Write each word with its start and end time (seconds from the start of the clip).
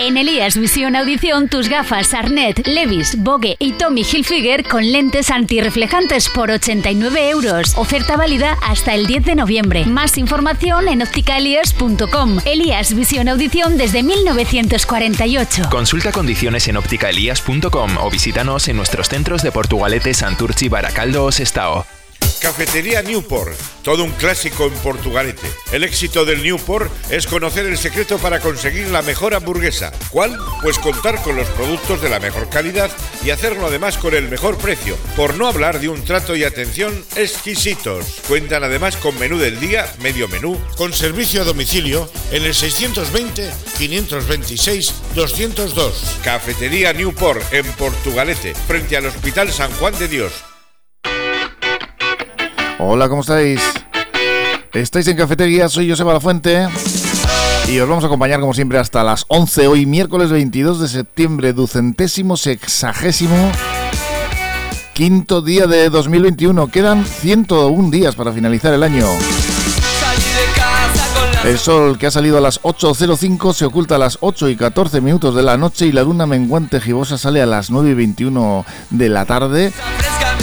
En 0.00 0.16
Elías 0.16 0.56
Visión 0.56 0.94
Audición, 0.94 1.48
tus 1.48 1.68
gafas 1.68 2.14
Arnett, 2.14 2.64
Levis, 2.68 3.16
Bogue 3.18 3.56
y 3.58 3.72
Tommy 3.72 4.02
Hilfiger 4.02 4.62
con 4.62 4.92
lentes 4.92 5.28
antirreflejantes 5.30 6.28
por 6.28 6.52
89 6.52 7.30
euros. 7.30 7.76
Oferta 7.76 8.16
válida 8.16 8.56
hasta 8.62 8.94
el 8.94 9.08
10 9.08 9.24
de 9.24 9.34
noviembre. 9.34 9.84
Más 9.86 10.16
información 10.16 10.86
en 10.86 11.02
ópticaelias.com. 11.02 12.38
Elías 12.44 12.94
Visión 12.94 13.28
Audición 13.28 13.76
desde 13.76 14.04
1948. 14.04 15.64
Consulta 15.68 16.12
condiciones 16.12 16.68
en 16.68 16.76
ópticaelias.com 16.76 17.96
o 17.98 18.10
visítanos 18.10 18.68
en 18.68 18.76
nuestros 18.76 19.08
centros 19.08 19.42
de 19.42 19.50
Portugalete, 19.50 20.14
Santurchi, 20.14 20.68
Baracaldo 20.68 21.24
o 21.24 21.32
Sestao. 21.32 21.84
Cafetería 22.40 23.02
Newport, 23.02 23.52
todo 23.82 24.04
un 24.04 24.12
clásico 24.12 24.66
en 24.66 24.72
Portugalete. 24.74 25.46
El 25.72 25.84
éxito 25.84 26.24
del 26.24 26.42
Newport 26.42 26.90
es 27.10 27.26
conocer 27.26 27.66
el 27.66 27.76
secreto 27.76 28.18
para 28.18 28.40
conseguir 28.40 28.88
la 28.88 29.02
mejor 29.02 29.34
hamburguesa. 29.34 29.92
¿Cuál? 30.10 30.38
Pues 30.62 30.78
contar 30.78 31.22
con 31.22 31.36
los 31.36 31.48
productos 31.48 32.00
de 32.00 32.08
la 32.08 32.20
mejor 32.20 32.48
calidad 32.48 32.90
y 33.24 33.30
hacerlo 33.30 33.66
además 33.66 33.98
con 33.98 34.14
el 34.14 34.28
mejor 34.28 34.56
precio, 34.58 34.96
por 35.16 35.34
no 35.34 35.48
hablar 35.48 35.80
de 35.80 35.88
un 35.88 36.04
trato 36.04 36.36
y 36.36 36.44
atención 36.44 37.04
exquisitos. 37.16 38.20
Cuentan 38.28 38.64
además 38.64 38.96
con 38.96 39.18
menú 39.18 39.38
del 39.38 39.60
día, 39.60 39.92
medio 40.00 40.28
menú, 40.28 40.58
con 40.76 40.92
servicio 40.92 41.42
a 41.42 41.44
domicilio 41.44 42.10
en 42.30 42.44
el 42.44 42.54
620 42.54 43.50
526 43.78 44.94
202. 45.14 46.18
Cafetería 46.22 46.92
Newport 46.92 47.42
en 47.52 47.66
Portugalete, 47.72 48.54
frente 48.54 48.96
al 48.96 49.06
Hospital 49.06 49.52
San 49.52 49.72
Juan 49.72 49.98
de 49.98 50.08
Dios. 50.08 50.47
Hola, 52.80 53.08
¿cómo 53.08 53.22
estáis? 53.22 53.60
Estáis 54.72 55.08
en 55.08 55.16
Cafetería, 55.16 55.68
soy 55.68 55.90
Joseba 55.90 56.12
La 56.12 56.20
Fuente 56.20 56.68
y 57.66 57.80
os 57.80 57.88
vamos 57.88 58.04
a 58.04 58.06
acompañar 58.06 58.38
como 58.38 58.54
siempre 58.54 58.78
hasta 58.78 59.02
las 59.02 59.24
11, 59.26 59.66
hoy 59.66 59.84
miércoles 59.84 60.30
22 60.30 60.80
de 60.80 60.86
septiembre, 60.86 61.52
ducentésimo 61.52 62.36
sexagésimo 62.36 63.50
quinto 64.92 65.42
día 65.42 65.66
de 65.66 65.90
2021. 65.90 66.68
Quedan 66.68 67.04
101 67.04 67.90
días 67.90 68.14
para 68.14 68.32
finalizar 68.32 68.72
el 68.72 68.84
año. 68.84 69.06
El 71.44 71.58
sol 71.58 71.98
que 71.98 72.06
ha 72.06 72.10
salido 72.12 72.38
a 72.38 72.40
las 72.40 72.60
8.05 72.62 73.54
se 73.54 73.64
oculta 73.64 73.96
a 73.96 73.98
las 73.98 74.18
8 74.20 74.50
y 74.50 74.56
14 74.56 75.00
minutos 75.00 75.34
de 75.34 75.42
la 75.42 75.56
noche 75.56 75.86
y 75.86 75.92
la 75.92 76.02
luna 76.02 76.26
menguante 76.26 76.80
gibosa 76.80 77.18
sale 77.18 77.42
a 77.42 77.46
las 77.46 77.70
9 77.70 77.90
y 77.90 77.94
21 77.94 78.64
de 78.90 79.08
la 79.08 79.24
tarde 79.24 79.72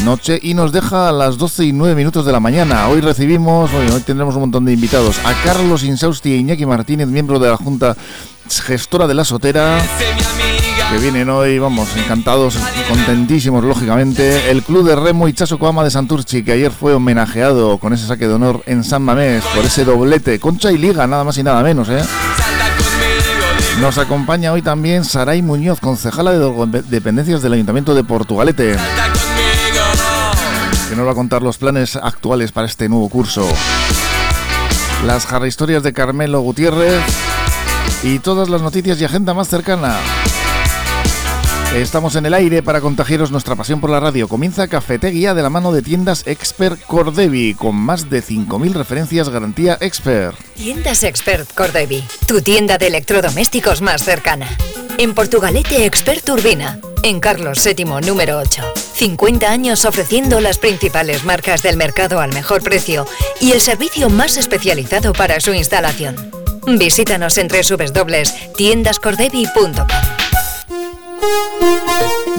noche 0.03 0.39
y 0.41 0.53
nos 0.53 0.71
deja 0.71 1.09
a 1.09 1.11
las 1.11 1.37
12 1.37 1.65
y 1.65 1.73
9 1.73 1.95
minutos 1.95 2.25
de 2.25 2.31
la 2.31 2.39
mañana. 2.39 2.87
Hoy 2.87 3.01
recibimos, 3.01 3.71
hoy, 3.73 3.87
tendremos 4.01 4.35
un 4.35 4.41
montón 4.41 4.65
de 4.65 4.73
invitados, 4.73 5.17
a 5.25 5.33
Carlos 5.43 5.83
Insausti 5.83 6.31
e 6.31 6.37
Iñaki 6.37 6.65
Martínez, 6.65 7.07
miembro 7.07 7.39
de 7.39 7.49
la 7.49 7.57
Junta 7.57 7.95
Gestora 8.49 9.07
de 9.07 9.13
la 9.13 9.25
Sotera, 9.25 9.79
que 10.91 10.97
vienen 10.99 11.29
hoy, 11.29 11.59
vamos, 11.59 11.89
encantados, 11.97 12.57
contentísimos, 12.89 13.63
lógicamente. 13.63 14.51
El 14.51 14.63
Club 14.63 14.87
de 14.87 14.95
Remo 14.95 15.27
Ichaso 15.27 15.57
Coama 15.57 15.83
de 15.83 15.91
Santurchi, 15.91 16.43
que 16.43 16.51
ayer 16.51 16.71
fue 16.71 16.93
homenajeado 16.93 17.77
con 17.77 17.93
ese 17.93 18.07
saque 18.07 18.27
de 18.27 18.33
honor 18.33 18.63
en 18.65 18.83
San 18.83 19.01
Mamés 19.01 19.43
por 19.55 19.65
ese 19.65 19.85
doblete, 19.85 20.39
concha 20.39 20.71
y 20.71 20.77
liga, 20.77 21.07
nada 21.07 21.23
más 21.23 21.37
y 21.37 21.43
nada 21.43 21.63
menos, 21.63 21.89
¿eh? 21.89 22.03
Nos 23.81 23.97
acompaña 23.97 24.53
hoy 24.53 24.61
también 24.61 25.03
Saray 25.03 25.41
Muñoz, 25.41 25.79
concejala 25.79 26.31
de 26.31 26.83
dependencias 26.83 27.41
del 27.41 27.53
Ayuntamiento 27.53 27.93
de 27.93 28.03
Portugalete 28.03 28.77
que 30.95 30.99
nos 30.99 31.07
va 31.07 31.11
a 31.11 31.15
contar 31.15 31.41
los 31.41 31.57
planes 31.57 31.97
actuales 31.97 32.53
para 32.53 32.67
este 32.67 32.87
nuevo 32.87 33.09
curso. 33.09 33.45
Las 35.05 35.27
historias 35.45 35.83
de 35.83 35.91
Carmelo 35.91 36.39
Gutiérrez 36.39 37.03
y 38.01 38.19
todas 38.19 38.47
las 38.47 38.61
noticias 38.61 39.01
y 39.01 39.03
agenda 39.03 39.33
más 39.33 39.49
cercana. 39.49 39.97
Estamos 41.75 42.15
en 42.15 42.25
el 42.25 42.33
aire 42.33 42.63
para 42.63 42.79
contagiaros 42.79 43.29
nuestra 43.29 43.57
pasión 43.57 43.81
por 43.81 43.89
la 43.89 43.99
radio. 43.99 44.29
Comienza 44.29 44.69
Cafetería 44.69 45.33
de 45.33 45.41
la 45.41 45.49
mano 45.49 45.73
de 45.73 45.81
tiendas 45.81 46.25
Expert 46.27 46.81
Cordevi, 46.85 47.55
con 47.55 47.75
más 47.75 48.09
de 48.09 48.23
5.000 48.23 48.71
referencias 48.71 49.27
garantía 49.27 49.77
Expert. 49.81 50.37
Tiendas 50.55 51.03
Expert 51.03 51.53
Cordevi, 51.53 52.05
tu 52.25 52.41
tienda 52.41 52.77
de 52.77 52.87
electrodomésticos 52.87 53.81
más 53.81 54.01
cercana. 54.01 54.47
En 54.97 55.13
Portugalete 55.13 55.85
Expert 55.85 56.27
Urbina, 56.29 56.79
en 57.03 57.19
Carlos 57.19 57.61
VII 57.65 57.83
número 58.01 58.37
8. 58.37 58.84
50 58.95 59.51
años 59.51 59.83
ofreciendo 59.83 60.39
las 60.39 60.57
principales 60.57 61.25
marcas 61.25 61.61
del 61.61 61.75
mercado 61.75 62.21
al 62.21 62.33
mejor 62.33 62.63
precio 62.63 63.05
y 63.41 63.51
el 63.51 63.59
servicio 63.59 64.09
más 64.09 64.37
especializado 64.37 65.11
para 65.11 65.41
su 65.41 65.53
instalación. 65.53 66.15
Visítanos 66.65 67.37
en 67.37 67.49
www.tiendascordevi.com. 67.49 69.87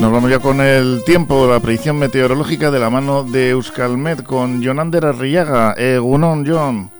Nos 0.00 0.12
vamos 0.12 0.30
ya 0.30 0.38
con 0.38 0.60
el 0.60 1.02
tiempo, 1.04 1.46
la 1.46 1.60
predicción 1.60 1.98
meteorológica 1.98 2.70
de 2.70 2.78
la 2.78 2.90
mano 2.90 3.22
de 3.22 3.50
Euskalmet 3.50 4.22
con 4.22 4.62
Jonander 4.62 5.06
Arriaga. 5.06 5.74
Egunon, 5.76 6.44
John. 6.46 6.90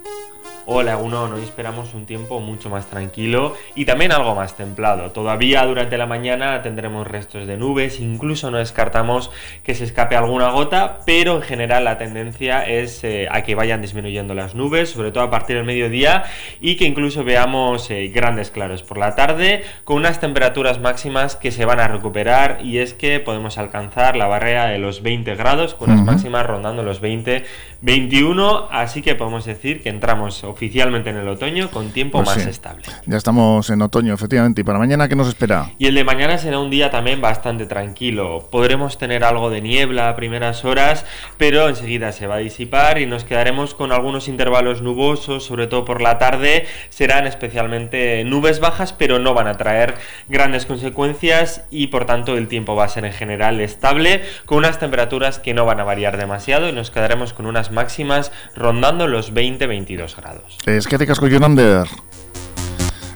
Hola, 0.69 0.97
uno, 0.97 1.22
hoy 1.32 1.44
esperamos 1.44 1.94
un 1.94 2.06
tiempo 2.06 2.41
mucho 2.41 2.69
más 2.71 2.91
tranquilo 2.91 3.54
y 3.77 3.84
también 3.84 4.10
algo 4.10 4.34
más 4.34 4.56
templado. 4.56 5.12
Todavía 5.12 5.65
durante 5.65 5.97
la 5.97 6.06
mañana 6.06 6.60
tendremos 6.62 7.06
restos 7.06 7.47
de 7.47 7.56
nubes, 7.56 8.00
incluso 8.00 8.50
no 8.50 8.59
descartamos 8.59 9.31
que 9.62 9.77
se 9.77 9.84
escape 9.84 10.16
alguna 10.16 10.50
gota, 10.50 11.03
pero 11.06 11.37
en 11.37 11.43
general 11.43 11.84
la 11.84 11.99
tendencia 11.99 12.66
es 12.66 13.04
eh, 13.04 13.28
a 13.31 13.43
que 13.43 13.54
vayan 13.54 13.81
disminuyendo 13.81 14.34
las 14.34 14.56
nubes, 14.56 14.91
sobre 14.91 15.12
todo 15.12 15.22
a 15.22 15.31
partir 15.31 15.54
del 15.54 15.65
mediodía, 15.65 16.25
y 16.60 16.75
que 16.75 16.84
incluso 16.84 17.22
veamos 17.22 17.88
eh, 17.93 18.09
grandes 18.09 18.50
claros 18.50 18.83
por 18.83 18.98
la 18.98 19.15
tarde, 19.15 19.62
con 19.84 19.98
unas 19.98 20.19
temperaturas 20.19 20.81
máximas 20.81 21.37
que 21.37 21.53
se 21.53 21.65
van 21.65 21.78
a 21.78 21.87
recuperar, 21.87 22.59
y 22.65 22.78
es 22.78 22.93
que 22.93 23.21
podemos 23.21 23.56
alcanzar 23.56 24.16
la 24.16 24.27
barrera 24.27 24.66
de 24.66 24.78
los 24.78 25.00
20 25.00 25.33
grados, 25.37 25.75
con 25.75 25.91
las 25.91 26.03
máximas 26.03 26.44
rondando 26.44 26.83
los 26.83 27.00
20 27.00 27.44
21, 27.83 28.69
así 28.72 29.03
que 29.03 29.15
podemos 29.15 29.44
decir 29.44 29.83
que 29.83 29.91
entramos 29.91 30.43
oficialmente 30.56 31.11
en 31.11 31.17
el 31.17 31.28
otoño 31.28 31.71
con 31.71 31.91
tiempo 31.91 32.22
pues 32.22 32.39
más 32.39 32.47
estable. 32.47 32.83
Ya 33.05 33.19
estamos 33.19 33.69
en 33.69 33.83
otoño, 33.83 34.15
efectivamente. 34.15 34.62
¿Y 34.62 34.65
para 34.65 34.78
mañana 34.78 35.06
qué 35.06 35.15
nos 35.15 35.28
espera? 35.28 35.71
Y 35.78 35.87
el 35.87 35.94
de 35.94 36.03
mañana 36.03 36.39
será 36.39 36.59
un 36.59 36.71
día 36.71 36.91
también 36.91 37.21
bastante 37.21 37.67
tranquilo. 37.67 38.49
Podremos 38.50 38.97
tener 38.97 39.22
algo 39.22 39.50
de 39.50 39.61
niebla 39.61 40.09
a 40.09 40.16
primeras 40.16 40.65
horas, 40.65 41.05
pero 41.37 41.69
enseguida 41.69 42.12
se 42.12 42.27
va 42.27 42.37
a 42.37 42.39
disipar 42.39 42.99
y 42.99 43.06
nos 43.06 43.25
quedaremos 43.25 43.75
con 43.75 43.93
algunos 43.93 44.28
intervalos 44.28 44.81
nubosos, 44.81 45.45
sobre 45.45 45.66
todo 45.66 45.84
por 45.84 46.00
la 46.00 46.19
tarde. 46.19 46.66
Serán 46.89 47.27
especialmente 47.27 48.25
nubes 48.25 48.59
bajas, 48.59 48.95
pero 48.95 49.19
no 49.19 49.34
van 49.34 49.49
a 49.49 49.59
traer 49.59 49.95
grandes 50.28 50.65
consecuencias 50.65 51.66
y 51.71 51.89
por 51.89 52.06
tanto 52.06 52.37
el 52.39 52.49
tiempo 52.49 52.75
va 52.75 52.84
a 52.84 52.89
ser 52.89 53.05
en 53.05 53.12
general 53.12 53.61
estable, 53.61 54.22
con 54.47 54.59
unas 54.59 54.78
temperaturas 54.78 55.39
que 55.39 55.53
no 55.53 55.66
van 55.66 55.81
a 55.81 55.84
variar 55.84 56.16
demasiado 56.16 56.69
y 56.69 56.72
nos 56.72 56.91
quedaremos 56.91 57.34
con 57.34 57.45
unas 57.45 57.71
máximas 57.71 58.33
rondando 58.55 59.06
los 59.06 59.34
20-22 59.34 60.16
grados. 60.16 60.46
Es 60.67 60.87
que 60.87 60.99
te 60.99 61.07
casco 61.07 61.29
Jonander. 61.29 61.87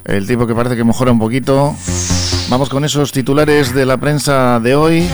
El 0.04 0.26
tipo 0.26 0.46
que 0.46 0.54
parece 0.54 0.76
que 0.76 0.84
mejora 0.84 1.12
un 1.12 1.18
poquito. 1.18 1.74
Vamos 2.48 2.68
con 2.68 2.84
esos 2.84 3.12
titulares 3.12 3.74
de 3.74 3.86
la 3.86 3.96
prensa 3.96 4.58
de 4.60 4.74
hoy. 4.74 5.08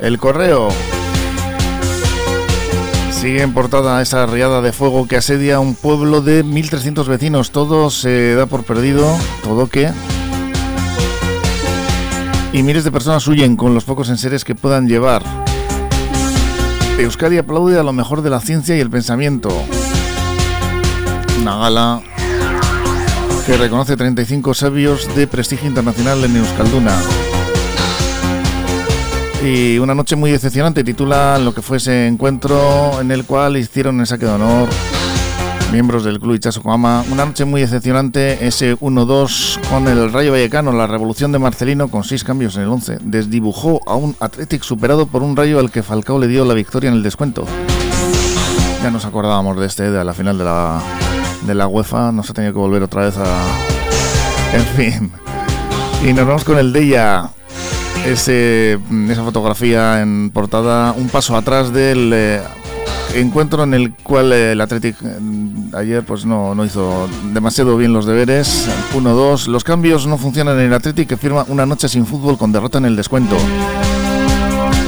El 0.00 0.18
correo. 0.18 0.68
Sigue 3.12 3.42
en 3.42 3.54
portada 3.54 4.02
esa 4.02 4.26
riada 4.26 4.60
de 4.60 4.72
fuego 4.72 5.08
que 5.08 5.16
asedia 5.16 5.58
un 5.58 5.74
pueblo 5.74 6.20
de 6.20 6.44
1.300 6.44 7.06
vecinos. 7.06 7.50
Todo 7.50 7.90
se 7.90 8.34
da 8.34 8.46
por 8.46 8.64
perdido. 8.64 9.16
Todo 9.42 9.68
que. 9.68 9.90
Y 12.52 12.62
miles 12.62 12.84
de 12.84 12.92
personas 12.92 13.26
huyen 13.26 13.56
con 13.56 13.74
los 13.74 13.84
pocos 13.84 14.08
enseres 14.08 14.44
que 14.44 14.54
puedan 14.54 14.88
llevar. 14.88 15.22
Euskadi 16.98 17.38
aplaude 17.38 17.78
a 17.78 17.82
lo 17.82 17.92
mejor 17.92 18.22
de 18.22 18.30
la 18.30 18.40
ciencia 18.40 18.76
y 18.76 18.80
el 18.80 18.90
pensamiento. 18.90 19.50
Una 21.40 21.56
gala 21.56 22.02
que 23.46 23.56
reconoce 23.56 23.96
35 23.96 24.54
sabios 24.54 25.14
de 25.14 25.26
prestigio 25.26 25.68
internacional 25.68 26.24
en 26.24 26.36
Euskalduna. 26.36 26.98
Y 29.44 29.78
una 29.78 29.94
noche 29.94 30.16
muy 30.16 30.30
decepcionante 30.30 30.82
titula 30.82 31.38
lo 31.38 31.54
que 31.54 31.62
fue 31.62 31.76
ese 31.76 32.06
encuentro 32.06 33.00
en 33.00 33.10
el 33.12 33.24
cual 33.24 33.56
hicieron 33.56 34.00
el 34.00 34.06
saque 34.06 34.26
de 34.26 34.32
honor 34.32 34.68
miembros 35.72 36.04
del 36.04 36.20
club 36.20 36.34
Ichazo 36.34 36.62
Coama. 36.62 37.04
Una 37.10 37.26
noche 37.26 37.44
muy 37.44 37.60
decepcionante, 37.60 38.46
ese 38.46 38.76
1-2 38.78 39.60
con 39.68 39.88
el 39.88 40.12
Rayo 40.12 40.32
Vallecano, 40.32 40.72
la 40.72 40.86
revolución 40.86 41.32
de 41.32 41.38
Marcelino 41.38 41.88
con 41.88 42.04
seis 42.04 42.24
cambios 42.24 42.56
en 42.56 42.62
el 42.62 42.68
11. 42.68 42.98
Desdibujó 43.02 43.80
a 43.86 43.94
un 43.94 44.16
Athletic 44.20 44.62
superado 44.62 45.06
por 45.06 45.22
un 45.22 45.36
Rayo 45.36 45.58
al 45.58 45.70
que 45.70 45.82
Falcao 45.82 46.18
le 46.18 46.28
dio 46.28 46.44
la 46.44 46.54
victoria 46.54 46.88
en 46.88 46.96
el 46.96 47.02
descuento. 47.02 47.44
Ya 48.82 48.90
nos 48.90 49.04
acordábamos 49.04 49.58
de 49.58 49.66
este, 49.66 49.90
de 49.90 50.04
la 50.04 50.14
final 50.14 50.38
de 50.38 50.44
la, 50.44 50.80
de 51.42 51.54
la 51.54 51.66
UEFA, 51.66 52.12
nos 52.12 52.30
ha 52.30 52.34
tenido 52.34 52.52
que 52.52 52.58
volver 52.58 52.82
otra 52.82 53.04
vez 53.04 53.16
a... 53.16 53.26
En 54.52 54.64
fin. 54.76 55.12
Y 56.06 56.12
nos 56.12 56.26
vamos 56.26 56.44
con 56.44 56.58
el 56.58 56.72
de 56.72 56.82
ella. 56.82 57.30
Ese, 58.06 58.78
esa 59.08 59.24
fotografía 59.24 60.00
en 60.00 60.30
portada, 60.30 60.92
un 60.92 61.08
paso 61.08 61.36
atrás 61.36 61.72
del... 61.72 62.12
Eh, 62.14 62.40
encuentro 63.14 63.64
en 63.64 63.74
el 63.74 63.94
cual 63.94 64.32
el 64.32 64.60
Athletic 64.60 64.96
ayer 65.72 66.04
pues 66.04 66.26
no, 66.26 66.54
no 66.54 66.64
hizo 66.64 67.08
demasiado 67.32 67.76
bien 67.76 67.92
los 67.92 68.06
deberes. 68.06 68.68
1-2. 68.94 69.46
Los 69.46 69.64
cambios 69.64 70.06
no 70.06 70.18
funcionan 70.18 70.58
en 70.58 70.66
el 70.66 70.74
Athletic 70.74 71.08
que 71.08 71.16
firma 71.16 71.44
una 71.48 71.66
noche 71.66 71.88
sin 71.88 72.06
fútbol 72.06 72.38
con 72.38 72.52
derrota 72.52 72.78
en 72.78 72.84
el 72.86 72.96
descuento. 72.96 73.36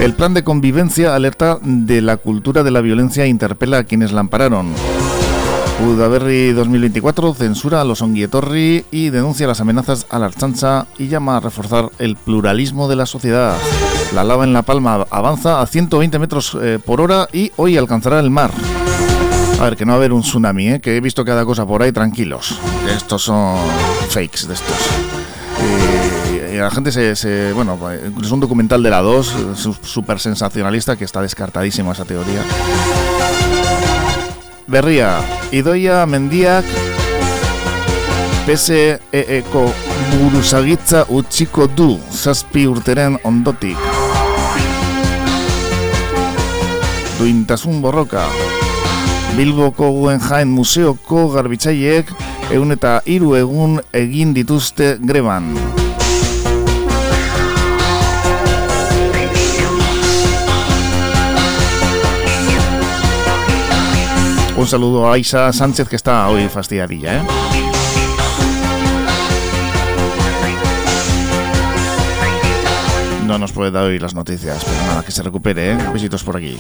El 0.01 0.15
plan 0.15 0.33
de 0.33 0.45
convivencia 0.45 1.15
alerta 1.15 1.59
de 1.61 2.01
la 2.01 2.19
cultura 2.19 2.63
de 2.63 2.71
la 2.71 2.81
violencia 2.81 3.25
e 3.25 3.29
interpela 3.29 3.79
a 3.79 3.85
quienes 3.85 4.13
la 4.13 4.21
ampararon. 4.21 4.69
Udaberri 5.81 6.53
2024 6.53 7.35
censura 7.35 7.81
a 7.81 7.85
los 7.85 8.03
Onguietorri 8.03 8.85
y 8.91 9.11
denuncia 9.11 9.47
las 9.47 9.61
amenazas 9.61 10.07
a 10.11 10.19
la 10.19 10.27
Archancha 10.27 10.87
y 10.99 11.07
llama 11.07 11.37
a 11.37 11.41
reforzar 11.41 11.91
el 11.99 12.17
pluralismo 12.17 12.89
de 12.89 12.97
la 12.97 13.07
sociedad. 13.07 13.57
La 14.13 14.25
lava 14.25 14.45
en 14.45 14.53
La 14.53 14.63
Palma 14.63 15.07
avanza 15.11 15.61
a 15.61 15.67
120 15.67 16.19
metros 16.19 16.57
eh, 16.61 16.81
por 16.85 17.01
hora 17.01 17.29
y 17.33 17.53
hoy 17.57 17.77
alcanzará 17.77 18.19
el 18.19 18.31
mar. 18.31 18.51
A 19.61 19.65
ver, 19.65 19.77
que 19.77 19.85
no 19.85 19.93
va 19.93 19.97
a 19.97 19.99
haber 19.99 20.13
un 20.13 20.23
tsunami, 20.23 20.69
¿eh? 20.69 20.81
que 20.81 20.97
he 20.97 21.01
visto 21.01 21.25
cada 21.25 21.45
cosa 21.45 21.65
por 21.65 21.83
ahí, 21.83 21.93
tranquilos. 21.93 22.59
Estos 22.89 23.23
son 23.23 23.59
fakes 24.09 24.47
de 24.49 24.55
estos. 24.55 24.77
Y, 26.53 26.57
la 26.57 26.71
gente 26.73 26.91
se, 26.91 27.53
Bueno, 27.53 27.79
es 28.21 28.31
un 28.33 28.41
documental 28.41 28.83
de 28.83 28.91
la 28.91 29.01
2, 29.01 29.35
súper 29.83 30.19
sensacionalista, 30.19 30.97
que 30.97 31.05
está 31.05 31.23
descartadísimo 31.23 31.93
esa 31.93 32.05
teoría. 32.05 32.43
Berria, 34.69 35.25
Idoia 35.49 36.05
Mendiak 36.05 36.67
PSEeko 38.45 39.63
buruzagitza 40.11 41.07
utziko 41.09 41.65
du 41.73 41.95
zazpi 42.13 42.67
urteren 42.69 43.17
ondotik. 43.25 43.81
Duintasun 47.17 47.81
borroka. 47.81 48.29
Bilboko 49.41 49.89
jaen 50.29 50.53
museoko 50.53 51.31
garbitzaileek 51.33 52.13
egun 52.53 52.77
eta 52.77 52.99
hiru 53.07 53.39
egun 53.41 53.81
egin 53.97 54.37
dituzte 54.37 54.99
greban. 55.01 55.55
Un 64.69 64.73
saludo 64.73 65.09
a 65.09 65.15
Aisa 65.15 65.51
Sánchez 65.51 65.89
que 65.89 65.97
está 65.97 66.29
hoy 66.29 66.47
fastidiadilla, 66.51 67.17
¿eh? 67.17 67.23
No 73.27 73.39
nos 73.39 73.53
puede 73.53 73.71
dar 73.71 73.85
hoy 73.85 73.99
las 73.99 74.13
noticias, 74.13 74.63
pero 74.63 74.77
nada, 74.89 75.03
que 75.03 75.11
se 75.11 75.23
recupere, 75.23 75.73
¿eh? 75.73 75.79
Besitos 75.95 76.23
por 76.23 76.37
aquí. 76.37 76.59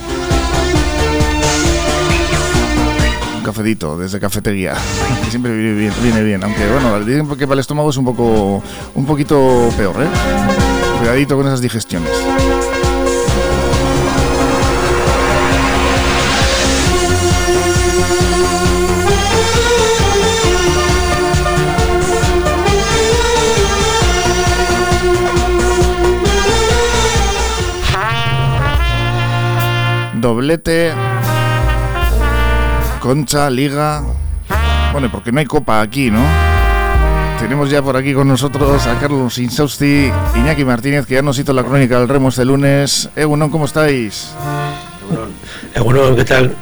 Un 3.36 3.42
cafedito 3.42 3.98
desde 3.98 4.18
cafetería, 4.18 4.74
siempre 5.28 5.54
viene 5.54 5.78
bien, 5.78 5.92
viene 6.02 6.22
bien, 6.22 6.42
aunque 6.42 6.66
bueno, 6.66 7.00
dicen 7.00 7.28
que 7.28 7.46
para 7.46 7.56
el 7.56 7.60
estómago 7.60 7.90
es 7.90 7.98
un 7.98 8.06
poco, 8.06 8.62
un 8.94 9.04
poquito 9.04 9.68
peor, 9.76 10.02
¿eh? 10.02 10.08
Cuidadito 10.98 11.36
con 11.36 11.46
esas 11.46 11.60
digestiones. 11.60 12.12
Doblete, 30.48 30.92
Concha, 33.00 33.50
Liga. 33.50 34.02
Bueno, 34.92 35.10
porque 35.12 35.30
no 35.30 35.40
hay 35.40 35.46
copa 35.46 35.82
aquí, 35.82 36.10
¿no? 36.10 36.24
Tenemos 37.38 37.68
ya 37.68 37.82
por 37.82 37.98
aquí 37.98 38.14
con 38.14 38.28
nosotros 38.28 38.86
a 38.86 38.98
Carlos 38.98 39.36
Insausti, 39.36 40.10
Iñaki 40.36 40.64
Martínez, 40.64 41.04
que 41.06 41.16
ya 41.16 41.22
nos 41.22 41.38
hizo 41.38 41.52
la 41.52 41.62
crónica 41.62 41.98
del 41.98 42.08
Remo 42.08 42.30
este 42.30 42.46
lunes. 42.46 43.10
Egunon, 43.14 43.50
¿cómo 43.50 43.66
estáis? 43.66 44.30
Egunon, 45.74 46.16
¿qué 46.16 46.24
tal? 46.24 46.54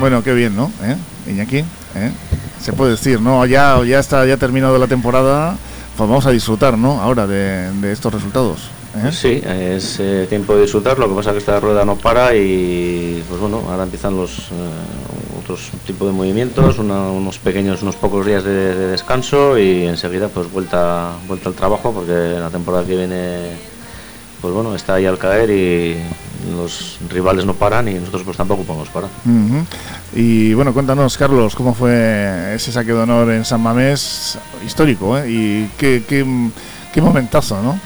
Bueno, 0.00 0.22
qué 0.22 0.34
bien, 0.34 0.54
¿no? 0.54 0.70
¿Eh? 0.82 0.96
Iñaki, 1.30 1.58
¿eh? 1.58 2.12
Se 2.60 2.74
puede 2.74 2.90
decir, 2.90 3.22
¿no? 3.22 3.46
Ya, 3.46 3.82
ya 3.84 4.00
está, 4.00 4.26
ya 4.26 4.36
terminado 4.36 4.76
la 4.78 4.86
temporada. 4.86 5.56
Pues 5.96 6.08
vamos 6.08 6.26
a 6.26 6.30
disfrutar, 6.30 6.76
¿no? 6.76 7.00
Ahora 7.00 7.26
de 7.26 7.90
estos 7.90 8.12
resultados. 8.12 8.70
¿Eh? 9.06 9.12
Sí, 9.12 9.42
es 9.44 10.00
eh, 10.00 10.26
tiempo 10.28 10.54
de 10.54 10.62
disfrutar, 10.62 10.98
lo 10.98 11.08
que 11.08 11.14
pasa 11.14 11.30
es 11.30 11.34
que 11.34 11.38
esta 11.38 11.60
rueda 11.60 11.84
no 11.84 11.96
para 11.96 12.34
y 12.34 13.22
pues 13.28 13.40
bueno, 13.40 13.62
ahora 13.68 13.84
empiezan 13.84 14.16
los 14.16 14.38
eh, 14.38 15.40
otros 15.40 15.70
tipos 15.86 16.08
de 16.08 16.14
movimientos, 16.14 16.78
unos 16.78 17.38
pequeños, 17.38 17.82
unos 17.82 17.96
pocos 17.96 18.26
días 18.26 18.44
de, 18.44 18.74
descanso 18.88 19.58
y 19.58 19.86
enseguida 19.86 20.28
pues 20.28 20.50
vuelta, 20.50 21.12
vuelta 21.26 21.48
al 21.48 21.54
trabajo 21.54 21.92
porque 21.92 22.12
la 22.12 22.50
temporada 22.50 22.84
que 22.84 22.96
viene 22.96 23.52
pues 24.40 24.54
bueno, 24.54 24.74
está 24.74 24.94
ahí 24.94 25.06
al 25.06 25.18
caer 25.18 25.50
y 25.50 25.96
los 26.54 26.98
rivales 27.08 27.44
no 27.44 27.54
paran 27.54 27.88
y 27.88 27.94
nosotros 27.94 28.22
pues 28.24 28.36
tampoco 28.36 28.62
podemos 28.62 28.88
parar. 28.88 29.10
Y 30.14 30.54
bueno, 30.54 30.72
cuéntanos 30.72 31.18
Carlos, 31.18 31.54
¿cómo 31.56 31.74
fue 31.74 32.54
ese 32.54 32.70
saque 32.70 32.92
de 32.92 33.00
honor 33.00 33.30
en 33.32 33.44
San 33.44 33.60
Mamés 33.60 34.38
histórico? 34.64 35.18
Y 35.26 35.68
qué, 35.76 36.04
qué, 36.08 36.24
qué 36.92 37.02
momentazo, 37.02 37.60
¿no? 37.62 37.78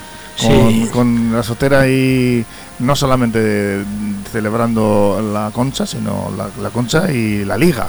Con, 0.93 1.33
la 1.33 1.43
sotera 1.43 1.81
ahí 1.81 2.45
no 2.79 2.97
solamente 2.97 3.83
celebrando 4.31 5.21
la 5.33 5.51
concha, 5.53 5.87
sino 5.87 6.33
la, 6.37 6.71
concha 6.71 7.11
y 7.13 7.45
la 7.45 7.57
liga. 7.57 7.89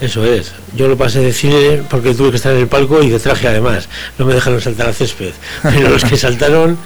Eso 0.00 0.24
es. 0.24 0.52
Yo 0.74 0.88
lo 0.88 0.96
pasé 0.96 1.20
de 1.20 1.32
cine 1.32 1.82
porque 1.88 2.14
tuve 2.14 2.30
que 2.30 2.36
estar 2.36 2.52
en 2.52 2.60
el 2.60 2.68
palco 2.68 3.02
y 3.02 3.10
de 3.10 3.20
traje 3.20 3.48
además. 3.48 3.88
No 4.18 4.26
me 4.26 4.34
dejaron 4.34 4.60
saltar 4.60 4.88
al 4.88 4.94
césped. 4.94 5.32
Pero 5.62 5.90
los 5.90 6.04
que 6.04 6.16
saltaron, 6.16 6.76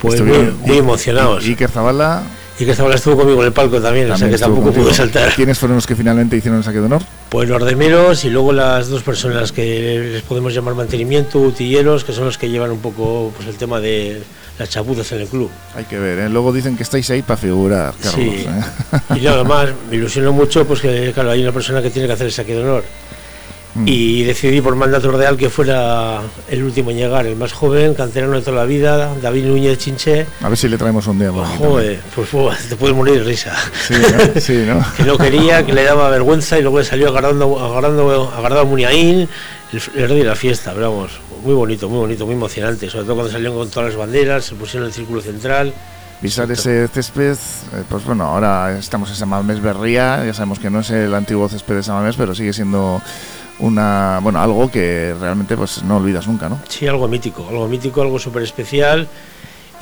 pues 0.00 0.20
muy, 0.20 0.76
emocionados. 0.76 1.46
Y, 1.46 1.56
que 1.56 1.66
Zabala 1.66 2.22
y 2.58 2.64
que 2.64 2.74
Zabala 2.74 2.96
estuvo 2.96 3.16
conmigo 3.16 3.40
en 3.40 3.46
el 3.46 3.52
palco 3.52 3.80
también, 3.80 4.10
o 4.10 4.16
sea 4.16 4.28
que 4.28 4.38
tampoco 4.38 4.72
pude 4.72 4.92
saltar. 4.92 5.34
¿Quiénes 5.34 5.58
fueron 5.58 5.76
los 5.76 5.86
que 5.86 5.96
finalmente 5.96 6.36
hicieron 6.36 6.58
el 6.58 6.64
saque 6.64 6.78
de 6.78 6.86
honor? 6.86 7.02
Pues 7.30 7.48
los 7.48 7.64
de 7.64 7.76
menos 7.76 8.24
y 8.24 8.30
luego 8.30 8.52
las 8.52 8.88
dos 8.88 9.02
personas 9.02 9.52
que 9.52 10.10
les 10.12 10.22
podemos 10.22 10.52
llamar 10.54 10.74
mantenimiento, 10.74 11.38
utilleros, 11.38 12.04
que 12.04 12.12
son 12.12 12.26
los 12.26 12.38
que 12.38 12.50
llevan 12.50 12.70
un 12.70 12.80
poco 12.80 13.32
pues 13.34 13.48
el 13.48 13.56
tema 13.56 13.80
de 13.80 14.22
las 14.58 14.68
chapuzas 14.68 15.10
en 15.12 15.22
el 15.22 15.28
club. 15.28 15.50
Hay 15.74 15.84
que 15.84 15.98
ver, 15.98 16.18
¿eh? 16.18 16.28
luego 16.28 16.52
dicen 16.52 16.76
que 16.76 16.82
estáis 16.82 17.08
ahí 17.10 17.22
para 17.22 17.38
figurar, 17.38 17.94
Carlos. 18.02 18.14
Sí. 18.14 18.46
¿eh? 18.46 19.16
Y 19.16 19.20
nada 19.20 19.44
más, 19.44 19.70
me 19.90 19.96
ilusionó 19.96 20.32
mucho 20.32 20.66
pues 20.66 20.80
que 20.80 21.12
claro, 21.14 21.30
hay 21.30 21.42
una 21.42 21.52
persona 21.52 21.80
que 21.80 21.90
tiene 21.90 22.06
que 22.06 22.14
hacer 22.14 22.26
el 22.26 22.32
saque 22.32 22.54
de 22.54 22.62
honor. 22.62 22.84
Mm. 23.74 23.84
Y 23.86 24.24
decidí 24.24 24.60
por 24.60 24.76
mandato 24.76 25.10
real 25.10 25.36
que 25.36 25.48
fuera 25.48 26.20
el 26.48 26.62
último 26.62 26.90
en 26.90 26.98
llegar, 26.98 27.26
el 27.26 27.36
más 27.36 27.52
joven, 27.52 27.94
canterano 27.94 28.34
de 28.34 28.42
toda 28.42 28.58
la 28.58 28.64
vida, 28.64 29.14
David 29.22 29.46
Núñez 29.46 29.78
Chinché. 29.78 30.26
A 30.42 30.48
ver 30.48 30.58
si 30.58 30.68
le 30.68 30.76
traemos 30.76 31.06
un 31.06 31.18
día. 31.18 31.30
Joder, 31.32 32.00
pues, 32.14 32.68
te 32.68 32.76
puedes 32.76 32.94
morir 32.94 33.18
de 33.18 33.24
risa. 33.24 33.54
Sí, 33.86 33.94
¿no? 33.94 34.40
sí, 34.40 34.64
¿no? 34.66 34.84
que 34.96 35.04
no 35.04 35.16
quería, 35.16 35.64
que 35.64 35.72
le 35.72 35.84
daba 35.84 36.10
vergüenza 36.10 36.58
y 36.58 36.62
luego 36.62 36.80
le 36.80 36.84
salió 36.84 37.08
agarrando, 37.08 37.58
agarrando, 37.58 38.30
agarrando 38.36 38.60
a 38.60 38.64
Muniaín, 38.64 39.28
el, 39.72 40.08
rey 40.08 40.18
de 40.18 40.24
la 40.24 40.36
fiesta, 40.36 40.72
pero 40.74 40.92
vamos, 40.92 41.12
muy 41.42 41.54
bonito, 41.54 41.88
muy 41.88 41.98
bonito, 41.98 42.26
muy 42.26 42.34
emocionante, 42.34 42.90
sobre 42.90 43.04
todo 43.04 43.14
cuando 43.14 43.32
salieron 43.32 43.56
con 43.56 43.70
todas 43.70 43.88
las 43.88 43.96
banderas, 43.96 44.44
se 44.44 44.54
pusieron 44.54 44.84
en 44.84 44.88
el 44.88 44.94
círculo 44.94 45.22
central. 45.22 45.72
Pisar 46.20 46.50
ese 46.52 46.86
césped, 46.88 47.32
eh, 47.32 47.82
pues 47.88 48.04
bueno, 48.04 48.24
ahora 48.24 48.78
estamos 48.78 49.08
en 49.10 49.16
Samamés 49.16 49.60
Berría, 49.60 50.24
ya 50.24 50.34
sabemos 50.34 50.60
que 50.60 50.70
no 50.70 50.80
es 50.80 50.90
el 50.90 51.12
antiguo 51.14 51.48
césped 51.48 51.74
de 51.74 51.82
Samamés, 51.82 52.16
pero 52.16 52.34
sigue 52.34 52.52
siendo 52.52 53.02
una 53.62 54.18
bueno 54.22 54.40
algo 54.40 54.70
que 54.70 55.14
realmente 55.18 55.56
pues 55.56 55.82
no 55.82 55.96
olvidas 55.96 56.26
nunca, 56.26 56.48
¿no? 56.48 56.60
Sí, 56.68 56.86
algo 56.86 57.08
mítico, 57.08 57.46
algo 57.48 57.66
mítico, 57.68 58.02
algo 58.02 58.18
súper 58.18 58.42
especial 58.42 59.08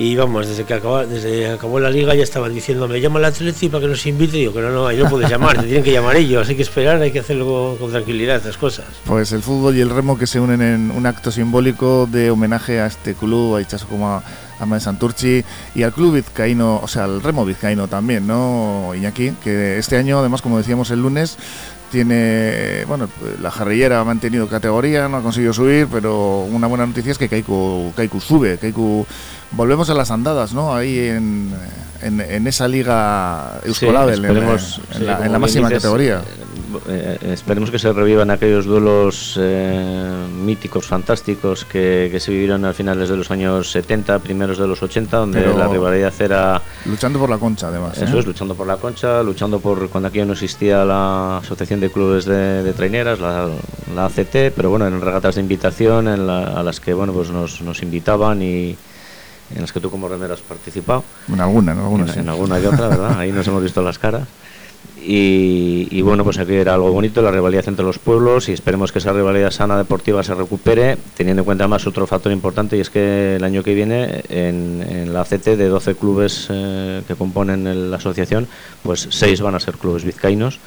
y 0.01 0.15
vamos, 0.15 0.47
desde 0.47 0.63
que 0.63 0.73
acabó, 0.73 1.05
desde 1.05 1.51
acabó 1.51 1.79
la 1.79 1.91
liga 1.91 2.15
ya 2.15 2.23
estaban 2.23 2.51
diciéndome, 2.55 2.99
llama 2.99 3.19
al 3.19 3.25
Atleti 3.25 3.69
para 3.69 3.81
que 3.81 3.87
nos 3.87 4.03
invite. 4.07 4.35
Y 4.35 4.39
digo 4.41 4.53
que 4.53 4.59
no, 4.59 4.71
no, 4.71 4.87
ahí 4.87 4.97
no 4.97 5.07
puedes 5.07 5.29
llamar, 5.29 5.57
te 5.57 5.65
tienen 5.65 5.83
que 5.83 5.91
llamar 5.91 6.15
ellos, 6.15 6.49
hay 6.49 6.55
que 6.55 6.63
esperar, 6.63 6.99
hay 6.99 7.11
que 7.11 7.19
hacerlo 7.19 7.77
con 7.79 7.91
tranquilidad, 7.91 8.37
estas 8.37 8.57
cosas. 8.57 8.85
Pues 9.05 9.31
el 9.31 9.43
fútbol 9.43 9.77
y 9.77 9.81
el 9.81 9.91
remo 9.91 10.17
que 10.17 10.25
se 10.25 10.39
unen 10.39 10.61
en 10.63 10.89
un 10.89 11.05
acto 11.05 11.31
simbólico 11.31 12.07
de 12.11 12.31
homenaje 12.31 12.79
a 12.79 12.87
este 12.87 13.13
club, 13.13 13.57
a 13.57 13.61
Ichazo 13.61 13.85
como 13.87 14.07
a 14.09 14.79
Santurchi 14.79 15.43
y 15.75 15.83
al 15.83 15.93
club 15.93 16.15
vizcaíno, 16.15 16.79
o 16.81 16.87
sea, 16.87 17.03
al 17.03 17.21
remo 17.21 17.45
vizcaíno 17.45 17.87
también, 17.87 18.25
¿no, 18.25 18.93
Iñaki? 18.95 19.33
Que 19.43 19.77
este 19.77 19.97
año, 19.97 20.17
además, 20.17 20.41
como 20.41 20.57
decíamos 20.57 20.89
el 20.89 21.01
lunes, 21.01 21.37
tiene, 21.91 22.85
bueno, 22.87 23.09
la 23.41 23.51
jarrillera 23.51 23.99
ha 23.99 24.03
mantenido 24.03 24.47
categoría, 24.47 25.07
no 25.07 25.17
ha 25.17 25.21
conseguido 25.21 25.53
subir, 25.53 25.87
pero 25.91 26.39
una 26.41 26.67
buena 26.67 26.85
noticia 26.85 27.11
es 27.11 27.17
que 27.17 27.27
Kaiku, 27.27 27.91
Kaiku 27.95 28.21
sube, 28.21 28.57
Kaiku 28.57 29.05
volvemos 29.51 29.89
a 29.89 29.93
las 29.93 30.09
andadas, 30.09 30.53
¿no? 30.53 30.73
Ahí 30.73 30.97
en, 30.99 31.53
en, 32.01 32.47
esa 32.47 32.67
liga 32.67 33.59
Euskolabel, 33.65 34.23
en, 34.23 34.35
la, 35.31 35.39
máxima 35.39 35.69
categoría. 35.69 36.21
Eh, 36.87 37.17
esperemos 37.33 37.71
que 37.71 37.79
se 37.79 37.91
revivan 37.91 38.29
aquellos 38.29 38.65
duelos 38.65 39.37
eh, 39.39 40.27
míticos, 40.43 40.87
fantásticos 40.87 41.65
que, 41.65 42.15
se 42.19 42.31
vivieron 42.31 42.65
a 42.65 42.73
finales 42.73 43.09
de 43.09 43.17
los 43.17 43.31
años 43.31 43.71
70, 43.71 44.19
primeros 44.19 44.57
de 44.57 44.67
los 44.67 44.81
80, 44.81 45.17
donde 45.17 45.41
la 45.55 45.67
rivalidad 45.67 46.13
era... 46.19 46.61
Luchando 46.85 47.19
por 47.19 47.29
la 47.29 47.37
concha, 47.37 47.67
además. 47.67 47.97
Eso 47.97 48.19
es, 48.19 48.25
luchando 48.25 48.55
por 48.55 48.67
la 48.67 48.77
concha, 48.77 49.23
luchando 49.23 49.59
por 49.59 49.89
cuando 49.89 50.09
aquí 50.09 50.21
no 50.21 50.33
existía 50.33 50.85
la 50.85 51.37
Asociación 51.37 51.79
de 51.79 51.89
Clubes 51.89 52.25
de, 52.25 52.73
Traineras, 52.73 53.19
la, 53.19 53.49
ACT, 54.05 54.53
pero 54.55 54.69
bueno, 54.69 54.87
en 54.87 55.01
regatas 55.01 55.35
de 55.35 55.41
invitación 55.41 56.07
en 56.07 56.29
a 56.29 56.63
las 56.63 56.79
que 56.79 56.93
bueno 56.93 57.13
pues 57.13 57.29
nos, 57.29 57.61
nos 57.61 57.81
invitaban 57.81 58.41
y 58.41 58.77
en 59.55 59.61
las 59.61 59.71
que 59.71 59.79
tú 59.79 59.89
como 59.89 60.07
remero 60.07 60.33
has 60.33 60.41
participado. 60.41 61.03
En 61.27 61.39
alguna, 61.39 61.73
en 61.73 61.79
alguna. 61.79 62.13
En, 62.13 62.29
alguna 62.29 62.59
y 62.59 62.65
otra, 62.65 62.87
¿verdad? 62.87 63.19
Ahí 63.19 63.31
nos 63.31 63.47
hemos 63.47 63.63
visto 63.63 63.81
las 63.81 63.99
caras. 63.99 64.27
Y, 65.03 66.01
bueno, 66.03 66.23
pues 66.23 66.37
aquí 66.37 66.53
era 66.53 66.75
algo 66.75 66.91
bonito, 66.91 67.23
la 67.23 67.31
rivalidad 67.31 67.67
entre 67.67 67.83
los 67.83 67.97
pueblos 67.97 68.49
y 68.49 68.53
esperemos 68.53 68.91
que 68.91 68.99
esa 68.99 69.11
rivalidad 69.11 69.49
sana 69.49 69.75
deportiva 69.77 70.23
se 70.23 70.35
recupere, 70.35 70.95
teniendo 71.17 71.41
en 71.41 71.45
cuenta 71.45 71.67
más 71.67 71.87
otro 71.87 72.05
factor 72.05 72.31
importante 72.31 72.77
y 72.77 72.81
es 72.81 72.91
que 72.91 73.35
el 73.37 73.43
año 73.43 73.63
que 73.63 73.73
viene 73.73 74.23
en, 74.29 75.11
la 75.11 75.21
ACT 75.21 75.45
de 75.45 75.67
12 75.67 75.95
clubes 75.95 76.47
eh, 76.49 77.01
que 77.07 77.15
componen 77.15 77.89
la 77.89 77.97
asociación, 77.97 78.47
pues 78.83 79.07
6 79.09 79.41
van 79.41 79.55
a 79.55 79.59
ser 79.59 79.75
clubes 79.75 80.03
vizcaínos 80.03 80.59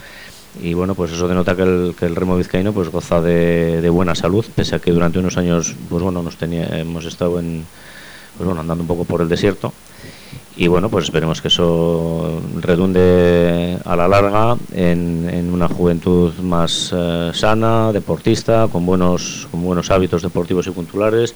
y 0.60 0.74
bueno, 0.74 0.94
pues 0.94 1.12
eso 1.12 1.28
denota 1.28 1.54
que 1.54 1.62
el, 1.62 1.94
que 1.98 2.06
el 2.06 2.16
remo 2.16 2.36
vizcaíno 2.36 2.72
pues 2.72 2.88
goza 2.88 3.20
de, 3.20 3.80
de, 3.80 3.90
buena 3.90 4.14
salud, 4.14 4.44
pese 4.54 4.74
a 4.76 4.78
que 4.80 4.90
durante 4.90 5.18
unos 5.20 5.36
años 5.36 5.74
pues 5.88 6.02
bueno, 6.02 6.22
nos 6.22 6.36
tenía, 6.36 6.66
hemos 6.78 7.04
estado 7.04 7.38
en 7.38 7.64
pues 8.36 8.46
bueno, 8.46 8.60
andando 8.60 8.82
un 8.82 8.88
poco 8.88 9.04
por 9.04 9.20
el 9.20 9.28
desierto. 9.28 9.72
Y 10.56 10.68
bueno, 10.68 10.88
pues 10.88 11.06
esperemos 11.06 11.42
que 11.42 11.48
eso 11.48 12.40
redunde 12.60 13.76
a 13.84 13.96
la 13.96 14.06
larga 14.06 14.56
en, 14.72 15.50
una 15.52 15.68
juventud 15.68 16.32
más 16.42 16.92
eh, 16.94 17.30
sana, 17.34 17.92
deportista, 17.92 18.68
con 18.70 18.86
buenos, 18.86 19.48
con 19.50 19.62
buenos 19.62 19.90
hábitos 19.90 20.22
deportivos 20.22 20.66
y 20.66 20.70
culturales 20.70 21.34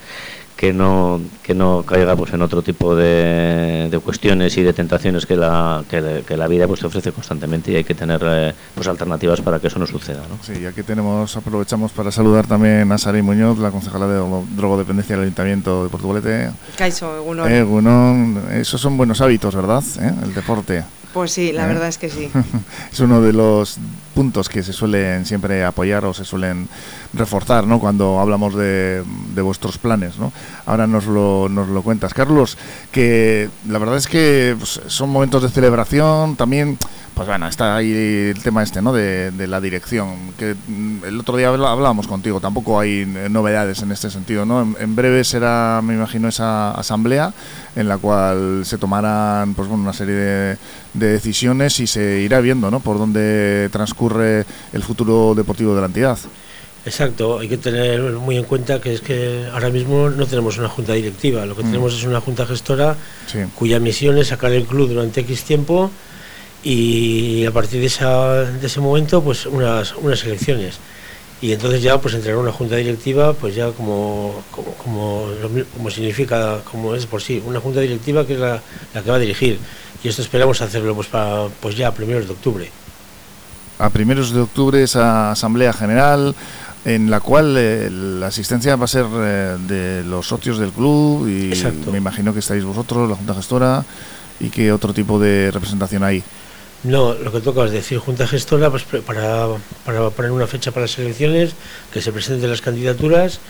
que 0.59 0.73
no, 0.73 1.21
que 1.41 1.55
no 1.55 1.85
caiga 1.87 2.17
pues, 2.17 2.33
en 2.33 2.43
otro 2.43 2.63
tipo 2.63 2.97
de, 2.97 3.89
de 3.89 3.99
cuestiones 4.01 4.57
y 4.57 4.65
de 4.65 4.73
tentaciones 4.73 5.25
que 5.25 5.37
la, 5.37 5.85
que, 5.89 6.37
la 6.37 6.49
vida 6.49 6.67
pues, 6.67 6.81
te 6.81 6.87
ofrece 6.87 7.13
constantemente 7.13 7.71
y 7.71 7.77
hay 7.77 7.85
que 7.85 7.95
tener 7.95 8.21
eh, 8.25 8.53
pues, 8.75 8.89
alternativas 8.89 9.41
para 9.41 9.61
que 9.61 9.69
eso 9.69 9.79
no 9.79 9.87
suceda. 9.87 10.23
¿no? 10.29 10.37
Sí, 10.43 10.67
aquí 10.67 10.83
tenemos, 10.83 11.37
aprovechamos 11.37 11.93
para 11.93 12.11
saludar 12.11 12.49
también 12.49 12.91
a 12.91 12.99
Sari 12.99 13.23
Muñoz, 13.23 13.61
la 13.61 13.71
concejala 13.71 14.09
de 14.09 14.19
drogodependencia 14.57 15.15
del 15.15 15.27
Ayuntamiento 15.27 15.85
de 15.85 15.91
Portugalete. 15.91 16.51
Caiso, 16.77 17.19
Egunon. 17.19 18.43
Esos 18.51 18.81
son 18.81 18.97
buenos 18.97 19.21
hábitos, 19.21 19.55
¿verdad? 19.55 19.85
¿Eh? 20.01 20.13
El 20.25 20.35
deporte. 20.35 20.83
Pues 21.13 21.31
sí, 21.31 21.53
la 21.53 21.67
¿Eh? 21.67 21.69
verdad 21.69 21.87
es 21.87 21.99
que 21.99 22.11
sí. 22.11 22.31
es 22.93 22.99
uno 22.99 23.21
de 23.21 23.33
los 23.33 23.79
puntos 24.19 24.49
que 24.49 24.65
se 24.65 24.73
suelen 24.73 25.25
siempre 25.27 25.65
apoyar 25.65 26.05
o 26.05 26.13
se 26.13 26.25
suelen 26.25 26.69
reforzar 27.15 27.69
¿no? 27.69 27.79
cuando 27.79 28.19
hablamos 28.19 28.57
de, 28.57 29.05
de 29.33 29.43
vuestros 29.43 29.79
planes. 29.79 30.19
¿no? 30.19 30.33
Ahora 30.67 30.89
nos 30.89 31.07
lo, 31.07 31.49
nos 31.49 31.69
lo 31.69 31.83
cuentas. 31.83 32.15
Carlos, 32.15 32.59
que 32.91 33.49
la 33.69 33.79
verdad 33.79 33.97
es 33.97 34.09
que 34.09 34.57
pues, 34.59 34.81
son 34.89 35.11
momentos 35.11 35.45
de 35.45 35.51
celebración, 35.51 36.35
también 36.35 36.79
pues 37.19 37.27
bueno, 37.27 37.49
está 37.49 37.75
ahí 37.75 37.91
el 37.93 38.41
tema 38.45 38.63
este, 38.63 38.81
¿no? 38.81 38.93
De, 38.93 39.33
la 39.49 39.61
dirección. 39.61 40.15
Que 40.39 40.55
mm, 40.55 41.05
el 41.05 41.19
otro 41.19 41.37
día 41.37 41.49
hablábamos 41.49 42.07
contigo, 42.07 42.41
tampoco 42.41 42.79
hay 42.79 43.07
novedades 43.29 43.83
en 43.83 43.91
este 43.91 44.09
sentido, 44.09 44.47
¿no? 44.47 44.63
En, 44.79 44.95
breve 44.95 45.25
será, 45.25 45.81
me 45.83 45.95
imagino, 45.95 46.29
esa 46.29 46.71
asamblea 46.71 47.35
en 47.75 47.89
la 47.89 47.99
cual 47.99 48.63
se 48.65 48.79
tomarán, 48.79 49.55
pues 49.55 49.67
bueno, 49.67 49.83
una 49.83 49.93
serie 49.93 50.15
de, 50.15 50.59
decisiones 51.07 51.81
y 51.81 51.87
se 51.87 52.21
irá 52.21 52.41
viendo, 52.41 52.71
¿no? 52.71 52.81
Por 52.81 52.99
dónde 52.99 53.69
transcurre 53.71 54.45
el 54.73 54.83
futuro 54.83 55.35
deportivo 55.35 55.75
de 55.75 55.81
la 55.81 55.87
entidad. 55.87 56.19
Exacto, 56.85 57.39
hay 57.39 57.49
que 57.49 57.59
tener 57.59 58.01
muy 58.13 58.37
en 58.37 58.45
cuenta 58.45 58.81
que 58.81 58.95
es 58.95 59.01
que 59.01 59.47
ahora 59.53 59.69
mismo 59.69 60.09
no 60.09 60.27
tenemos 60.27 60.59
una 60.59 60.69
junta 60.69 60.95
directiva, 60.95 61.45
lo 61.45 61.55
que 61.55 61.63
mm. 61.63 61.67
tenemos 61.67 61.95
es 61.95 62.05
una 62.05 62.21
junta 62.21 62.47
gestora 62.47 62.97
cuya 63.57 63.79
misión 63.79 64.17
es 64.17 64.29
sacar 64.29 64.53
el 64.53 64.65
club 64.65 64.89
durante 64.89 65.21
X 65.21 65.45
tiempo 65.45 65.91
y 66.63 67.45
a 67.45 67.51
partir 67.51 67.81
de, 67.81 67.87
esa, 67.87 68.45
de 68.45 68.67
ese 68.67 68.81
momento 68.81 69.23
pues 69.23 69.47
unas, 69.47 69.95
unas 69.97 70.25
elecciones 70.25 70.79
y 71.41 71.53
entonces 71.53 71.83
ya 71.83 72.01
pues 72.01 72.15
entrar 72.15 72.37
una 72.37 72.53
junta 72.53 72.77
directiva 72.77 73.33
pues 73.33 73.55
ya 73.55 73.71
como 73.71 74.43
como, 74.51 75.29
como, 75.77 75.91
significa 75.91 76.61
como 76.71 76.95
es 76.95 77.07
por 77.07 77.23
sí 77.23 77.43
una 77.47 77.61
junta 77.61 77.81
directiva 77.81 78.27
que 78.27 78.35
es 78.35 78.41
la, 78.41 78.61
la, 78.95 79.03
que 79.03 79.11
va 79.11 79.17
a 79.17 79.21
dirigir. 79.21 79.59
Y 80.03 80.09
esto 80.09 80.23
esperamos 80.23 80.61
hacerlo 80.61 80.95
pues 80.95 81.09
para 81.09 81.49
pues 81.61 81.77
ya 81.77 81.89
a 81.89 81.95
primeros 81.95 82.27
de 82.27 82.33
octubre. 82.33 82.71
A 83.79 83.91
primeros 83.91 84.33
de 84.33 84.41
octubre 84.41 84.83
esa 84.83 85.31
asamblea 85.31 85.73
general 85.73 86.35
en 86.85 87.11
la 87.11 87.21
cual 87.21 87.55
eh, 87.57 87.89
la 87.91 88.29
asistencia 88.29 88.75
va 88.77 88.85
a 88.85 88.89
ser 88.89 89.07
eh, 89.13 89.57
de 89.67 90.05
los 90.05 90.27
socios 90.27 90.59
del 90.59 90.71
club 90.71 91.29
y 91.29 91.53
me 91.91 91.99
imagino 91.99 92.33
que 92.33 92.39
estáis 92.41 92.65
vosotros 92.65 93.09
la 93.09 93.17
junta 93.17 93.35
gestora 93.35 93.85
y 94.41 94.51
qué 94.51 94.73
otro 94.73 94.93
tipo 94.93 95.19
de 95.19 95.51
representación 95.51 96.03
hay 96.03 96.23
no, 96.85 97.15
lo 97.15 97.33
que 97.33 97.41
toca 97.41 97.65
es 97.65 97.73
decir, 97.73 97.99
Junta 97.99 98.27
Gestora, 98.27 98.71
pues 98.71 98.85
para, 98.85 99.49
para 99.85 100.11
poner 100.11 100.31
una 100.31 100.47
fecha 100.47 100.71
para 100.71 100.83
las 100.83 100.99
elecciones, 100.99 101.55
que 101.93 102.01
se 102.01 102.13
presenten 102.13 102.51
las 102.51 102.61
candidaturas 102.61 103.41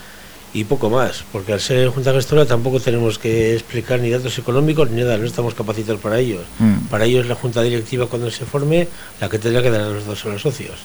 y 0.54 0.64
poco 0.64 0.88
más, 0.88 1.25
porque 1.30 1.52
al 1.52 1.61
ser 1.61 1.88
Junta 1.88 2.12
Gestora 2.12 2.47
tampoco 2.47 2.80
tenemos 2.80 3.18
que 3.18 3.54
explicar 3.54 4.00
ni 4.00 4.08
datos 4.08 4.38
económicos 4.38 4.90
ni 4.90 5.02
nada, 5.02 5.18
no 5.18 5.26
estamos 5.26 5.54
capacitados 5.54 6.00
para 6.00 6.18
ellos. 6.18 6.42
Mm. 6.58 6.87
Para 6.88 7.04
ellos 7.04 7.26
la 7.26 7.35
Junta 7.35 7.62
Directiva 7.62 8.06
cuando 8.06 8.30
se 8.30 8.47
forme, 8.47 8.88
la 9.20 9.28
que 9.28 9.38
tendrá 9.38 9.62
que 9.62 9.70
dar 9.70 9.82
a 9.82 9.90
los 9.90 10.06
dos 10.06 10.25
a 10.25 10.28
los 10.30 10.40
socios. 10.40 10.78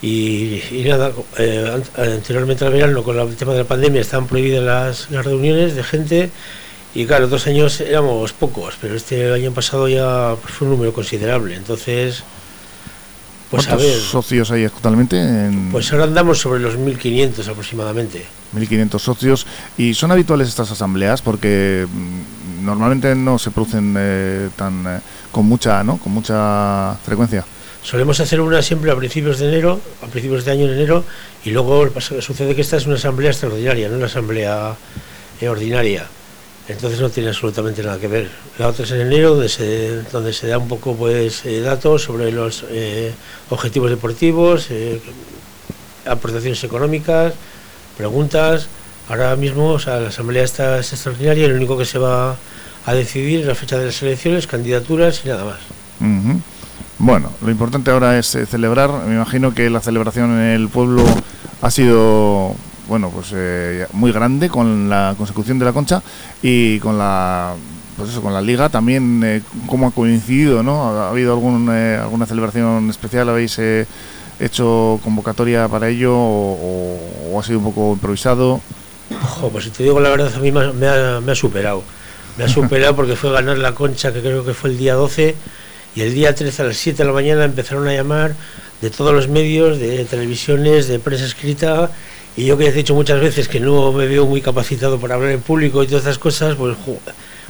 y, 0.00 0.62
nada, 0.86 1.12
eh, 1.38 1.82
anteriormente 1.96 2.64
al 2.64 2.72
verano 2.72 3.02
con 3.02 3.18
el 3.18 3.36
tema 3.36 3.52
de 3.52 3.58
la 3.58 3.64
pandemia 3.64 4.00
estaban 4.00 4.26
prohibidas 4.26 4.62
las, 4.62 5.10
las 5.10 5.24
reuniones 5.24 5.74
de 5.74 5.82
gente 5.82 6.30
y 6.94 7.06
claro, 7.06 7.28
dos 7.28 7.46
años 7.46 7.80
éramos 7.80 8.32
pocos, 8.32 8.74
pero 8.80 8.94
este 8.94 9.32
año 9.32 9.52
pasado 9.52 9.88
ya 9.88 10.36
fue 10.42 10.66
un 10.66 10.74
número 10.74 10.92
considerable. 10.92 11.54
Entonces, 11.54 12.22
pues 13.50 13.66
¿Cuántos 13.66 13.86
a 13.86 13.90
ver. 13.90 14.00
socios 14.00 14.50
hay 14.50 14.64
actualmente? 14.64 15.50
Pues 15.70 15.92
ahora 15.92 16.04
andamos 16.04 16.38
sobre 16.38 16.60
los 16.60 16.76
1.500 16.76 17.46
aproximadamente. 17.48 18.26
1.500 18.54 18.98
socios. 18.98 19.46
¿Y 19.78 19.94
son 19.94 20.10
habituales 20.10 20.48
estas 20.48 20.70
asambleas? 20.70 21.22
Porque 21.22 21.86
mm, 21.88 22.64
normalmente 22.64 23.14
no 23.14 23.38
se 23.38 23.50
producen 23.52 23.94
eh, 23.96 24.48
tan 24.56 24.84
eh, 24.86 25.00
con 25.30 25.46
mucha 25.46 25.84
no 25.84 25.98
con 25.98 26.12
mucha 26.12 26.96
frecuencia. 27.04 27.44
Solemos 27.82 28.18
hacer 28.18 28.40
una 28.40 28.62
siempre 28.62 28.90
a 28.90 28.96
principios 28.96 29.38
de 29.38 29.46
enero, 29.48 29.80
a 30.02 30.06
principios 30.06 30.44
de 30.44 30.50
año 30.50 30.64
en 30.64 30.72
enero, 30.72 31.04
y 31.44 31.50
luego 31.50 31.88
sucede 32.00 32.56
que 32.56 32.62
esta 32.62 32.76
es 32.78 32.86
una 32.86 32.96
asamblea 32.96 33.30
extraordinaria, 33.30 33.88
no 33.88 33.96
una 33.96 34.06
asamblea 34.06 34.74
eh, 35.40 35.48
ordinaria. 35.48 36.08
Entonces 36.68 37.00
no 37.00 37.10
tiene 37.10 37.28
absolutamente 37.28 37.82
nada 37.82 37.98
que 37.98 38.08
ver. 38.08 38.28
La 38.58 38.68
otra 38.68 38.84
es 38.84 38.90
en 38.90 39.02
enero, 39.02 39.30
donde 39.34 39.48
se, 39.48 40.02
donde 40.10 40.32
se 40.32 40.48
da 40.48 40.58
un 40.58 40.66
poco 40.66 40.96
pues 40.96 41.44
eh, 41.44 41.60
datos 41.60 42.02
sobre 42.02 42.32
los 42.32 42.64
eh, 42.70 43.14
objetivos 43.50 43.88
deportivos, 43.88 44.66
eh, 44.70 45.00
aportaciones 46.06 46.62
económicas, 46.64 47.34
preguntas. 47.96 48.68
Ahora 49.08 49.36
mismo 49.36 49.70
o 49.70 49.78
sea, 49.78 50.00
la 50.00 50.08
asamblea 50.08 50.42
está 50.42 50.80
es 50.80 50.92
extraordinaria 50.92 51.46
y 51.46 51.48
lo 51.48 51.54
único 51.54 51.78
que 51.78 51.84
se 51.84 51.98
va 51.98 52.36
a 52.84 52.94
decidir 52.94 53.40
es 53.40 53.46
la 53.46 53.54
fecha 53.54 53.78
de 53.78 53.86
las 53.86 54.02
elecciones, 54.02 54.48
candidaturas 54.48 55.22
y 55.24 55.28
nada 55.28 55.44
más. 55.44 55.58
Bueno, 56.98 57.30
lo 57.42 57.50
importante 57.50 57.90
ahora 57.92 58.18
es 58.18 58.26
celebrar. 58.26 58.90
Me 59.06 59.14
imagino 59.14 59.54
que 59.54 59.70
la 59.70 59.80
celebración 59.80 60.32
en 60.32 60.60
el 60.60 60.68
pueblo 60.68 61.04
ha 61.62 61.70
sido 61.70 62.56
bueno, 62.88 63.10
pues 63.10 63.32
eh, 63.34 63.86
muy 63.92 64.12
grande 64.12 64.48
con 64.48 64.88
la 64.88 65.14
consecución 65.16 65.58
de 65.58 65.64
la 65.64 65.72
concha 65.72 66.02
y 66.42 66.78
con 66.80 66.98
la 66.98 67.54
pues 67.96 68.10
eso, 68.10 68.20
con 68.20 68.34
la 68.34 68.42
liga 68.42 68.68
también 68.68 69.22
eh, 69.24 69.42
cómo 69.66 69.88
ha 69.88 69.90
coincidido, 69.90 70.62
¿no? 70.62 71.00
¿Ha 71.00 71.10
habido 71.10 71.32
algún, 71.32 71.68
eh, 71.72 71.98
alguna 72.00 72.26
celebración 72.26 72.90
especial? 72.90 73.28
¿Habéis 73.28 73.58
eh, 73.58 73.86
hecho 74.38 75.00
convocatoria 75.02 75.66
para 75.68 75.88
ello 75.88 76.12
o, 76.14 77.40
ha 77.40 77.42
sido 77.42 77.58
un 77.58 77.64
poco 77.64 77.92
improvisado? 77.94 78.60
pues 79.52 79.64
si 79.64 79.70
te 79.70 79.82
digo 79.82 79.98
la 80.00 80.10
verdad, 80.10 80.32
a 80.34 80.38
mí 80.38 80.52
me 80.52 80.60
ha, 80.88 81.20
me 81.20 81.32
ha 81.32 81.34
superado. 81.34 81.82
Me 82.36 82.44
ha 82.44 82.48
superado 82.48 82.94
porque 82.94 83.16
fue 83.16 83.32
ganar 83.32 83.56
la 83.56 83.74
concha, 83.74 84.12
que 84.12 84.20
creo 84.20 84.44
que 84.44 84.52
fue 84.52 84.70
el 84.70 84.76
día 84.76 84.94
12, 84.94 85.34
y 85.94 86.00
el 86.02 86.12
día 86.12 86.34
13 86.34 86.62
a 86.62 86.64
las 86.66 86.76
7 86.76 86.98
de 86.98 87.04
la 87.06 87.14
mañana 87.14 87.44
empezaron 87.44 87.88
a 87.88 87.94
llamar 87.94 88.34
de 88.82 88.90
todos 88.90 89.14
los 89.14 89.28
medios, 89.28 89.78
de 89.78 90.04
televisiones, 90.04 90.86
de 90.86 90.98
prensa 90.98 91.24
escrita, 91.24 91.90
y 92.36 92.44
yo 92.44 92.58
que 92.58 92.66
he 92.66 92.72
dicho 92.72 92.94
muchas 92.94 93.20
veces 93.20 93.48
que 93.48 93.60
no 93.60 93.92
me 93.92 94.06
veo 94.06 94.26
muy 94.26 94.42
capacitado 94.42 94.98
para 94.98 95.14
hablar 95.14 95.30
en 95.30 95.40
público 95.40 95.82
y 95.82 95.86
todas 95.86 96.02
estas 96.02 96.18
cosas, 96.18 96.56
pues 96.56 96.76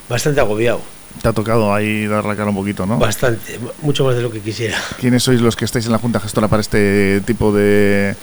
bastante 0.08 0.40
agobiado. 0.40 0.80
Te 1.20 1.28
ha 1.28 1.32
tocado 1.32 1.74
ahí 1.74 2.06
dar 2.06 2.24
la 2.24 2.36
cara 2.36 2.50
un 2.50 2.56
poquito, 2.56 2.86
¿no? 2.86 2.98
Bastante, 2.98 3.58
mucho 3.82 4.04
más 4.04 4.14
de 4.14 4.22
lo 4.22 4.30
que 4.30 4.40
quisiera. 4.40 4.78
¿Quiénes 5.00 5.22
sois 5.22 5.40
los 5.40 5.56
que 5.56 5.64
estáis 5.64 5.86
en 5.86 5.92
la 5.92 5.98
Junta 5.98 6.20
Gestora 6.20 6.48
para 6.48 6.60
este 6.60 7.20
tipo 7.26 7.52
de, 7.52 8.14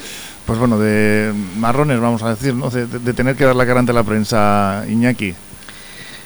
pues 0.46 0.60
bueno, 0.60 0.80
de 0.80 1.34
marrones, 1.58 2.00
vamos 2.00 2.24
a 2.24 2.30
decir, 2.30 2.54
¿no? 2.54 2.70
De, 2.70 3.14
tener 3.14 3.36
que 3.36 3.46
dar 3.46 3.56
la 3.56 3.66
cara 3.66 3.80
ante 3.80 3.94
la 3.94 4.04
prensa, 4.04 4.86
Iñaki. 4.88 5.34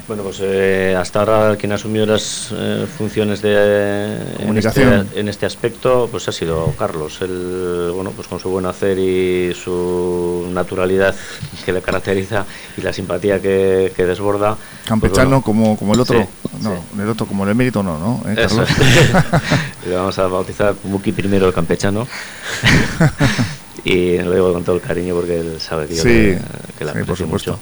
Bueno, 0.08 0.22
pues 0.22 0.38
eh, 0.40 0.96
hasta 0.98 1.20
ahora 1.20 1.56
quien 1.56 1.70
ha 1.70 1.74
asumido 1.74 2.06
las 2.06 2.48
eh, 2.52 2.86
funciones 2.96 3.42
de 3.42 4.16
en 4.38 4.56
este, 4.56 4.82
en 5.14 5.28
este, 5.28 5.44
aspecto, 5.44 6.08
pues 6.10 6.26
ha 6.28 6.32
sido 6.32 6.72
Carlos. 6.78 7.20
Él, 7.20 7.90
bueno, 7.94 8.12
pues 8.12 8.26
con 8.26 8.40
su 8.40 8.48
buen 8.48 8.64
hacer 8.64 8.98
y 8.98 9.52
su 9.54 10.48
naturalidad 10.50 11.14
que 11.66 11.74
le 11.74 11.82
caracteriza 11.82 12.46
y 12.78 12.80
la 12.80 12.94
simpatía 12.94 13.38
que, 13.38 13.92
desborda. 13.98 14.56
Pues 14.56 14.88
Campechano 14.88 15.42
como, 15.42 15.76
como 15.76 15.92
el 15.92 16.00
otro, 16.00 16.26
no, 16.62 16.82
el 16.98 17.08
otro 17.10 17.26
como 17.26 17.44
el 17.44 17.50
emérito 17.50 17.82
no, 17.82 17.98
¿no? 17.98 18.30
¿Eh, 18.30 18.34
Carlos? 18.34 18.66
le 19.86 19.94
vamos 19.94 20.18
a 20.18 20.26
bautizar 20.26 20.74
Muki 20.84 21.12
primero 21.12 21.46
el 21.46 21.52
campechano. 21.52 22.08
y 23.84 24.16
lo 24.16 24.32
digo 24.32 24.54
con 24.54 24.64
todo 24.64 24.76
el 24.76 24.82
cariño 24.82 25.14
porque 25.14 25.40
él 25.40 25.60
sabe 25.60 25.86
que 25.86 25.96
yo 25.96 26.02
que, 26.02 26.84
la 26.84 26.92
aprecio 26.92 27.26
mucho 27.26 27.58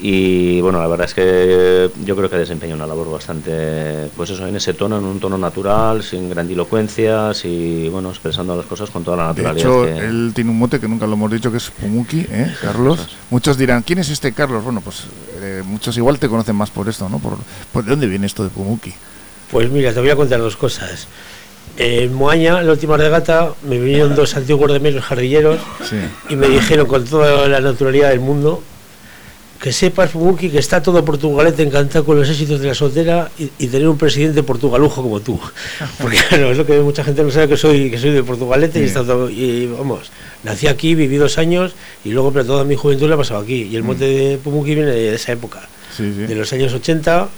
y 0.00 0.60
bueno, 0.60 0.80
la 0.80 0.86
verdad 0.86 1.06
es 1.06 1.14
que 1.14 1.90
yo 2.04 2.14
creo 2.14 2.30
que 2.30 2.36
desempeña 2.36 2.74
una 2.74 2.86
labor 2.86 3.10
bastante, 3.10 4.08
pues 4.16 4.30
eso, 4.30 4.46
en 4.46 4.54
ese 4.54 4.74
tono, 4.74 4.98
en 4.98 5.04
un 5.04 5.18
tono 5.18 5.36
natural, 5.36 6.04
sin 6.04 6.30
grandilocuencias 6.30 7.44
y 7.44 7.88
bueno, 7.88 8.10
expresando 8.10 8.56
las 8.56 8.66
cosas 8.66 8.90
con 8.90 9.02
toda 9.02 9.16
la 9.16 9.26
naturalidad. 9.28 9.54
De 9.54 9.60
hecho, 9.60 9.84
él 9.84 10.32
tiene 10.34 10.50
un 10.50 10.58
mote 10.58 10.78
que 10.78 10.86
nunca 10.86 11.06
lo 11.06 11.14
hemos 11.14 11.32
dicho, 11.32 11.50
que 11.50 11.56
es 11.56 11.70
Pumuki, 11.70 12.26
¿eh, 12.30 12.54
Carlos? 12.62 13.16
Muchos 13.30 13.58
dirán, 13.58 13.82
¿quién 13.82 13.98
es 13.98 14.08
este 14.10 14.32
Carlos? 14.32 14.62
Bueno, 14.62 14.80
pues 14.82 15.04
eh, 15.40 15.62
muchos 15.64 15.96
igual 15.96 16.18
te 16.20 16.28
conocen 16.28 16.54
más 16.54 16.70
por 16.70 16.88
esto, 16.88 17.08
¿no? 17.08 17.18
Por, 17.18 17.84
¿De 17.84 17.90
dónde 17.90 18.06
viene 18.06 18.26
esto 18.26 18.44
de 18.44 18.50
Pumuki? 18.50 18.94
Pues 19.50 19.68
mira, 19.68 19.92
te 19.92 20.00
voy 20.00 20.10
a 20.10 20.16
contar 20.16 20.38
dos 20.38 20.56
cosas. 20.56 21.08
En 21.76 22.12
Moaña, 22.14 22.62
la 22.62 22.72
última 22.72 22.96
regata, 22.96 23.52
me 23.62 23.78
vinieron 23.78 24.14
dos 24.14 24.36
antiguos 24.36 24.72
de 24.72 24.80
menos 24.80 25.04
jardilleros 25.04 25.58
y 26.28 26.36
me 26.36 26.48
dijeron 26.48 26.86
con 26.86 27.04
toda 27.04 27.48
la 27.48 27.60
naturalidad 27.60 28.10
del 28.10 28.20
mundo 28.20 28.62
que 29.60 29.72
sepas, 29.72 30.12
Buki, 30.12 30.50
que 30.50 30.58
está 30.58 30.80
todo 30.82 31.04
Portugalete 31.04 31.62
encantado 31.62 32.04
con 32.04 32.18
los 32.18 32.28
éxitos 32.28 32.60
de 32.60 32.68
la 32.68 32.74
soltera 32.74 33.30
y, 33.38 33.66
tener 33.66 33.88
un 33.88 33.98
presidente 33.98 34.42
portugalujo 34.42 35.02
como 35.02 35.20
tú. 35.20 35.38
Porque 36.00 36.18
claro, 36.28 36.52
es 36.52 36.56
lo 36.56 36.64
que 36.64 36.78
mucha 36.80 37.02
gente 37.02 37.22
no 37.22 37.30
sabe 37.30 37.48
que 37.48 37.56
soy, 37.56 37.90
que 37.90 37.98
soy 37.98 38.10
de 38.10 38.22
Portugalete 38.22 38.80
y, 38.80 38.84
está 38.84 39.02
y 39.30 39.66
vamos, 39.66 40.10
nací 40.44 40.68
aquí, 40.68 40.94
viví 40.94 41.16
dos 41.16 41.38
años 41.38 41.74
y 42.04 42.10
luego 42.10 42.32
pero 42.32 42.44
toda 42.44 42.64
mi 42.64 42.76
juventud 42.76 43.08
la 43.08 43.16
he 43.16 43.18
pasado 43.18 43.40
aquí. 43.40 43.64
Y 43.64 43.76
el 43.76 43.82
monte 43.82 44.04
de 44.04 44.38
Pumuki 44.38 44.74
viene 44.74 44.92
de 44.92 45.14
esa 45.14 45.32
época, 45.32 45.68
de 45.98 46.34
los 46.34 46.52
años 46.52 46.72
80 46.72 47.28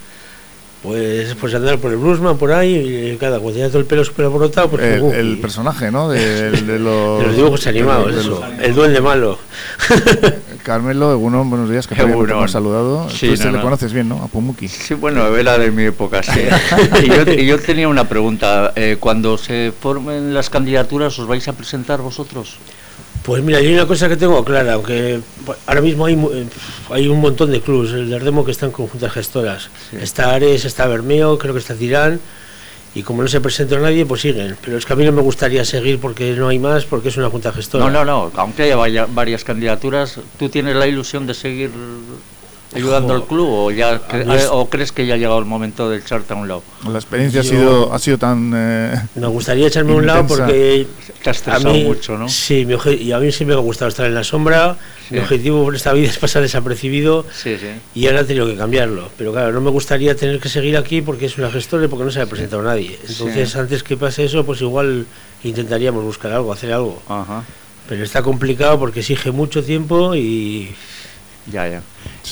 pues 0.82 1.36
pues 1.38 1.54
andar 1.54 1.78
por 1.78 1.90
el 1.90 1.98
bluesman 1.98 2.38
por 2.38 2.52
ahí 2.52 3.12
y 3.12 3.16
cada 3.18 3.38
cuando 3.38 3.52
tenía 3.52 3.68
todo 3.68 3.80
el 3.80 3.84
pelo 3.84 4.02
súper 4.02 4.24
aborotado 4.24 4.70
pues 4.70 4.82
el, 4.82 5.04
el 5.12 5.38
personaje 5.38 5.90
no 5.90 6.08
de, 6.08 6.50
de, 6.62 6.78
los, 6.78 7.36
dibujos 7.36 7.66
animados 7.66 8.14
eso, 8.14 8.42
el 8.60 8.74
duende 8.74 9.00
malo 9.02 9.38
Carmelo 10.62 11.12
Egunon 11.12 11.48
buenos 11.50 11.70
días 11.70 11.86
que 11.86 11.94
te 11.94 12.02
hemos 12.02 12.50
saludado. 12.50 13.08
Sí, 13.10 13.34
tú 13.36 13.50
le 13.50 13.60
conoces 13.60 13.92
bien 13.92 14.08
no 14.08 14.22
a 14.22 14.28
Pumuki. 14.28 14.68
Sí 14.68 14.94
bueno 14.94 15.26
era 15.36 15.58
de 15.58 15.70
mi 15.70 15.84
época 15.84 16.22
sí. 16.22 16.40
Y, 17.02 17.08
yo, 17.08 17.24
yo, 17.24 17.58
tenía 17.58 17.88
una 17.88 18.08
pregunta 18.08 18.72
eh, 18.76 18.96
cuando 18.98 19.38
se 19.38 19.72
formen 19.78 20.34
las 20.34 20.50
candidaturas 20.50 21.18
os 21.18 21.26
vais 21.26 21.46
a 21.48 21.52
presentar 21.52 22.00
vosotros 22.00 22.58
pues 23.22 23.42
mira, 23.42 23.58
hay 23.58 23.72
una 23.72 23.86
cosa 23.86 24.08
que 24.08 24.16
tengo 24.16 24.42
clara, 24.44 24.74
aunque 24.74 25.20
ahora 25.66 25.80
mismo 25.82 26.06
hay, 26.06 26.14
eh, 26.14 26.46
hay 26.90 27.06
un 27.08 27.20
montón 27.20 27.50
de 27.50 27.60
clubs, 27.60 27.92
el 27.92 28.08
de 28.08 28.16
Ardemo 28.16 28.44
que 28.44 28.50
están 28.50 28.70
con 28.70 28.86
juntas 28.86 29.12
gestoras. 29.12 29.68
Está 29.92 30.34
Ares, 30.34 30.64
está 30.64 30.86
Bermeo, 30.86 31.38
creo 31.38 31.52
que 31.52 31.60
está 31.60 31.74
Tirán, 31.74 32.18
y 32.94 33.02
como 33.02 33.22
no 33.22 33.28
se 33.28 33.40
presentó 33.40 33.78
nadie, 33.78 34.04
pues 34.04 34.22
siguen. 34.22 34.56
Pero 34.64 34.76
es 34.76 34.84
que 34.84 34.92
a 34.92 34.96
mí 34.96 35.04
no 35.04 35.12
me 35.12 35.22
gustaría 35.22 35.64
seguir 35.64 36.00
porque 36.00 36.32
no 36.32 36.48
hay 36.48 36.58
más, 36.58 36.84
porque 36.84 37.08
es 37.08 37.16
una 37.16 37.30
junta 37.30 37.52
gestora. 37.52 37.84
No, 37.84 37.90
no, 37.90 38.04
no, 38.04 38.32
aunque 38.34 38.72
haya 38.72 39.06
varias 39.06 39.44
candidaturas, 39.44 40.18
¿tú 40.38 40.48
tienes 40.48 40.76
la 40.76 40.86
ilusión 40.86 41.26
de 41.26 41.34
seguir 41.34 41.70
ayudando 42.74 43.14
al 43.14 43.24
club 43.24 43.48
o 43.48 43.70
ya 43.70 44.00
o 44.52 44.68
crees 44.68 44.92
que 44.92 45.06
ya 45.06 45.14
ha 45.14 45.16
llegado 45.16 45.38
el 45.38 45.44
momento 45.44 45.90
de 45.90 45.98
echarte 45.98 46.32
a 46.32 46.36
un 46.36 46.48
lado? 46.48 46.62
La 46.88 46.98
experiencia 46.98 47.40
ha 47.40 47.44
sido 47.44 47.92
ha 47.92 47.98
sido 47.98 48.18
tan 48.18 48.52
eh, 48.54 48.94
me 49.14 49.26
gustaría 49.26 49.66
echarme 49.66 49.92
a 49.92 49.96
un 49.96 50.06
lado 50.06 50.26
porque 50.26 50.86
te 51.22 51.30
has 51.30 51.36
estresado 51.36 51.74
mucho, 51.74 52.16
¿no? 52.16 52.28
Sí, 52.28 52.66
y 53.00 53.12
a 53.12 53.18
mí 53.18 53.32
siempre 53.32 53.56
me 53.56 53.60
ha 53.60 53.64
gustado 53.64 53.88
estar 53.88 54.06
en 54.06 54.14
la 54.14 54.24
sombra. 54.24 54.76
Mi 55.10 55.18
objetivo 55.18 55.64
por 55.64 55.74
esta 55.74 55.92
vida 55.92 56.08
es 56.08 56.18
pasar 56.18 56.42
desapercibido 56.42 57.26
y 57.94 58.06
ahora 58.06 58.20
he 58.20 58.24
tenido 58.24 58.46
que 58.46 58.56
cambiarlo. 58.56 59.10
Pero 59.18 59.32
claro, 59.32 59.52
no 59.52 59.60
me 59.60 59.70
gustaría 59.70 60.14
tener 60.14 60.38
que 60.38 60.48
seguir 60.48 60.76
aquí 60.76 61.02
porque 61.02 61.26
es 61.26 61.36
una 61.36 61.50
gestora 61.50 61.86
y 61.86 61.88
porque 61.88 62.04
no 62.04 62.10
se 62.10 62.20
ha 62.20 62.26
presentado 62.26 62.62
nadie. 62.62 62.98
Entonces, 63.08 63.56
antes 63.56 63.82
que 63.82 63.96
pase 63.96 64.24
eso, 64.24 64.46
pues 64.46 64.60
igual 64.60 65.06
intentaríamos 65.42 66.04
buscar 66.04 66.32
algo, 66.32 66.52
hacer 66.52 66.72
algo. 66.72 67.02
Pero 67.88 68.04
está 68.04 68.22
complicado 68.22 68.78
porque 68.78 69.00
exige 69.00 69.32
mucho 69.32 69.64
tiempo 69.64 70.14
y 70.14 70.74
ya, 71.50 71.66
ya. 71.68 71.82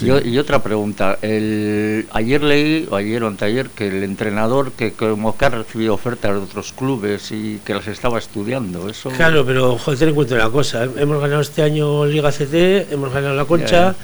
Y, 0.01 0.39
otra 0.39 0.63
pregunta. 0.63 1.19
El, 1.23 2.07
ayer 2.13 2.43
leí, 2.43 2.87
o 2.91 2.97
ayer 2.97 3.23
o 3.23 3.27
anteayer, 3.27 3.71
que 3.71 3.89
el 3.89 4.05
entrenador 4.05 4.73
que 4.73 4.93
como 4.93 5.37
que 5.37 5.45
ha 5.45 5.49
recibido 5.51 5.95
ofertas 5.95 6.35
de 6.35 6.39
otros 6.39 6.73
clubes 6.73 7.33
y 7.33 7.61
que 7.65 7.75
las 7.75 7.87
estaba 7.89 8.19
estudiando. 8.19 8.89
Eso... 8.89 9.11
Claro, 9.11 9.45
pero 9.45 9.79
joder, 9.79 9.99
ten 9.99 10.09
en 10.11 10.15
cuenta 10.15 10.35
una 10.35 10.51
cosa. 10.51 10.85
Hemos 10.85 11.21
ganado 11.21 11.41
este 11.41 11.63
año 11.63 12.07
Liga 12.07 12.31
CT, 12.31 12.93
hemos 12.93 13.13
ganado 13.13 13.35
la 13.35 13.45
Concha. 13.45 13.95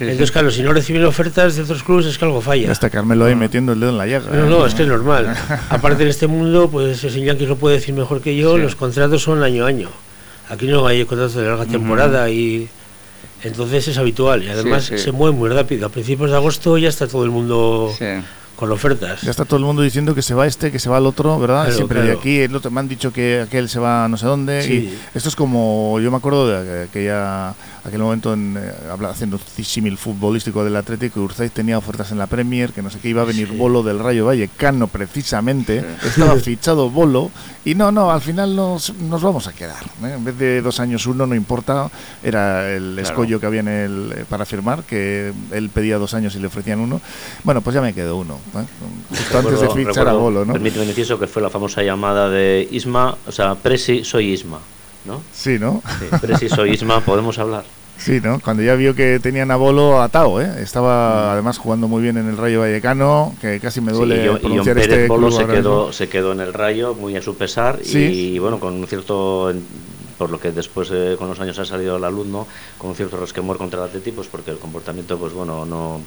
entonces, 0.00 0.30
claro, 0.30 0.50
si 0.50 0.62
no 0.62 0.72
reciben 0.72 1.04
ofertas 1.04 1.56
de 1.56 1.62
otros 1.62 1.82
clubes 1.82 2.06
es 2.06 2.16
que 2.16 2.24
algo 2.24 2.40
falla. 2.40 2.70
Hasta 2.70 2.88
Carmelo 2.88 3.24
ahí 3.24 3.34
metiendo 3.34 3.72
el 3.72 3.80
dedo 3.80 3.90
en 3.90 3.98
la 3.98 4.06
llaga. 4.06 4.30
No, 4.30 4.46
no, 4.46 4.66
es 4.66 4.74
que 4.74 4.82
es 4.82 4.88
normal. 4.88 5.36
Aparte 5.68 6.04
en 6.04 6.08
este 6.08 6.26
mundo, 6.26 6.68
pues 6.70 7.02
el 7.04 7.10
señor 7.10 7.36
que 7.36 7.46
lo 7.46 7.56
puede 7.56 7.76
decir 7.76 7.94
mejor 7.94 8.20
que 8.20 8.36
yo, 8.36 8.56
los 8.56 8.76
contratos 8.76 9.22
son 9.22 9.42
año 9.42 9.64
a 9.64 9.68
año. 9.68 9.88
Aquí 10.48 10.66
no 10.66 10.86
hay 10.86 11.04
contratos 11.04 11.34
de 11.34 11.44
larga 11.44 11.66
temporada 11.66 12.28
y 12.30 12.68
entonces 13.44 13.88
es 13.88 13.98
habitual 13.98 14.42
y 14.42 14.48
además 14.48 14.84
se 14.84 15.12
mueve 15.12 15.36
muy 15.36 15.48
rápido. 15.50 15.86
A 15.86 15.88
principios 15.90 16.30
de 16.30 16.36
agosto 16.36 16.78
ya 16.78 16.88
está 16.88 17.06
todo 17.06 17.24
el 17.24 17.30
mundo 17.30 17.94
con 18.56 18.70
ofertas. 18.70 19.22
Ya 19.22 19.30
está 19.30 19.44
todo 19.44 19.58
el 19.58 19.64
mundo 19.64 19.82
diciendo 19.82 20.14
que 20.14 20.22
se 20.22 20.34
va 20.34 20.46
este, 20.46 20.70
que 20.70 20.78
se 20.78 20.88
va 20.88 20.98
el 20.98 21.06
otro, 21.06 21.38
¿verdad? 21.38 21.70
Siempre 21.72 22.02
de 22.02 22.12
aquí, 22.12 22.40
el 22.40 22.54
otro, 22.54 22.70
me 22.70 22.80
han 22.80 22.88
dicho 22.88 23.12
que 23.12 23.40
aquel 23.40 23.68
se 23.68 23.78
va 23.80 24.08
no 24.08 24.16
sé 24.16 24.26
dónde. 24.26 24.64
Y 24.66 24.98
esto 25.14 25.28
es 25.28 25.36
como, 25.36 25.98
yo 26.00 26.10
me 26.10 26.16
acuerdo 26.16 26.48
de 26.62 26.84
aquella 26.84 27.54
aquel 27.84 28.00
momento 28.00 28.32
en, 28.32 28.56
eh, 28.56 28.72
haciendo 29.08 29.38
símil 29.62 29.98
futbolístico 29.98 30.64
del 30.64 30.76
Atlético, 30.76 31.20
Urzaiz 31.20 31.52
tenía 31.52 31.78
ofertas 31.78 32.12
en 32.12 32.18
la 32.18 32.26
Premier, 32.26 32.72
que 32.72 32.82
no 32.82 32.90
sé 32.90 32.98
qué, 33.00 33.08
iba 33.08 33.22
a 33.22 33.24
venir 33.24 33.52
Bolo 33.52 33.82
del 33.82 33.98
Rayo 33.98 34.26
Vallecano 34.26 34.86
precisamente, 34.86 35.84
estaba 36.04 36.36
fichado 36.40 36.90
Bolo, 36.90 37.30
y 37.64 37.74
no, 37.74 37.90
no, 37.90 38.10
al 38.10 38.20
final 38.20 38.54
nos, 38.54 38.94
nos 38.94 39.22
vamos 39.22 39.46
a 39.48 39.52
quedar. 39.52 39.84
¿eh? 40.04 40.14
En 40.14 40.24
vez 40.24 40.38
de 40.38 40.62
dos 40.62 40.80
años 40.80 41.06
uno, 41.06 41.26
no 41.26 41.34
importa, 41.34 41.90
era 42.22 42.70
el 42.70 42.98
escollo 42.98 43.40
que 43.40 43.46
había 43.46 43.60
en 43.60 43.68
el, 43.68 44.14
eh, 44.16 44.24
para 44.28 44.44
firmar, 44.44 44.84
que 44.84 45.32
él 45.50 45.70
pedía 45.70 45.98
dos 45.98 46.14
años 46.14 46.34
y 46.36 46.38
le 46.38 46.46
ofrecían 46.46 46.80
uno. 46.80 47.00
Bueno, 47.42 47.60
pues 47.62 47.74
ya 47.74 47.80
me 47.80 47.94
quedo 47.94 48.16
uno, 48.16 48.38
justo 49.08 49.38
antes 49.38 49.60
de 49.60 49.68
fichar 49.70 50.08
a 50.08 50.12
Bolo. 50.12 50.44
¿no? 50.44 50.52
Permíteme 50.52 50.86
decir 50.86 51.02
que 51.18 51.26
fue 51.26 51.42
la 51.42 51.50
famosa 51.50 51.82
llamada 51.82 52.28
de 52.28 52.68
Isma, 52.70 53.16
o 53.26 53.32
sea, 53.32 53.54
Presi, 53.56 54.04
soy 54.04 54.32
Isma. 54.32 54.58
¿No? 55.04 55.22
Sí, 55.32 55.58
¿no? 55.58 55.82
Sí, 55.98 56.06
preciso, 56.20 56.66
Isma, 56.66 57.00
podemos 57.00 57.38
hablar. 57.38 57.64
Sí, 57.98 58.20
¿no? 58.20 58.40
Cuando 58.40 58.62
ya 58.62 58.74
vio 58.74 58.94
que 58.94 59.20
tenían 59.20 59.50
a 59.50 59.56
Bolo 59.56 60.02
atado, 60.02 60.40
¿eh? 60.40 60.50
Estaba 60.60 61.32
además 61.32 61.58
jugando 61.58 61.86
muy 61.86 62.02
bien 62.02 62.16
en 62.16 62.28
el 62.28 62.36
Rayo 62.36 62.60
Vallecano, 62.60 63.34
que 63.40 63.60
casi 63.60 63.80
me 63.80 63.92
duele 63.92 64.22
sí, 64.22 64.38
pronunciar 64.40 64.78
y 64.78 64.80
este 64.80 65.06
Bolo 65.06 65.30
se 65.30 65.46
quedó, 65.46 65.92
se 65.92 66.08
quedó 66.08 66.32
en 66.32 66.40
el 66.40 66.52
Rayo, 66.52 66.94
muy 66.94 67.16
a 67.16 67.22
su 67.22 67.36
pesar, 67.36 67.78
y 67.84 68.38
bueno, 68.38 68.58
con 68.58 68.74
un 68.74 68.86
cierto 68.86 69.52
por 70.18 70.30
lo 70.30 70.38
que 70.38 70.52
después 70.52 70.88
eh, 70.92 71.16
con 71.18 71.28
los 71.28 71.40
años 71.40 71.58
ha 71.58 71.64
salido 71.64 71.96
al 71.96 72.04
alumno 72.04 72.46
con 72.78 72.90
un 72.90 72.96
cierto 72.96 73.16
resquemor 73.16 73.58
contra 73.58 73.80
el 73.80 73.88
Atleti, 73.88 74.12
pues 74.12 74.28
porque 74.28 74.52
el 74.52 74.58
comportamiento, 74.58 75.18
pues 75.18 75.32
bueno, 75.32 75.64
no 75.64 76.00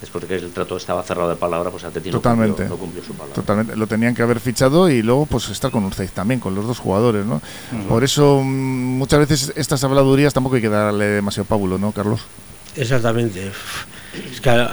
después 0.00 0.22
de 0.22 0.28
que 0.28 0.44
el 0.44 0.52
trato 0.52 0.76
estaba 0.76 1.02
cerrado 1.02 1.28
de 1.28 1.36
palabra, 1.36 1.70
pues 1.70 1.84
Atleti 1.84 2.10
totalmente, 2.10 2.64
no 2.68 2.76
cumplió, 2.76 3.02
su 3.02 3.12
palabra. 3.12 3.34
Totalmente, 3.34 3.76
lo 3.76 3.86
tenían 3.86 4.14
que 4.14 4.22
haber 4.22 4.40
fichado 4.40 4.88
y 4.88 5.02
luego 5.02 5.26
pues 5.26 5.48
estar 5.48 5.70
con 5.70 5.84
Urzaiz 5.84 6.12
también, 6.12 6.40
con 6.40 6.54
los 6.54 6.66
dos 6.66 6.78
jugadores, 6.78 7.26
¿no? 7.26 7.42
Por 7.88 8.04
eso 8.04 8.40
mm, 8.42 8.98
muchas 8.98 9.20
veces 9.20 9.52
estas 9.56 9.82
habladurías 9.84 10.32
tampoco 10.32 10.56
hay 10.56 10.62
que 10.62 10.68
darle 10.68 11.06
demasiado 11.06 11.46
pábulo, 11.46 11.78
¿no, 11.78 11.92
Carlos? 11.92 12.20
Exactamente. 12.76 13.50
Es 14.32 14.40
que 14.40 14.66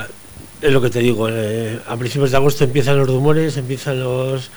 es 0.62 0.72
lo 0.72 0.82
que 0.82 0.90
te 0.90 1.00
digo, 1.00 1.28
eh, 1.30 1.80
a 1.88 1.96
principios 1.98 2.32
de 2.32 2.38
agosto 2.38 2.64
empiezan 2.64 2.98
los 2.98 3.08
rumores, 3.08 3.58
empiezan 3.58 4.00
los 4.00 4.50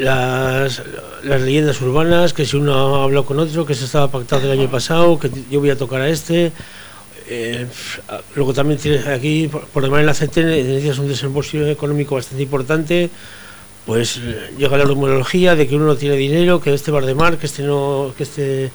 las, 0.00 0.82
las 1.22 1.40
leyendas 1.40 1.80
urbanas, 1.80 2.32
que 2.32 2.44
si 2.44 2.56
uno 2.56 2.96
ha 2.96 3.04
hablado 3.04 3.24
con 3.24 3.38
otro, 3.38 3.64
que 3.64 3.74
se 3.74 3.84
estaba 3.84 4.10
pactado 4.10 4.42
el 4.50 4.58
año 4.58 4.70
pasado, 4.70 5.18
que 5.18 5.30
yo 5.50 5.60
voy 5.60 5.70
a 5.70 5.78
tocar 5.78 6.00
a 6.00 6.08
este, 6.08 6.52
eh, 7.28 7.66
luego 8.34 8.54
también 8.54 8.78
tienes 8.78 9.06
aquí, 9.06 9.48
por, 9.48 9.82
demás 9.82 10.00
en 10.00 10.06
la 10.06 10.14
CT 10.14 10.36
necesitas 10.36 10.98
un 10.98 11.08
desembolso 11.08 11.66
económico 11.66 12.14
bastante 12.14 12.42
importante, 12.42 13.10
pues 13.84 14.20
eh, 14.22 14.52
llega 14.56 14.76
la 14.76 14.84
rumorología 14.84 15.54
de 15.56 15.66
que 15.66 15.76
uno 15.76 15.86
no 15.86 15.96
tiene 15.96 16.16
dinero, 16.16 16.60
que 16.60 16.72
este 16.72 16.90
va 16.90 17.00
de 17.00 17.14
mar, 17.14 17.38
que 17.38 17.46
este 17.46 17.62
no, 17.62 18.12
que 18.16 18.22
este 18.22 18.70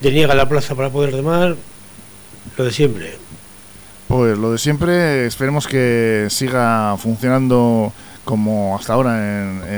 deniega 0.00 0.34
la 0.34 0.48
plaza 0.48 0.74
para 0.74 0.90
poder 0.90 1.14
de 1.14 1.22
mar, 1.22 1.56
lo 2.56 2.64
de 2.64 2.72
siempre. 2.72 3.18
Pues 4.08 4.38
lo 4.38 4.52
de 4.52 4.58
siempre, 4.58 5.26
esperemos 5.26 5.66
que 5.66 6.28
siga 6.30 6.96
funcionando 6.96 7.92
como 8.24 8.76
hasta 8.76 8.92
ahora 8.92 9.18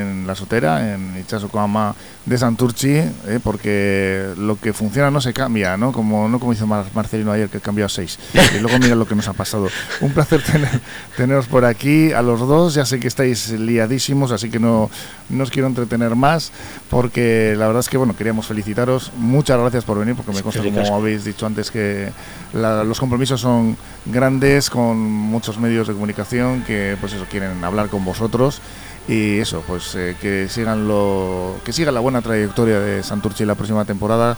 en, 0.01 0.27
la 0.27 0.35
sotera, 0.35 0.95
en 0.95 1.19
Ichasukama 1.19 1.95
de 2.29 2.37
Santurchi, 2.37 2.91
¿eh? 2.91 3.41
porque 3.43 4.35
lo 4.37 4.61
que 4.61 4.75
funciona 4.75 5.11
no 5.11 5.21
se 5.21 5.33
cambia, 5.33 5.77
¿no? 5.79 5.93
Como, 5.93 6.29
no 6.29 6.39
como 6.39 6.53
hizo 6.53 6.67
Marcelino 6.67 7.33
ayer, 7.33 7.49
que 7.49 7.59
cambió 7.59 7.87
a 7.87 7.89
seis. 7.89 8.19
Y 8.55 8.61
luego 8.61 8.79
mira 8.79 8.95
lo 8.95 9.07
que 9.07 9.15
nos 9.15 9.29
ha 9.29 9.33
pasado. 9.33 9.69
Un 10.03 10.13
placer 10.13 10.43
tener, 10.43 10.81
teneros 11.17 11.47
por 11.47 11.65
aquí 11.65 12.13
a 12.13 12.21
los 12.21 12.41
dos. 12.41 12.75
Ya 12.75 12.85
sé 12.85 13.01
que 13.01 13.09
estáis 13.09 13.51
liadísimos, 13.53 14.31
así 14.31 14.51
que 14.51 14.59
no, 14.59 14.91
no 15.31 15.43
os 15.43 15.51
quiero 15.51 15.69
entretener 15.69 16.17
más, 16.17 16.53
porque 16.91 17.55
la 17.57 17.67
verdad 17.67 17.81
es 17.81 17.89
que, 17.89 17.97
bueno, 17.97 18.15
queríamos 18.15 18.47
felicitaros. 18.47 19.11
Muchas 19.17 19.59
gracias 19.59 19.85
por 19.85 19.99
venir, 19.99 20.15
porque 20.15 20.33
me 20.33 20.43
consta, 20.43 20.63
como 20.63 20.97
habéis 20.97 21.25
dicho 21.25 21.47
antes, 21.47 21.71
que 21.71 22.13
los 22.53 23.01
compromisos 23.01 23.41
son 23.41 23.77
grandes 24.05 24.69
con 24.69 24.99
muchos 24.99 25.59
medios 25.59 25.89
de 25.89 25.95
comunicación 25.95 26.63
que, 26.65 26.97
pues 27.01 27.15
eso, 27.15 27.25
quieren 27.31 27.65
hablar 27.65 27.89
con 27.89 28.05
vosotros 28.05 28.61
y 29.09 29.39
eso, 29.39 29.65
pues 29.67 29.95
eh, 29.95 30.17
que 30.21 30.49
sigan 30.51 30.87
lo 30.87 31.57
que 31.65 31.73
siga 31.73 31.91
la 31.91 32.01
buena 32.01 32.21
trayectoria 32.21 32.79
de 32.79 33.03
Santurchi 33.03 33.47
la 33.47 33.55
próxima 33.55 33.87
temporada 33.87 34.37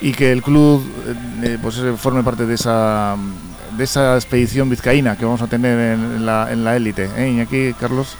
y 0.00 0.12
que 0.12 0.30
el 0.30 0.42
club 0.42 0.82
eh, 1.42 1.58
pues 1.60 1.82
forme 1.98 2.22
parte 2.22 2.46
de 2.46 2.54
esa 2.54 3.16
de 3.76 3.84
esa 3.84 4.14
expedición 4.14 4.70
vizcaína 4.70 5.16
que 5.16 5.24
vamos 5.24 5.42
a 5.42 5.48
tener 5.48 5.94
en 5.94 6.24
la 6.24 6.52
en 6.52 6.62
la 6.62 6.76
élite, 6.76 7.10
¿eh, 7.16 7.30
Iñaki, 7.30 7.74
Carlos? 7.74 8.16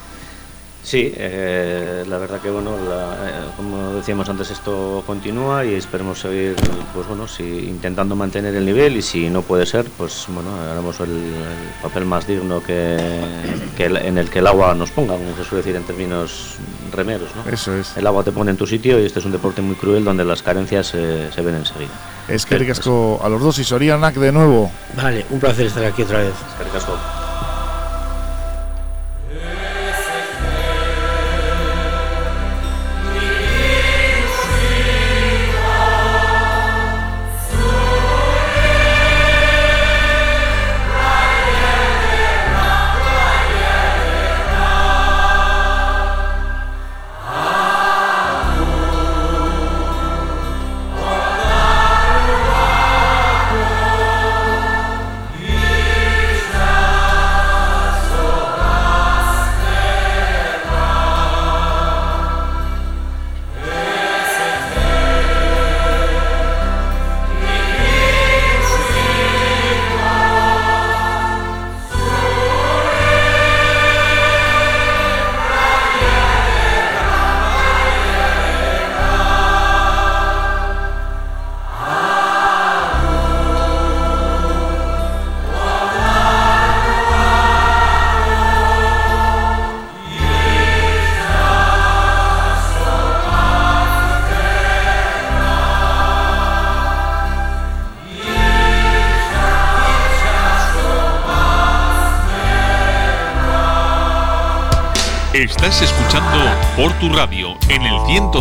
Sí, 0.82 1.12
eh, 1.16 2.04
la 2.08 2.18
verdad 2.18 2.40
que 2.40 2.50
bueno, 2.50 2.72
eh, 2.74 3.30
como 3.56 3.94
decíamos 3.94 4.28
antes, 4.28 4.50
esto 4.50 5.04
continúa 5.06 5.64
y 5.64 5.74
esperemos 5.74 6.20
seguir, 6.20 6.56
pues 6.92 7.06
bueno, 7.06 7.28
si 7.28 7.44
intentando 7.44 8.16
mantener 8.16 8.54
el 8.56 8.66
nivel 8.66 8.96
y 8.96 9.02
si 9.02 9.30
no 9.30 9.42
puede 9.42 9.64
ser, 9.64 9.86
pues 9.96 10.26
bueno, 10.28 10.50
haremos 10.70 10.98
el, 11.00 11.34
papel 11.82 12.04
más 12.04 12.26
digno 12.26 12.62
que, 12.62 12.96
en 13.78 14.18
el 14.18 14.28
que 14.28 14.40
el 14.40 14.46
agua 14.46 14.74
nos 14.74 14.90
ponga, 14.90 15.14
como 15.14 15.36
se 15.36 15.44
suele 15.44 15.62
decir 15.62 15.76
en 15.76 15.84
términos 15.84 16.56
remeros, 16.92 17.30
¿no? 17.36 17.50
Eso 17.50 17.74
es. 17.76 17.96
El 17.96 18.06
agua 18.06 18.24
te 18.24 18.32
pone 18.32 18.50
en 18.50 18.56
tu 18.56 18.66
sitio 18.66 19.00
y 19.00 19.06
este 19.06 19.20
es 19.20 19.24
un 19.24 19.32
deporte 19.32 19.62
muy 19.62 19.76
cruel 19.76 20.04
donde 20.04 20.24
las 20.24 20.42
carencias 20.42 20.88
se 20.88 21.42
ven 21.42 21.54
enseguida. 21.54 21.92
Es 22.28 22.44
que 22.44 22.58
ricasco 22.58 23.20
a 23.22 23.28
los 23.28 23.40
dos 23.40 23.58
y 23.58 23.64
Sorianak 23.64 24.14
de 24.14 24.32
nuevo. 24.32 24.70
Vale, 24.96 25.26
un 25.30 25.40
placer 25.40 25.66
estar 25.66 25.84
aquí 25.84 26.02
otra 26.02 26.18
vez. 26.18 26.34
Es 26.34 26.54
que 26.58 26.64
ricasco. 26.64 27.21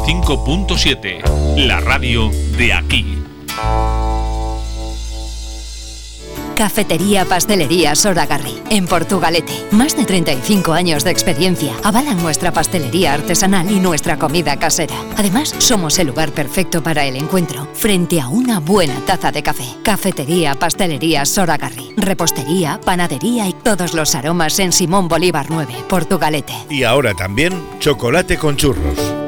105.7, 0.03 1.57
la 1.57 1.79
radio 1.79 2.31
de 2.57 2.73
aquí. 2.73 3.17
Cafetería 6.55 7.25
Pastelería 7.25 7.95
Soragarri, 7.95 8.61
en 8.69 8.85
Portugalete. 8.85 9.53
Más 9.71 9.97
de 9.97 10.05
35 10.05 10.73
años 10.73 11.03
de 11.03 11.09
experiencia 11.09 11.73
avalan 11.83 12.21
nuestra 12.21 12.51
pastelería 12.51 13.13
artesanal 13.13 13.71
y 13.71 13.79
nuestra 13.79 14.19
comida 14.19 14.57
casera. 14.57 14.93
Además, 15.17 15.55
somos 15.57 15.97
el 15.97 16.07
lugar 16.07 16.31
perfecto 16.31 16.83
para 16.83 17.05
el 17.05 17.15
encuentro, 17.15 17.67
frente 17.73 18.21
a 18.21 18.27
una 18.27 18.59
buena 18.59 18.99
taza 19.07 19.31
de 19.31 19.41
café. 19.41 19.65
Cafetería 19.83 20.53
Pastelería 20.53 21.25
Soragarri, 21.25 21.93
repostería, 21.97 22.79
panadería 22.85 23.47
y 23.47 23.53
todos 23.53 23.95
los 23.95 24.13
aromas 24.13 24.59
en 24.59 24.71
Simón 24.71 25.07
Bolívar 25.07 25.47
9, 25.49 25.73
Portugalete. 25.89 26.53
Y 26.69 26.83
ahora 26.83 27.15
también 27.15 27.53
chocolate 27.79 28.37
con 28.37 28.55
churros. 28.55 29.20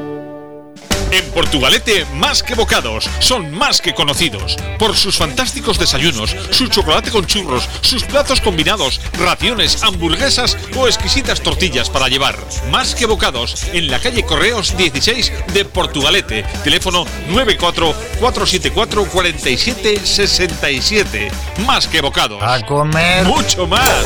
Portugalete, 1.44 2.06
más 2.14 2.42
que 2.42 2.54
bocados, 2.54 3.10
son 3.18 3.52
más 3.52 3.82
que 3.82 3.92
conocidos. 3.92 4.56
Por 4.78 4.96
sus 4.96 5.18
fantásticos 5.18 5.78
desayunos, 5.78 6.34
su 6.48 6.68
chocolate 6.68 7.10
con 7.10 7.26
churros, 7.26 7.68
sus 7.82 8.04
platos 8.04 8.40
combinados, 8.40 8.98
raciones, 9.18 9.82
hamburguesas 9.82 10.56
o 10.74 10.86
exquisitas 10.86 11.42
tortillas 11.42 11.90
para 11.90 12.08
llevar. 12.08 12.38
Más 12.70 12.94
que 12.94 13.04
bocados, 13.04 13.66
en 13.74 13.90
la 13.90 13.98
calle 13.98 14.24
Correos 14.24 14.74
16 14.78 15.32
de 15.52 15.66
Portugalete. 15.66 16.46
Teléfono 16.64 17.04
94 17.28 17.94
474 18.20 19.04
4767. 19.04 21.30
Más 21.66 21.86
que 21.86 22.00
bocados. 22.00 22.42
A 22.42 22.64
comer. 22.64 23.26
Mucho 23.26 23.66
más. 23.66 24.02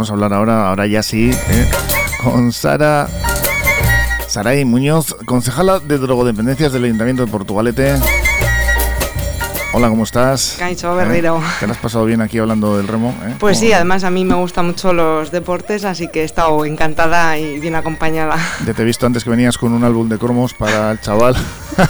Vamos 0.00 0.08
a 0.08 0.14
hablar 0.14 0.32
ahora, 0.32 0.68
ahora 0.68 0.86
ya 0.86 1.02
sí, 1.02 1.30
¿eh? 1.30 1.68
con 2.24 2.52
Sara 2.52 3.06
Saray 4.28 4.64
Muñoz, 4.64 5.14
concejala 5.26 5.78
de 5.78 5.98
drogodependencias 5.98 6.72
del 6.72 6.84
Ayuntamiento 6.84 7.26
de 7.26 7.30
Portugalete. 7.30 7.96
Hola, 9.72 9.88
¿cómo 9.88 10.02
estás? 10.02 10.56
Caicho 10.58 10.96
Berriro. 10.96 11.38
¿Eh? 11.38 11.42
¿Te 11.60 11.66
has 11.66 11.78
pasado 11.78 12.04
bien 12.04 12.20
aquí 12.20 12.38
hablando 12.38 12.76
del 12.76 12.88
remo? 12.88 13.14
¿Eh? 13.24 13.36
Pues 13.38 13.60
sí, 13.60 13.72
además 13.72 14.02
a 14.02 14.10
mí 14.10 14.24
me 14.24 14.34
gustan 14.34 14.66
mucho 14.66 14.92
los 14.92 15.30
deportes, 15.30 15.84
así 15.84 16.08
que 16.08 16.22
he 16.22 16.24
estado 16.24 16.64
encantada 16.64 17.38
y 17.38 17.60
bien 17.60 17.76
acompañada. 17.76 18.36
Ya 18.66 18.74
te 18.74 18.82
he 18.82 18.84
visto 18.84 19.06
antes 19.06 19.22
que 19.22 19.30
venías 19.30 19.56
con 19.56 19.72
un 19.72 19.84
álbum 19.84 20.08
de 20.08 20.18
cromos 20.18 20.54
para 20.54 20.90
el 20.90 21.00
chaval. 21.00 21.36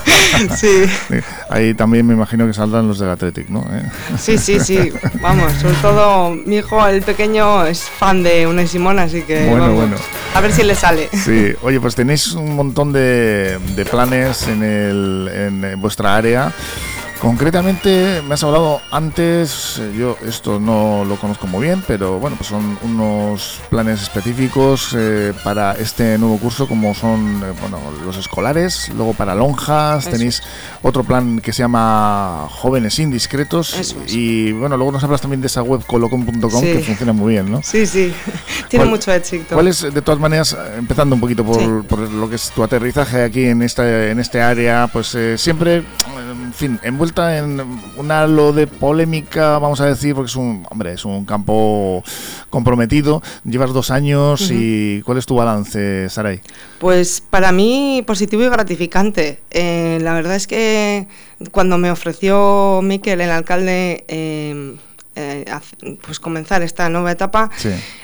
sí. 0.56 0.84
Ahí 1.48 1.72
también 1.72 2.06
me 2.06 2.12
imagino 2.12 2.46
que 2.46 2.52
saldrán 2.52 2.86
los 2.86 2.98
del 2.98 3.08
Athletic, 3.08 3.48
¿no? 3.48 3.64
¿Eh? 3.72 3.82
Sí, 4.18 4.36
sí, 4.36 4.60
sí. 4.60 4.92
Vamos, 5.22 5.50
sobre 5.54 5.74
todo 5.76 6.30
mi 6.32 6.56
hijo, 6.56 6.86
el 6.86 7.00
pequeño, 7.00 7.64
es 7.64 7.84
fan 7.84 8.22
de 8.22 8.46
Unai 8.46 8.68
Simón, 8.68 8.98
así 8.98 9.22
que 9.22 9.48
bueno, 9.48 9.72
bueno. 9.72 9.96
a 10.34 10.40
ver 10.42 10.52
si 10.52 10.64
le 10.64 10.74
sale. 10.74 11.08
Sí, 11.12 11.54
oye, 11.62 11.80
pues 11.80 11.94
tenéis 11.94 12.32
un 12.32 12.54
montón 12.54 12.92
de, 12.92 13.58
de 13.74 13.84
planes 13.86 14.48
en, 14.48 14.62
el, 14.62 15.30
en 15.32 15.80
vuestra 15.80 16.14
área. 16.14 16.52
Concretamente, 17.20 18.22
me 18.26 18.32
has 18.32 18.42
hablado 18.44 18.80
antes, 18.90 19.78
eh, 19.78 19.92
yo 19.94 20.16
esto 20.26 20.58
no 20.58 21.04
lo 21.04 21.16
conozco 21.16 21.46
muy 21.46 21.66
bien, 21.66 21.84
pero 21.86 22.18
bueno, 22.18 22.34
pues 22.36 22.48
son 22.48 22.78
unos 22.82 23.60
planes 23.68 24.00
específicos 24.00 24.96
eh, 24.96 25.34
para 25.44 25.72
este 25.72 26.16
nuevo 26.16 26.38
curso, 26.38 26.66
como 26.66 26.94
son 26.94 27.42
eh, 27.44 27.52
bueno, 27.60 27.78
los 28.06 28.16
escolares, 28.16 28.90
luego 28.96 29.12
para 29.12 29.34
lonjas, 29.34 30.08
tenéis 30.08 30.42
otro 30.80 31.04
plan 31.04 31.40
que 31.40 31.52
se 31.52 31.62
llama 31.62 32.48
Jóvenes 32.48 32.98
Indiscretos, 32.98 33.94
y 34.08 34.52
bueno, 34.52 34.78
luego 34.78 34.92
nos 34.92 35.04
hablas 35.04 35.20
también 35.20 35.42
de 35.42 35.48
esa 35.48 35.62
web 35.62 35.84
colocom.com 35.86 36.62
que 36.62 36.78
funciona 36.78 37.12
muy 37.12 37.34
bien, 37.34 37.50
¿no? 37.52 37.62
Sí, 37.62 37.86
sí, 37.86 38.14
tiene 38.70 38.86
mucho 38.86 39.12
éxito. 39.12 39.56
¿Cuál 39.56 39.68
es, 39.68 39.82
de 39.82 40.00
todas 40.00 40.18
maneras, 40.18 40.56
empezando 40.78 41.16
un 41.16 41.20
poquito 41.20 41.44
por, 41.44 41.84
por, 41.84 41.98
lo 41.98 42.30
que 42.30 42.36
es 42.36 42.50
tu 42.50 42.62
aterrizaje 42.62 43.24
aquí 43.24 43.44
en 43.44 43.60
esta, 43.60 44.08
en 44.08 44.20
este 44.20 44.40
área, 44.40 44.88
pues 44.90 45.14
siempre 45.36 45.84
en 46.30 46.52
fin, 46.52 46.80
envuelta 46.82 47.38
en 47.38 47.60
un 47.96 48.10
halo 48.10 48.52
de 48.52 48.66
polémica, 48.66 49.58
vamos 49.58 49.80
a 49.80 49.86
decir, 49.86 50.14
porque 50.14 50.28
es 50.28 50.36
un, 50.36 50.66
hombre, 50.70 50.92
es 50.92 51.04
un 51.04 51.24
campo 51.24 52.02
comprometido. 52.48 53.22
Llevas 53.44 53.72
dos 53.72 53.90
años 53.90 54.50
y 54.50 55.02
¿cuál 55.02 55.18
es 55.18 55.26
tu 55.26 55.34
balance, 55.34 56.08
Saray? 56.08 56.40
Pues 56.78 57.20
para 57.20 57.52
mí 57.52 58.02
positivo 58.06 58.42
y 58.42 58.48
gratificante. 58.48 59.40
Eh, 59.50 59.98
la 60.02 60.14
verdad 60.14 60.36
es 60.36 60.46
que 60.46 61.06
cuando 61.50 61.78
me 61.78 61.90
ofreció 61.90 62.80
Miquel, 62.82 63.20
el 63.20 63.30
alcalde, 63.30 64.04
eh, 64.08 64.76
eh, 65.16 65.44
pues 66.02 66.20
comenzar 66.20 66.62
esta 66.62 66.88
nueva 66.88 67.12
etapa, 67.12 67.50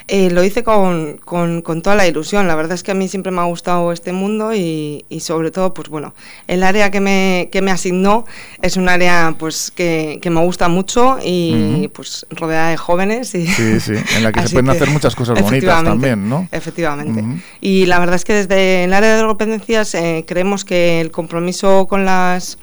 eh, 0.07 0.29
lo 0.29 0.43
hice 0.43 0.63
con, 0.63 1.17
con, 1.17 1.63
toda 1.81 1.95
la 1.95 2.07
ilusión. 2.07 2.47
La 2.47 2.55
verdad 2.55 2.73
es 2.73 2.83
que 2.83 2.91
a 2.91 2.93
mí 2.93 3.07
siempre 3.07 3.31
me 3.31 3.41
ha 3.41 3.45
gustado 3.45 3.91
este 3.91 4.11
mundo 4.11 4.53
y, 4.53 5.05
y 5.09 5.21
sobre 5.21 5.51
todo, 5.51 5.73
pues 5.73 5.89
bueno, 5.89 6.13
el 6.47 6.63
área 6.63 6.91
que 6.91 6.99
me, 6.99 7.49
que 7.51 7.61
me 7.61 7.71
asignó 7.71 8.25
es 8.61 8.77
un 8.77 8.89
área 8.89 9.35
pues 9.37 9.71
que, 9.71 10.19
que 10.21 10.29
me 10.29 10.41
gusta 10.41 10.67
mucho 10.67 11.17
y 11.23 11.89
pues 11.93 12.25
rodeada 12.29 12.69
de 12.69 12.77
jóvenes. 12.77 13.33
Y 13.35 13.47
sí, 13.47 13.79
sí, 13.79 13.93
en 14.15 14.23
la 14.23 14.31
que 14.31 14.41
se 14.47 14.49
pueden 14.49 14.69
hacer 14.69 14.89
muchas 14.89 15.15
cosas 15.15 15.41
bonitas 15.41 15.83
también, 15.83 16.27
¿no? 16.27 16.47
Efectivamente. 16.51 17.23
Y 17.61 17.85
la 17.85 17.99
verdad 17.99 18.15
es 18.15 18.25
que 18.25 18.33
desde 18.33 18.83
el 18.83 18.93
área 18.93 19.11
de 19.11 19.17
drogodependencias 19.17 19.95
eh, 19.95 20.25
creemos 20.27 20.65
que 20.65 21.01
el 21.01 21.11
compromiso 21.11 21.87
con 21.87 22.05
las 22.05 22.57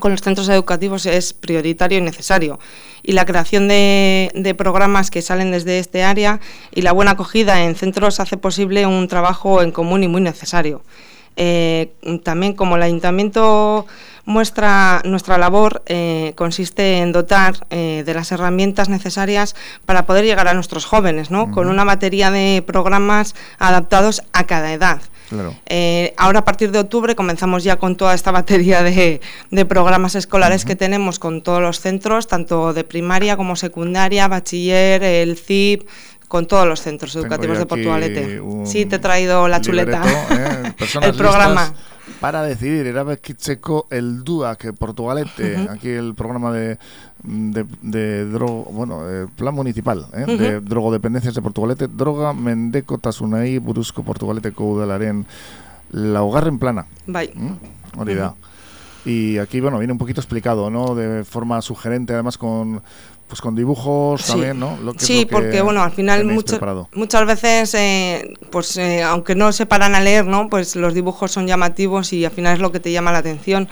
con 0.00 0.12
los 0.12 0.20
centros 0.20 0.48
educativos 0.48 1.06
es 1.06 1.32
prioritario 1.32 1.98
y 1.98 2.02
necesario. 2.02 2.58
Y 3.02 3.12
la 3.12 3.24
creación 3.24 3.68
de, 3.68 4.54
programas 4.58 5.10
que 5.10 5.22
salen 5.22 5.52
desde 5.52 5.78
este 5.78 6.02
área 6.02 6.40
y 6.74 6.82
la 6.82 6.92
buena 6.92 7.12
acogida 7.12 7.64
en 7.64 7.76
centros 7.76 8.20
hace 8.20 8.36
posible 8.36 8.86
un 8.86 9.06
trabajo 9.08 9.62
en 9.62 9.70
común 9.70 10.02
y 10.02 10.08
muy 10.08 10.20
necesario. 10.20 10.82
Eh, 11.36 11.92
también 12.24 12.54
como 12.54 12.76
el 12.76 12.82
ayuntamiento 12.82 13.86
muestra 14.24 15.00
nuestra 15.04 15.38
labor 15.38 15.82
eh, 15.86 16.32
consiste 16.36 16.98
en 16.98 17.12
dotar 17.12 17.66
eh, 17.70 18.02
de 18.04 18.14
las 18.14 18.32
herramientas 18.32 18.88
necesarias 18.88 19.54
para 19.86 20.06
poder 20.06 20.24
llegar 20.24 20.48
a 20.48 20.54
nuestros 20.54 20.84
jóvenes, 20.84 21.30
¿no? 21.30 21.50
con 21.50 21.68
una 21.68 21.84
batería 21.84 22.30
de 22.30 22.62
programas 22.66 23.34
adaptados 23.58 24.22
a 24.32 24.44
cada 24.44 24.72
edad. 24.72 25.00
Eh, 25.66 26.14
ahora 26.16 26.40
a 26.40 26.44
partir 26.44 26.70
de 26.70 26.78
octubre 26.78 27.14
comenzamos 27.14 27.64
ya 27.64 27.76
con 27.76 27.96
toda 27.96 28.14
esta 28.14 28.30
batería 28.30 28.82
de, 28.82 29.20
programas 29.68 30.14
escolares 30.14 30.64
que 30.64 30.76
tenemos 30.76 31.18
con 31.18 31.42
todos 31.42 31.60
los 31.60 31.80
centros, 31.80 32.26
tanto 32.26 32.72
de 32.72 32.84
primaria 32.84 33.36
como 33.36 33.56
secundaria, 33.56 34.28
bachiller, 34.28 35.02
el 35.02 35.36
CIP, 35.36 35.86
con 36.28 36.46
todos 36.46 36.66
los 36.66 36.80
centros 36.80 37.14
educativos 37.16 37.58
de 37.58 37.66
Portugalete. 37.66 38.42
Sí, 38.64 38.86
te 38.86 38.96
he 38.96 38.98
traído 38.98 39.48
la 39.48 39.60
chuleta, 39.60 40.02
el 41.02 41.14
programa. 41.14 41.74
para 42.20 42.42
decidir. 42.42 42.86
Erabakitzeko 42.86 43.88
el 43.90 44.22
DUA 44.22 44.56
que 44.56 44.72
Portugalete, 44.72 45.68
aquí 45.70 45.88
el 45.88 46.14
programa 46.14 46.52
de, 46.52 46.78
de, 47.22 47.66
de 47.82 48.24
drogo, 48.26 48.64
bueno, 48.72 49.08
eh, 49.08 49.26
plan 49.36 49.54
municipal, 49.54 50.06
eh, 50.14 50.24
de 50.26 50.60
drogodependencias 50.60 51.34
de 51.34 51.42
Portugalete, 51.42 51.88
droga 51.88 52.32
mendekotasunei 52.32 53.58
buruzko 53.58 54.02
Portugaleteko 54.02 54.64
udalaren 54.76 55.26
laugarren 55.92 56.58
plana. 56.58 56.86
Bai. 57.06 57.30
¿Mm? 57.34 57.58
Y 59.04 59.38
aquí, 59.38 59.60
bueno, 59.60 59.78
viene 59.78 59.92
un 59.92 59.98
poquito 59.98 60.20
explicado, 60.20 60.70
¿no? 60.70 60.94
De 60.94 61.24
forma 61.24 61.60
sugerente, 61.62 62.12
además 62.12 62.38
con 62.38 62.82
pues 63.30 63.40
con 63.40 63.54
dibujos 63.54 64.26
también, 64.26 64.58
¿no? 64.58 64.76
sí, 64.98 65.24
porque 65.24 65.62
bueno, 65.62 65.84
al 65.84 65.92
final 65.92 66.24
muchas 66.24 67.26
veces, 67.26 67.74
eh, 67.74 68.34
pues 68.50 68.76
eh, 68.76 69.04
aunque 69.04 69.36
no 69.36 69.52
se 69.52 69.66
paran 69.66 69.94
a 69.94 70.00
leer, 70.00 70.26
¿no? 70.26 70.48
Pues 70.48 70.74
los 70.74 70.94
dibujos 70.94 71.30
son 71.30 71.46
llamativos 71.46 72.12
y 72.12 72.24
al 72.24 72.32
final 72.32 72.54
es 72.54 72.58
lo 72.58 72.72
que 72.72 72.80
te 72.80 72.90
llama 72.90 73.12
la 73.12 73.18
atención. 73.18 73.68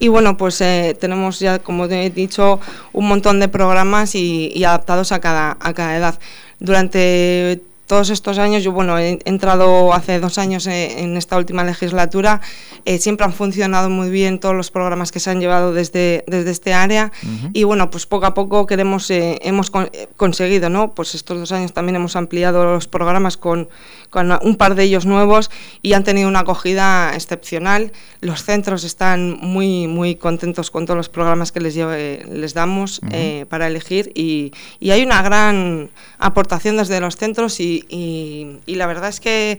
Y 0.00 0.08
bueno, 0.08 0.36
pues 0.36 0.60
eh, 0.62 0.96
tenemos 0.98 1.38
ya, 1.38 1.60
como 1.60 1.84
he 1.84 2.10
dicho, 2.10 2.58
un 2.92 3.06
montón 3.06 3.38
de 3.38 3.48
programas 3.48 4.16
y, 4.16 4.50
y 4.54 4.64
adaptados 4.64 5.12
a 5.12 5.20
cada, 5.20 5.56
a 5.60 5.74
cada 5.74 5.96
edad. 5.96 6.18
Durante 6.58 7.60
todos 7.90 8.10
estos 8.10 8.38
años, 8.38 8.62
yo 8.62 8.70
bueno, 8.70 8.96
he 9.00 9.18
entrado 9.24 9.92
hace 9.92 10.20
dos 10.20 10.38
años 10.38 10.68
eh, 10.68 11.00
en 11.00 11.16
esta 11.16 11.36
última 11.36 11.64
legislatura, 11.64 12.40
eh, 12.84 12.98
siempre 12.98 13.26
han 13.26 13.32
funcionado 13.32 13.90
muy 13.90 14.10
bien 14.10 14.38
todos 14.38 14.54
los 14.54 14.70
programas 14.70 15.10
que 15.10 15.18
se 15.18 15.28
han 15.28 15.40
llevado 15.40 15.72
desde, 15.72 16.22
desde 16.28 16.52
este 16.52 16.72
área 16.72 17.10
y 17.52 17.64
bueno, 17.64 17.90
pues 17.90 18.06
poco 18.06 18.26
a 18.26 18.32
poco 18.32 18.64
queremos, 18.66 19.10
eh, 19.10 19.40
hemos 19.42 19.72
conseguido, 20.16 20.70
¿no? 20.70 20.92
Pues 20.92 21.16
estos 21.16 21.36
dos 21.40 21.50
años 21.50 21.72
también 21.72 21.96
hemos 21.96 22.14
ampliado 22.14 22.64
los 22.64 22.86
programas 22.86 23.36
con, 23.36 23.68
con 24.08 24.38
un 24.40 24.54
par 24.54 24.76
de 24.76 24.84
ellos 24.84 25.04
nuevos 25.04 25.50
y 25.82 25.94
han 25.94 26.04
tenido 26.04 26.28
una 26.28 26.40
acogida 26.40 27.12
excepcional. 27.16 27.90
Los 28.20 28.44
centros 28.44 28.84
están 28.84 29.36
muy, 29.40 29.88
muy 29.88 30.14
contentos 30.14 30.70
con 30.70 30.86
todos 30.86 30.96
los 30.96 31.08
programas 31.08 31.50
que 31.50 31.58
les, 31.60 31.74
les 31.74 32.54
damos 32.54 33.00
para 33.48 33.66
elegir 33.66 34.12
y, 34.14 34.52
y 34.78 34.92
hay 34.92 35.02
una 35.02 35.22
gran 35.22 35.90
aportación 36.18 36.76
desde 36.76 37.00
los 37.00 37.16
centros 37.16 37.58
y, 37.58 37.79
y, 37.88 38.74
la 38.74 38.86
verdad 38.86 39.08
es 39.08 39.20
que 39.20 39.58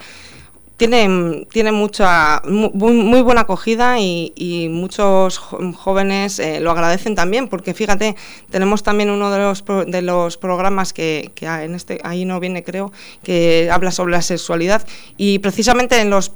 tiene, 0.81 1.45
tiene 1.51 1.71
mucha, 1.71 2.41
muy, 2.43 3.21
buena 3.21 3.41
acogida 3.41 3.99
y, 3.99 4.67
muchos 4.71 5.37
jóvenes 5.37 6.39
eh, 6.39 6.59
lo 6.59 6.71
agradecen 6.71 7.13
también, 7.13 7.47
porque 7.49 7.75
fíjate, 7.75 8.15
tenemos 8.49 8.81
también 8.81 9.11
uno 9.11 9.29
de 9.29 9.37
los, 9.37 9.63
de 9.63 10.01
los 10.01 10.37
programas 10.37 10.91
que, 10.91 11.29
que, 11.35 11.45
en 11.45 11.75
este, 11.75 11.99
ahí 12.03 12.25
no 12.25 12.39
viene 12.39 12.63
creo, 12.63 12.91
que 13.21 13.69
habla 13.71 13.91
sobre 13.91 14.13
la 14.13 14.23
sexualidad 14.23 14.83
y 15.17 15.37
precisamente 15.37 16.01
en 16.01 16.09
los 16.09 16.31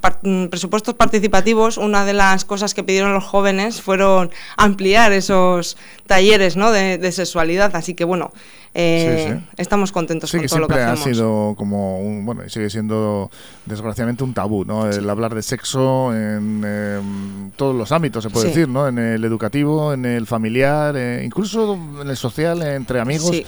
presupuestos 0.52 0.94
participativos 0.94 1.80
una 1.80 2.06
de 2.06 2.14
las 2.14 2.46
cosas 2.46 2.76
que 2.76 2.84
pidieron 2.84 3.16
los 3.16 3.24
jóvenes 3.24 3.82
fueron 3.82 4.30
ampliar 4.58 5.12
esos 5.12 5.76
talleres 6.06 6.56
¿no? 6.56 6.70
de, 6.70 7.00
de 7.00 7.12
sexualidad, 7.12 7.76
así 7.76 7.96
que 7.96 8.04
bueno, 8.04 8.32
eh, 8.78 9.40
estamos 9.56 9.94
contentos 9.94 10.30
con 10.30 10.46
todo 10.46 10.60
lo 10.60 10.68
que 10.68 10.74
hacemos. 10.74 11.00
ha 11.00 11.04
sido 11.14 11.56
como 11.58 12.02
un, 12.02 12.26
bueno, 12.26 12.48
sigue 12.50 12.70
siendo 12.70 13.32
desgraciadamente 13.66 14.26
un 14.26 14.34
tabú, 14.36 14.66
¿no? 14.66 14.88
El 14.88 15.10
hablar 15.10 15.34
de 15.34 15.42
sexo 15.42 16.14
en 16.14 16.64
em, 16.64 17.52
todos 17.56 17.76
los 17.76 17.92
ámbitos, 17.92 18.24
se 18.24 18.30
puede 18.30 18.50
decir, 18.50 18.70
¿no? 18.70 18.88
En 18.88 19.00
el 19.00 19.24
educativo, 19.24 19.94
en 19.94 20.06
el 20.06 20.28
familiar, 20.28 20.96
eh, 20.96 21.24
incluso 21.26 21.74
en 21.74 22.08
el 22.08 22.18
social, 22.18 22.62
entre 22.62 23.00
amigos 23.00 23.42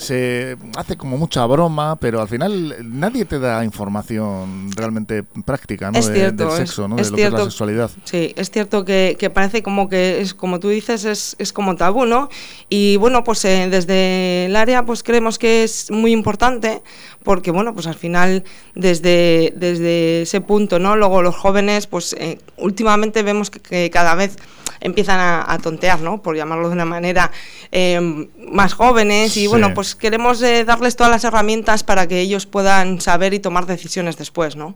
se 0.00 0.56
hace 0.76 0.96
como 0.96 1.18
mucha 1.18 1.44
broma, 1.44 1.96
pero 1.96 2.22
al 2.22 2.28
final 2.28 2.74
nadie 2.82 3.26
te 3.26 3.38
da 3.38 3.64
información 3.64 4.70
realmente 4.74 5.22
práctica 5.44 5.90
¿no? 5.90 6.00
del 6.00 6.50
sexo, 6.52 6.88
¿no? 6.88 6.96
de 6.96 7.10
lo 7.10 7.16
que 7.16 7.26
es 7.26 7.32
la 7.32 7.44
sexualidad. 7.44 7.90
Sí, 8.04 8.32
es 8.36 8.50
cierto 8.50 8.84
que, 8.84 9.16
que, 9.18 9.28
parece 9.28 9.62
como 9.62 9.90
que 9.90 10.22
es, 10.22 10.32
como 10.32 10.58
tú 10.58 10.70
dices, 10.70 11.04
es, 11.04 11.36
es 11.38 11.52
como 11.52 11.76
tabú, 11.76 12.06
¿no? 12.06 12.30
Y 12.70 12.96
bueno, 12.96 13.24
pues 13.24 13.44
eh, 13.44 13.68
desde 13.70 14.46
el 14.46 14.56
área 14.56 14.84
pues 14.86 15.02
creemos 15.02 15.38
que 15.38 15.64
es 15.64 15.90
muy 15.90 16.12
importante 16.12 16.82
porque 17.22 17.50
bueno, 17.50 17.74
pues 17.74 17.86
al 17.86 17.94
final 17.94 18.44
desde, 18.74 19.52
desde 19.56 20.22
ese 20.22 20.40
punto, 20.40 20.78
¿no? 20.78 20.96
Luego 20.96 21.22
los 21.22 21.36
jóvenes, 21.36 21.86
pues 21.86 22.14
eh, 22.18 22.38
últimamente 22.56 23.22
vemos 23.22 23.50
que 23.50 23.90
cada 23.90 24.14
vez 24.14 24.36
empiezan 24.80 25.18
a, 25.20 25.58
tontear, 25.58 26.00
¿no? 26.00 26.22
Por 26.22 26.36
llamarlo 26.36 26.68
de 26.68 26.74
una 26.74 26.84
manera 26.84 27.30
em, 27.70 28.28
más 28.50 28.72
jóvenes 28.72 29.36
y 29.36 29.46
bueno, 29.46 29.74
pues 29.74 29.94
queremos 29.94 30.40
eh, 30.42 30.64
darles 30.64 30.96
todas 30.96 31.10
las 31.10 31.24
herramientas 31.24 31.82
para 31.84 32.06
que 32.06 32.20
ellos 32.20 32.46
puedan 32.46 33.00
saber 33.00 33.34
y 33.34 33.40
tomar 33.40 33.66
decisiones 33.66 34.16
después, 34.16 34.56
¿no? 34.56 34.74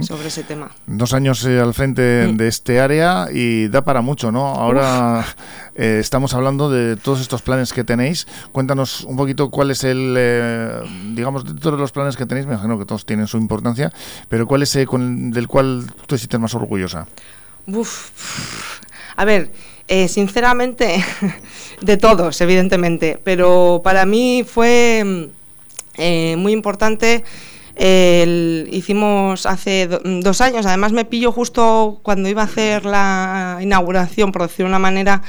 Sobre 0.00 0.28
ese 0.28 0.44
tema. 0.44 0.70
Dos 0.86 1.12
años 1.12 1.44
eh, 1.44 1.60
al 1.60 1.74
frente 1.74 2.28
mm. 2.28 2.36
de 2.36 2.48
este 2.48 2.80
área 2.80 3.26
y 3.32 3.68
da 3.68 3.82
para 3.82 4.00
mucho, 4.00 4.30
¿no? 4.30 4.46
Ahora 4.46 5.24
eh, 5.74 5.98
estamos 6.00 6.34
hablando 6.34 6.70
de 6.70 6.96
todos 6.96 7.20
estos 7.20 7.42
planes 7.42 7.72
que 7.72 7.84
tenéis. 7.84 8.26
Cuéntanos 8.52 9.02
un 9.02 9.16
poquito 9.16 9.50
cuál 9.50 9.70
es 9.70 9.84
el, 9.84 10.84
digamos, 11.14 11.44
de 11.44 11.54
todos 11.54 11.78
los 11.78 11.92
planes 11.92 12.16
que 12.16 12.26
tenéis, 12.26 12.46
me 12.46 12.54
imagino 12.54 12.78
que 12.78 12.84
todos 12.84 13.04
tienen 13.04 13.26
su 13.26 13.36
importancia, 13.36 13.92
pero 14.28 14.46
cuál 14.46 14.62
es 14.62 14.76
el 14.76 14.86
del 15.32 15.48
cual 15.48 15.84
tú 16.06 16.06
te 16.06 16.18
sientes 16.18 16.40
más 16.40 16.54
orgullosa. 16.54 17.06
Uf, 17.66 18.10
a 19.20 19.26
ver, 19.26 19.50
eh, 19.86 20.08
sinceramente, 20.08 21.04
de 21.82 21.96
todos, 21.98 22.40
evidentemente, 22.40 23.20
pero 23.22 23.82
para 23.84 24.06
mí 24.06 24.46
fue 24.48 25.02
mm, 25.04 25.24
eh, 25.98 26.36
muy 26.38 26.52
importante. 26.52 27.22
hicimos 27.76 29.44
hace 29.44 29.88
dos 30.22 30.40
años, 30.40 30.64
además 30.64 30.92
me 30.92 31.04
pillo 31.04 31.32
justo 31.32 32.00
cuando 32.02 32.30
iba 32.30 32.40
a 32.40 32.46
hacer 32.46 32.86
la 32.86 33.58
inauguración, 33.60 34.32
por 34.32 34.42
decirlo 34.42 34.68
de 34.68 34.70
una 34.70 34.78
manera, 34.78 35.20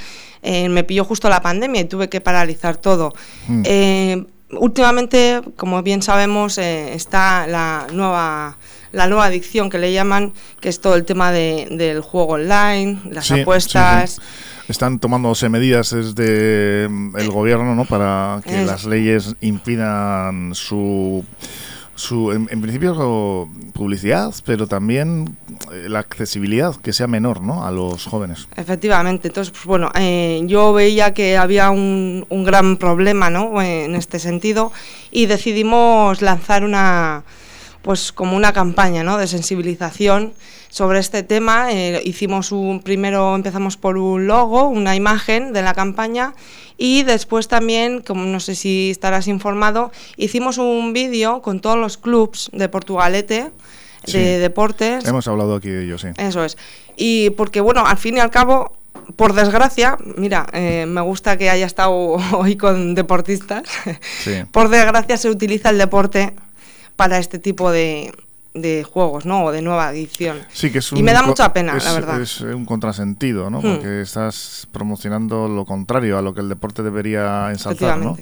eh, 0.41 0.69
me 0.69 0.85
pilló 0.85 1.03
justo 1.03 1.27
la 1.27 1.41
pandemia 1.41 1.81
y 1.81 1.85
tuve 1.85 2.07
que 2.07 2.21
paralizar 2.21 2.77
todo. 2.77 3.11
Mm. 3.49 4.23
últimamente, 4.51 5.41
como 5.57 5.83
bien 5.83 6.01
sabemos, 6.01 6.57
está 6.57 7.45
la 7.45 7.87
nueva 7.91 8.57
la 8.91 9.07
nueva 9.07 9.25
adicción 9.25 9.69
que 9.69 9.77
le 9.77 9.93
llaman, 9.93 10.33
que 10.59 10.69
es 10.69 10.81
todo 10.81 10.95
el 10.95 11.05
tema 11.05 11.31
de, 11.31 11.67
del 11.71 12.01
juego 12.01 12.33
online, 12.33 12.99
las 13.09 13.31
apuestas. 13.31 14.19
Están 14.67 14.99
tomándose 14.99 15.49
medidas 15.49 15.91
desde 15.91 16.87
mm, 16.87 17.17
el 17.17 17.29
gobierno 17.29 17.75
¿no? 17.75 17.85
para 17.85 18.41
que 18.45 18.63
las 18.63 18.85
leyes 18.85 19.35
impidan 19.41 20.55
su 20.55 21.25
su, 22.01 22.31
en, 22.31 22.61
principio, 22.61 23.47
publicidad, 23.73 24.33
pero 24.43 24.65
también 24.65 25.37
eh, 25.71 25.87
la 25.87 25.99
accesibilidad, 25.99 26.75
que 26.75 26.93
sea 26.93 27.05
menor 27.05 27.41
¿no? 27.41 27.65
a 27.65 27.71
los 27.71 28.05
jóvenes. 28.05 28.47
Efectivamente, 28.55 29.27
entonces, 29.27 29.51
pues 29.51 29.65
bueno, 29.65 29.91
eh, 29.93 30.41
yo 30.45 30.73
veía 30.73 31.13
que 31.13 31.37
había 31.37 31.69
un, 31.69 32.25
un 32.29 32.43
gran 32.43 32.77
problema 32.77 33.29
¿no? 33.29 33.61
en 33.61 33.93
este 33.95 34.17
sentido 34.17 34.71
y 35.11 35.27
decidimos 35.27 36.23
lanzar 36.23 36.63
una, 36.63 37.23
pues 37.81 38.11
como 38.11 38.35
una 38.35 38.53
campaña 38.53 39.03
¿no? 39.03 39.17
de 39.17 39.27
sensibilización 39.27 40.33
sobre 40.69 40.99
este 40.99 41.23
tema. 41.23 41.71
Eh, 41.71 42.01
hicimos 42.05 42.51
un 42.51 42.81
primero 42.81 43.35
empezamos 43.35 43.77
por 43.77 43.97
un 43.97 44.27
logo, 44.27 44.67
una 44.67 44.95
imagen 44.95 45.53
de 45.53 45.61
la 45.61 45.73
campaña 45.73 46.33
y 46.77 47.03
después 47.03 47.47
también, 47.47 48.01
como 48.01 48.23
no 48.23 48.39
sé 48.39 48.55
si 48.55 48.89
estarás 48.91 49.27
informado, 49.27 49.91
hicimos 50.17 50.57
un 50.57 50.93
vídeo 50.93 51.41
con 51.41 51.59
todos 51.59 51.77
los 51.77 51.97
clubs 51.97 52.49
de 52.53 52.69
Portugalete 52.69 53.51
de 54.07 54.39
deportes. 54.39 55.05
Hemos 55.05 55.27
hablado 55.27 55.55
aquí 55.55 55.69
de 55.69 55.83
ello, 55.83 55.97
sí. 55.99 56.07
Eso 56.17 56.43
es. 56.43 56.57
Y 56.97 57.29
porque 57.31 57.61
bueno, 57.61 57.85
al 57.85 57.97
fin 57.97 58.17
y 58.17 58.19
al 58.19 58.31
cabo 58.31 58.75
por 59.15 59.33
desgracia, 59.33 59.97
mira, 60.17 60.47
eh, 60.53 60.85
me 60.87 61.01
gusta 61.01 61.37
que 61.37 61.49
haya 61.49 61.65
estado 61.65 61.93
hoy 62.33 62.55
con 62.55 62.95
deportistas. 62.95 63.63
Por 64.51 64.69
desgracia 64.69 65.17
se 65.17 65.29
utiliza 65.29 65.69
el 65.69 65.77
deporte 65.77 66.33
para 67.01 67.17
este 67.17 67.39
tipo 67.39 67.71
de, 67.71 68.13
de 68.53 68.83
juegos, 68.83 69.25
¿no? 69.25 69.45
O 69.45 69.51
de 69.51 69.63
nueva 69.63 69.89
edición. 69.89 70.37
Sí, 70.53 70.71
que 70.71 70.77
es 70.77 70.91
y 70.91 71.01
me 71.01 71.13
da 71.13 71.23
mucha 71.23 71.51
pena, 71.51 71.75
la 71.75 71.93
verdad. 71.93 72.21
Es 72.21 72.41
un 72.41 72.65
contrasentido, 72.65 73.49
¿no? 73.49 73.57
Hmm. 73.57 73.61
Porque 73.63 74.01
estás 74.01 74.67
promocionando 74.71 75.47
lo 75.47 75.65
contrario 75.65 76.19
a 76.19 76.21
lo 76.21 76.35
que 76.35 76.41
el 76.41 76.49
deporte 76.49 76.83
debería 76.83 77.49
ensalzar, 77.49 77.97
¿no? 77.97 78.15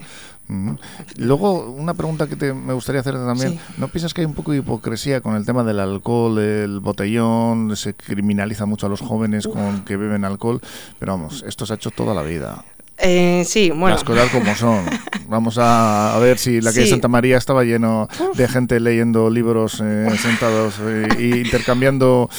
Luego, 1.18 1.70
una 1.70 1.94
pregunta 1.94 2.28
que 2.28 2.54
me 2.54 2.74
gustaría 2.74 3.02
hacer 3.02 3.16
también. 3.16 3.60
¿No 3.78 3.90
piensas 3.90 4.14
que 4.14 4.22
hay 4.22 4.26
un 4.26 4.34
poco 4.34 4.54
de 4.54 4.60
hipocresía 4.60 5.20
con 5.20 5.36
el 5.36 5.46
tema 5.46 5.66
del 5.66 5.82
alcohol, 5.82 6.40
el 6.40 6.80
botellón? 6.80 7.76
Se 7.76 7.94
criminaliza 7.94 8.66
mucho 8.66 8.86
a 8.86 8.90
los 8.90 9.02
jóvenes 9.02 9.46
con 9.46 9.84
que 9.84 9.98
beben 9.98 10.24
alcohol. 10.24 10.62
Pero 10.98 11.12
vamos, 11.12 11.44
esto 11.46 11.66
se 11.66 11.74
ha 11.74 11.76
hecho 11.76 11.92
toda 11.92 12.16
la 12.16 12.24
vida. 12.24 12.64
Eh, 13.02 13.44
sí, 13.46 13.70
bueno. 13.70 13.96
Las 13.96 14.04
cosas 14.04 14.30
como 14.30 14.56
son. 14.56 14.86
Vamos 15.28 15.58
a, 15.60 16.18
ver 16.20 16.40
si 16.40 16.60
la 16.60 16.74
calle 16.74 16.88
Santa 16.88 17.08
María 17.08 17.38
estaba 17.38 17.64
lleno 17.64 18.08
de 18.34 18.48
gente 18.48 18.80
leyendo 18.80 19.30
libros 19.30 19.80
eh, 19.84 20.08
sentados 20.18 20.80
e 21.20 21.42
intercambiando, 21.46 22.30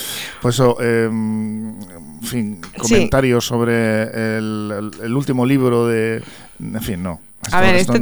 pues 0.42 0.61
em, 0.81 1.73
fin, 2.23 2.61
comentarios 2.77 3.46
sobre 3.46 4.38
el, 4.38 5.14
último 5.14 5.46
libro 5.46 5.87
de, 5.87 6.20
en 6.61 6.83
fin, 6.83 7.03
no 7.03 7.20
a 7.53 7.61
ver, 7.62 7.75
este, 7.77 8.01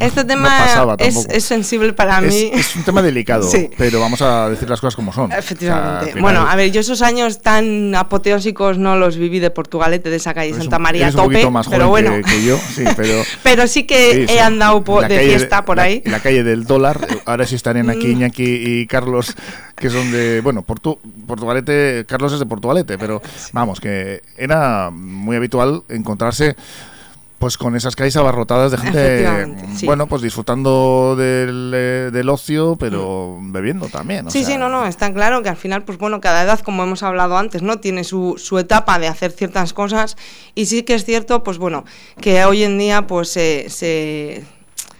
este 0.00 0.24
tema 0.24 0.96
es, 0.98 1.44
sensible 1.44 1.92
para 1.92 2.20
mí. 2.22 2.50
Es 2.54 2.74
un 2.74 2.84
tema 2.84 3.02
delicado, 3.02 3.48
pero 3.78 4.00
vamos 4.00 4.22
a 4.22 4.48
decir 4.48 4.68
las 4.68 4.80
cosas 4.80 4.96
como 4.96 5.12
son. 5.12 5.30
Efectivamente. 5.30 6.18
bueno, 6.20 6.48
a 6.48 6.56
ver, 6.56 6.72
yo 6.72 6.80
esos 6.80 7.02
años 7.02 7.40
tan 7.40 7.94
apoteósicos 7.94 8.78
no 8.78 8.96
los 8.96 9.16
viví 9.18 9.40
de 9.40 9.50
Portugalete, 9.50 10.08
de 10.08 10.16
esa 10.16 10.32
calle 10.32 10.54
Santa 10.54 10.78
María 10.78 11.12
tope, 11.12 11.48
más 11.50 11.68
pero 11.68 11.88
bueno. 11.88 12.12
Que, 12.26 12.42
yo, 12.42 12.56
sí, 12.56 12.84
pero, 12.96 13.22
pero 13.42 13.66
sí 13.66 13.84
que 13.84 14.24
he 14.24 14.40
andado 14.40 14.80
de 14.80 15.20
fiesta 15.20 15.64
por 15.64 15.80
ahí. 15.80 16.02
En 16.04 16.12
la 16.12 16.20
calle 16.20 16.42
del 16.42 16.64
dólar, 16.64 17.06
ahora 17.26 17.46
sí 17.46 17.56
estarían 17.56 17.90
aquí 17.90 18.06
mm. 18.06 18.12
Iñaki 18.12 18.62
y 18.64 18.86
Carlos, 18.86 19.34
que 19.76 19.90
son 19.90 20.10
de, 20.10 20.40
bueno, 20.40 20.62
Portu, 20.62 20.98
Portugalete, 21.26 22.06
Carlos 22.08 22.32
es 22.32 22.38
de 22.38 22.46
Portugalete, 22.46 22.96
pero 22.96 23.20
vamos, 23.52 23.80
que 23.80 24.22
era 24.38 24.90
muy 24.90 25.36
habitual 25.36 25.82
encontrarse 25.90 26.56
pues 27.38 27.56
con 27.56 27.76
esas 27.76 27.94
calles 27.94 28.16
abarrotadas 28.16 28.72
de 28.72 28.78
gente, 28.78 29.56
bueno, 29.84 30.06
pues 30.06 30.22
disfrutando 30.22 31.14
del, 31.16 31.72
eh, 31.74 32.10
del 32.12 32.28
ocio, 32.28 32.76
pero 32.78 33.38
mm. 33.40 33.52
bebiendo 33.52 33.86
también. 33.88 34.30
sí, 34.30 34.44
sí, 34.44 34.56
no, 34.56 34.68
no, 34.68 34.86
está 34.86 35.12
claro 35.12 35.42
que 35.42 35.48
al 35.48 35.56
final, 35.56 35.84
pues 35.84 35.98
bueno, 35.98 36.20
cada 36.20 36.42
edad, 36.42 36.60
como 36.60 36.82
hemos 36.82 37.02
hablado 37.02 37.38
antes, 37.38 37.62
¿no? 37.62 37.78
Tiene 37.78 38.02
su, 38.04 38.34
su 38.38 38.58
etapa 38.58 38.98
de 38.98 39.06
hacer 39.06 39.30
ciertas 39.30 39.72
cosas 39.72 40.16
y 40.54 40.66
sí 40.66 40.82
que 40.82 40.94
es 40.94 41.04
cierto, 41.04 41.44
pues 41.44 41.58
bueno, 41.58 41.84
que 42.20 42.44
hoy 42.44 42.64
en 42.64 42.78
día, 42.78 43.06
pues 43.06 43.30
se 43.30 44.44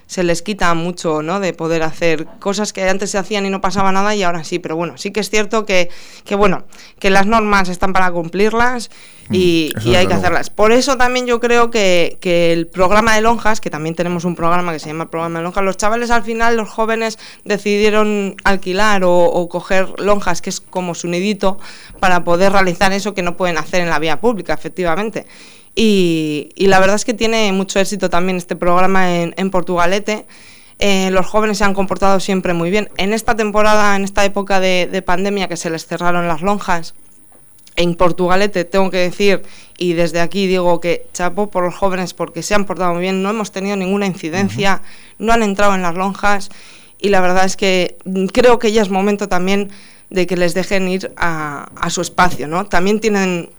se 0.09 0.23
les 0.23 0.40
quita 0.40 0.73
mucho, 0.73 1.23
¿no? 1.23 1.38
De 1.38 1.53
poder 1.53 1.83
hacer 1.83 2.27
cosas 2.40 2.73
que 2.73 2.88
antes 2.88 3.11
se 3.11 3.18
hacían 3.18 3.44
y 3.44 3.51
no 3.51 3.61
pasaba 3.61 3.92
nada 3.92 4.14
y 4.14 4.23
ahora 4.23 4.42
sí, 4.42 4.59
pero 4.59 4.75
bueno, 4.75 4.97
sí 4.97 5.12
que 5.12 5.21
es 5.21 5.29
cierto 5.29 5.66
que, 5.66 5.90
que 6.25 6.35
bueno, 6.35 6.64
que 6.99 7.11
las 7.11 7.27
normas 7.27 7.68
están 7.68 7.92
para 7.92 8.11
cumplirlas 8.11 8.90
y, 9.31 9.71
mm, 9.85 9.94
hay 9.94 10.07
que 10.07 10.14
hacerlas. 10.14 10.49
Por 10.49 10.73
eso 10.73 10.97
también 10.97 11.27
yo 11.27 11.40
creo 11.40 11.71
que, 11.71 12.16
que, 12.23 12.55
el 12.55 12.66
programa 12.66 13.14
de 13.14 13.21
lonjas, 13.21 13.61
que 13.61 13.68
también 13.68 13.94
tenemos 13.94 14.25
un 14.25 14.35
programa 14.35 14.73
que 14.73 14.79
se 14.79 14.88
llama 14.88 15.05
el 15.05 15.11
programa 15.11 15.40
de 15.40 15.44
lonjas, 15.44 15.62
los 15.62 15.77
chavales 15.77 16.11
al 16.11 16.25
final, 16.25 16.57
los 16.57 16.71
jóvenes 16.71 17.18
decidieron 17.44 18.35
alquilar 18.44 19.05
o, 19.05 19.14
o 19.14 19.49
coger 19.51 20.01
lonjas, 20.01 20.40
que 20.40 20.49
es 20.49 20.61
como 20.61 20.94
su 20.94 21.09
nidito, 21.09 21.59
para 22.01 22.25
poder 22.25 22.53
realizar 22.53 22.94
eso 22.94 23.12
que 23.12 23.23
no 23.23 23.37
pueden 23.37 23.59
hacer 23.59 23.83
en 23.83 23.90
la 23.90 23.99
vía 23.99 24.18
pública, 24.23 24.55
efectivamente. 24.55 25.27
Y, 25.80 26.50
la 26.56 26.80
verdad 26.80 26.96
es 26.96 27.04
que 27.04 27.14
tiene 27.14 27.52
mucho 27.52 27.78
éxito 27.78 28.10
también 28.10 28.36
este 28.36 28.56
programa 28.56 29.14
en, 29.16 29.50
Portugalete. 29.52 30.26
Eh, 30.80 31.10
los 31.12 31.24
jóvenes 31.26 31.58
se 31.58 31.64
han 31.64 31.72
comportado 31.72 32.18
siempre 32.18 32.52
muy 32.52 32.68
bien. 32.68 32.90
En 32.96 33.12
esta 33.12 33.36
temporada, 33.36 33.94
en 33.94 34.02
esta 34.02 34.24
época 34.24 34.58
de, 34.58 35.02
pandemia 35.06 35.46
que 35.46 35.56
se 35.56 35.70
les 35.70 35.86
cerraron 35.86 36.26
las 36.26 36.42
lonjas, 36.42 36.94
en 37.76 37.94
Portugalete 37.94 38.64
tengo 38.64 38.90
que 38.90 38.96
decir, 38.96 39.44
y 39.78 39.92
desde 39.92 40.18
aquí 40.18 40.48
digo 40.48 40.80
que 40.80 41.06
chapo 41.12 41.48
por 41.48 41.62
los 41.62 41.76
jóvenes 41.76 42.12
porque 42.12 42.42
se 42.42 42.56
han 42.56 42.64
portado 42.64 42.94
muy 42.94 43.02
bien, 43.02 43.22
no 43.22 43.30
hemos 43.30 43.52
tenido 43.52 43.76
ninguna 43.76 44.06
incidencia, 44.06 44.82
no 45.20 45.32
han 45.32 45.44
entrado 45.44 45.76
en 45.76 45.82
las 45.82 45.94
lonjas 45.94 46.50
y 46.98 47.10
la 47.10 47.20
verdad 47.20 47.44
es 47.44 47.56
que 47.56 47.96
creo 48.32 48.58
que 48.58 48.72
ya 48.72 48.82
es 48.82 48.90
momento 48.90 49.28
también 49.28 49.70
de 50.10 50.26
que 50.26 50.36
les 50.36 50.54
dejen 50.54 50.88
ir 50.88 51.12
a, 51.16 51.68
a 51.76 51.88
su 51.90 52.00
espacio, 52.00 52.48
¿no? 52.48 52.66
También 52.66 52.98
tienen 52.98 53.50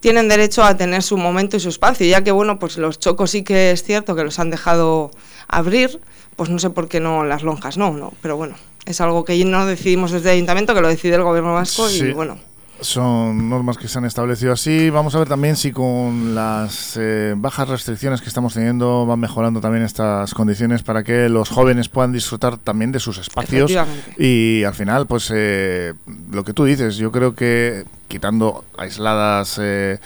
tienen 0.00 0.28
derecho 0.28 0.64
a 0.64 0.76
tener 0.76 1.02
su 1.02 1.16
momento 1.16 1.56
y 1.56 1.60
su 1.60 1.68
espacio, 1.68 2.06
ya 2.06 2.24
que 2.24 2.32
bueno, 2.32 2.58
pues 2.58 2.76
los 2.78 2.98
chocos 2.98 3.30
sí 3.30 3.42
que 3.42 3.70
es 3.70 3.82
cierto 3.82 4.16
que 4.16 4.24
los 4.24 4.38
han 4.38 4.50
dejado 4.50 5.10
abrir, 5.46 6.00
pues 6.36 6.50
no 6.50 6.58
sé 6.58 6.70
por 6.70 6.88
qué 6.88 7.00
no 7.00 7.24
las 7.24 7.42
lonjas, 7.42 7.76
no, 7.76 7.92
no, 7.92 8.12
pero 8.22 8.36
bueno, 8.36 8.56
es 8.86 9.00
algo 9.00 9.24
que 9.24 9.44
no 9.44 9.66
decidimos 9.66 10.10
desde 10.10 10.30
el 10.30 10.36
ayuntamiento, 10.36 10.74
que 10.74 10.80
lo 10.80 10.88
decide 10.88 11.16
el 11.16 11.22
gobierno 11.22 11.54
vasco 11.54 11.88
y 11.90 12.12
bueno. 12.12 12.38
Son 12.82 13.48
normas 13.50 13.76
que 13.76 13.88
se 13.88 13.98
han 13.98 14.04
establecido 14.04 14.52
así. 14.52 14.90
Vamos 14.90 15.14
a 15.14 15.18
ver 15.18 15.28
también 15.28 15.56
si 15.56 15.72
con 15.72 16.34
las 16.34 16.96
eh, 16.96 17.34
bajas 17.36 17.68
restricciones 17.68 18.20
que 18.20 18.28
estamos 18.28 18.54
teniendo 18.54 19.06
van 19.06 19.20
mejorando 19.20 19.60
también 19.60 19.84
estas 19.84 20.32
condiciones 20.34 20.82
para 20.82 21.02
que 21.04 21.28
los 21.28 21.50
jóvenes 21.50 21.88
puedan 21.88 22.12
disfrutar 22.12 22.58
también 22.58 22.92
de 22.92 23.00
sus 23.00 23.18
espacios. 23.18 23.72
Y 24.18 24.64
al 24.64 24.74
final, 24.74 25.06
pues 25.06 25.30
eh, 25.34 25.94
lo 26.30 26.44
que 26.44 26.52
tú 26.52 26.64
dices, 26.64 26.96
yo 26.96 27.12
creo 27.12 27.34
que 27.34 27.84
quitando 28.08 28.64
aisladas, 28.76 29.58
eh, 29.60 29.98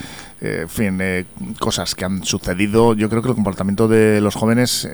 eh, 0.47 0.67
fin, 0.69 0.99
eh, 1.01 1.25
cosas 1.59 1.95
que 1.95 2.05
han 2.05 2.23
sucedido, 2.23 2.95
yo 2.95 3.09
creo 3.09 3.23
que 3.23 3.29
el 3.29 3.35
comportamiento 3.35 3.89
de 3.89 4.21
los 4.21 4.35
jóvenes 4.35 4.85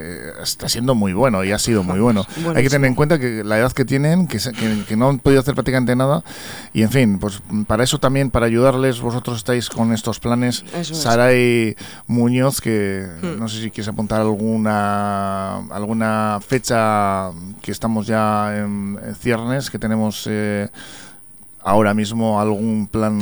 está 0.41 0.69
siendo 0.69 0.95
muy 0.95 1.13
bueno 1.13 1.43
y 1.43 1.51
ha 1.51 1.59
sido 1.59 1.83
muy 1.83 1.99
bueno. 1.99 2.25
Hay 2.55 2.63
que 2.63 2.71
tener 2.71 2.87
en 2.87 2.95
cuenta 2.95 3.19
que 3.19 3.43
la 3.43 3.59
edad 3.59 3.73
que 3.73 3.85
tienen, 3.85 4.29
que, 4.29 4.39
que, 4.87 4.97
no 4.97 5.09
han 5.09 5.19
podido 5.19 5.41
hacer 5.41 5.55
prácticamente 5.55 5.97
nada, 5.97 6.23
y 6.73 6.83
en 6.83 6.91
fin, 6.91 7.19
pues 7.19 7.43
para 7.67 7.83
eso 7.83 7.99
también, 7.99 8.31
para 8.31 8.47
ayudarles, 8.47 9.01
vosotros 9.01 9.39
estáis 9.39 9.69
con 9.69 9.93
estos 9.93 10.21
planes. 10.21 10.65
Saray 10.83 11.75
Muñoz, 12.07 12.61
que 12.61 13.09
hmm. 13.21 13.39
no 13.39 13.49
sé 13.49 13.61
si 13.61 13.71
quieres 13.71 13.89
apuntar 13.89 14.21
alguna, 14.21 15.57
alguna 15.71 16.39
fecha 16.47 17.31
que 17.61 17.73
estamos 17.73 18.07
ya 18.07 18.57
en, 18.57 18.99
ciernes, 19.21 19.69
que 19.69 19.79
tenemos 19.81 20.29
ahora 21.63 21.95
mismo 21.95 22.41
algún 22.41 22.89
plan 22.89 23.21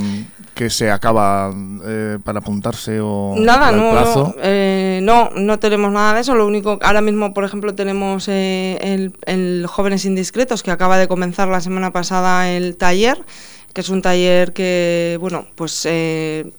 que 0.55 0.70
se 0.70 0.90
acaba 0.90 1.53
eh, 1.85 2.18
para 2.24 2.40
apuntarse 2.40 3.01
o 3.01 3.35
nada 3.38 3.72
no 3.72 3.90
plazo? 3.90 4.35
Eh, 4.42 5.01
no 5.03 5.31
no 5.35 5.59
tenemos 5.59 5.92
nada 5.92 6.14
de 6.14 6.20
eso 6.20 6.35
lo 6.35 6.46
único 6.46 6.79
ahora 6.83 7.01
mismo 7.01 7.35
por 7.35 7.44
ejemplo 7.44 7.74
tenemos 7.74 8.29
eh, 8.29 8.79
el, 8.81 9.12
el, 9.27 9.66
jóvenes 9.66 10.05
indiscretos 10.05 10.62
que 10.62 10.70
acaba 10.70 10.98
de 10.98 11.09
comenzar 11.09 11.48
la 11.48 11.61
semana 11.61 11.92
pasada 11.92 12.51
el 12.51 12.77
taller 12.77 13.24
que 13.72 13.81
es 13.81 13.88
un 13.88 14.03
taller 14.03 14.53
que 14.53 15.16
bueno 15.20 15.46
pues 15.55 15.83
que 15.83 16.53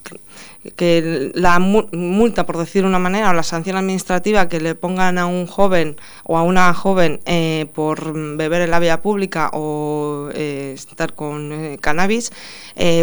la 1.34 1.60
multa, 1.60 2.46
por 2.46 2.58
decir 2.58 2.84
una 2.84 3.00
manera, 3.00 3.30
o 3.30 3.34
la 3.34 3.44
sanción 3.44 3.78
administrativa 3.78 4.50
que 4.50 4.60
le 4.60 4.76
pongan 4.76 5.18
a 5.18 5.26
un 5.26 5.48
joven 5.48 5.96
o 6.24 6.38
a 6.38 6.44
una 6.44 6.74
joven 6.74 7.22
eh, 7.26 7.68
por 7.74 8.14
beber 8.36 8.64
en 8.64 8.72
la 8.72 8.80
vía 8.80 9.02
pública 9.02 9.50
o 9.54 10.30
eh, 10.34 10.74
estar 10.76 11.14
con 11.14 11.52
eh, 11.54 11.78
cannabis, 11.80 12.32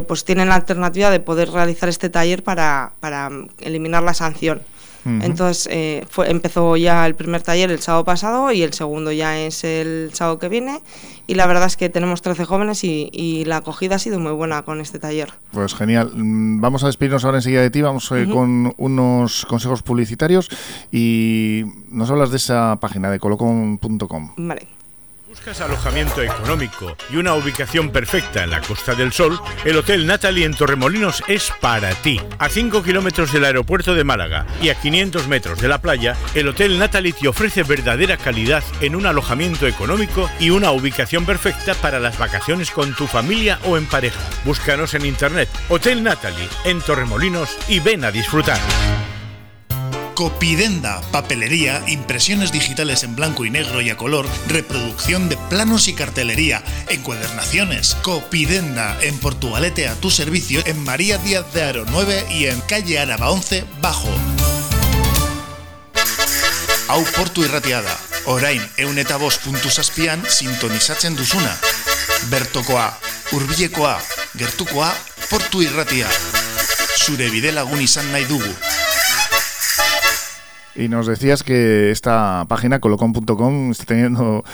pues 0.06 0.24
tienen 0.24 0.48
la 0.48 0.54
alternativa 0.54 1.10
de 1.10 1.20
poder 1.20 1.50
realizar 1.50 1.88
este 1.88 2.08
taller 2.08 2.42
para, 2.42 2.92
para 3.00 3.30
eliminar 3.60 4.02
la 4.02 4.14
sanción. 4.14 4.62
Entonces 5.06 5.68
eh, 5.70 6.04
fue, 6.10 6.30
empezó 6.30 6.76
ya 6.76 7.06
el 7.06 7.14
primer 7.14 7.42
taller 7.42 7.70
el 7.70 7.80
sábado 7.80 8.04
pasado 8.04 8.50
y 8.50 8.62
el 8.62 8.72
segundo 8.72 9.12
ya 9.12 9.38
es 9.38 9.62
el 9.64 10.10
sábado 10.12 10.38
que 10.38 10.48
viene. 10.48 10.80
Y 11.28 11.34
la 11.34 11.46
verdad 11.46 11.66
es 11.66 11.76
que 11.76 11.88
tenemos 11.88 12.22
13 12.22 12.44
jóvenes 12.44 12.82
y, 12.84 13.44
la 13.46 13.58
acogida 13.58 13.96
ha 13.96 13.98
sido 13.98 14.18
muy 14.18 14.32
buena 14.32 14.62
con 14.62 14.80
este 14.80 14.98
taller. 14.98 15.32
Pues 15.52 15.74
genial. 15.74 16.10
Mm, 16.14 16.60
vamos 16.60 16.82
a 16.82 16.86
despedirnos 16.86 17.24
ahora 17.24 17.38
enseguida 17.38 17.62
de 17.62 17.70
ti. 17.70 17.82
Vamos 17.82 18.10
eh, 18.12 18.26
con 18.30 18.74
unos 18.76 19.46
consejos 19.46 19.82
publicitarios 19.82 20.48
y 20.90 21.64
nos 21.88 22.10
hablas 22.10 22.30
de 22.30 22.38
esa 22.38 22.76
página 22.80 23.10
de 23.10 23.18
colocon.com. 23.18 24.32
Vale. 24.36 24.75
Buscas 25.46 25.60
alojamiento 25.60 26.22
económico 26.22 26.96
y 27.08 27.18
una 27.18 27.34
ubicación 27.34 27.90
perfecta 27.90 28.42
en 28.42 28.50
la 28.50 28.60
Costa 28.60 28.96
del 28.96 29.12
Sol, 29.12 29.38
el 29.64 29.76
Hotel 29.76 30.04
Natalie 30.04 30.44
en 30.44 30.54
Torremolinos 30.54 31.22
es 31.28 31.52
para 31.60 31.90
ti. 31.94 32.20
A 32.40 32.48
5 32.48 32.82
kilómetros 32.82 33.32
del 33.32 33.44
aeropuerto 33.44 33.94
de 33.94 34.02
Málaga 34.02 34.44
y 34.60 34.70
a 34.70 34.74
500 34.74 35.28
metros 35.28 35.60
de 35.60 35.68
la 35.68 35.80
playa, 35.80 36.16
el 36.34 36.48
Hotel 36.48 36.80
Natalie 36.80 37.12
te 37.12 37.28
ofrece 37.28 37.62
verdadera 37.62 38.16
calidad 38.16 38.64
en 38.80 38.96
un 38.96 39.06
alojamiento 39.06 39.68
económico 39.68 40.28
y 40.40 40.50
una 40.50 40.72
ubicación 40.72 41.24
perfecta 41.24 41.74
para 41.74 42.00
las 42.00 42.18
vacaciones 42.18 42.72
con 42.72 42.92
tu 42.96 43.06
familia 43.06 43.60
o 43.66 43.76
en 43.76 43.86
pareja. 43.86 44.20
Búscanos 44.44 44.94
en 44.94 45.06
internet 45.06 45.48
Hotel 45.68 46.02
Natalie 46.02 46.48
en 46.64 46.80
Torremolinos 46.80 47.56
y 47.68 47.78
ven 47.78 48.04
a 48.04 48.10
disfrutar. 48.10 48.58
Copidenda, 50.16 51.02
papelería, 51.12 51.84
impresiones 51.88 52.50
digitales 52.50 53.02
en 53.02 53.14
blanco 53.14 53.44
y 53.44 53.50
negro 53.50 53.82
y 53.82 53.90
a 53.90 53.98
color, 53.98 54.26
reproducción 54.48 55.28
de 55.28 55.36
planos 55.50 55.88
y 55.88 55.92
cartelería, 55.92 56.64
encuadernaciones. 56.88 57.96
Copidenda, 57.96 58.96
en 59.02 59.18
Portugalete 59.18 59.88
a 59.88 59.94
tu 59.94 60.10
servicio, 60.10 60.62
en 60.64 60.82
María 60.82 61.18
Díaz 61.18 61.52
de 61.52 61.64
Aro 61.64 61.84
9 61.90 62.28
y 62.30 62.46
en 62.46 62.58
calle 62.62 62.98
Araba 62.98 63.28
11, 63.28 63.66
Bajo. 63.82 64.08
Hau 66.88 67.04
portu 67.14 67.44
irratiada, 67.44 67.92
orain 68.24 68.62
eun 68.78 68.96
eta 68.96 69.18
bost 69.20 69.44
puntu 69.44 69.68
zazpian 69.68 70.24
sintonizatzen 70.24 71.12
duzuna. 71.12 71.52
Bertokoa, 72.32 72.88
hurbilekoa, 73.32 74.00
gertukoa, 74.32 74.94
portu 75.28 75.60
irratia. 75.60 76.08
Zure 77.04 77.28
bide 77.28 77.52
lagun 77.52 77.84
izan 77.84 78.08
nahi. 78.16 78.24
Y 80.76 80.88
nos 80.88 81.06
decías 81.06 81.42
que 81.42 81.90
esta 81.90 82.44
página, 82.48 82.80
colocom.com, 82.80 83.70
está 83.70 83.84
teniendo 83.86 84.44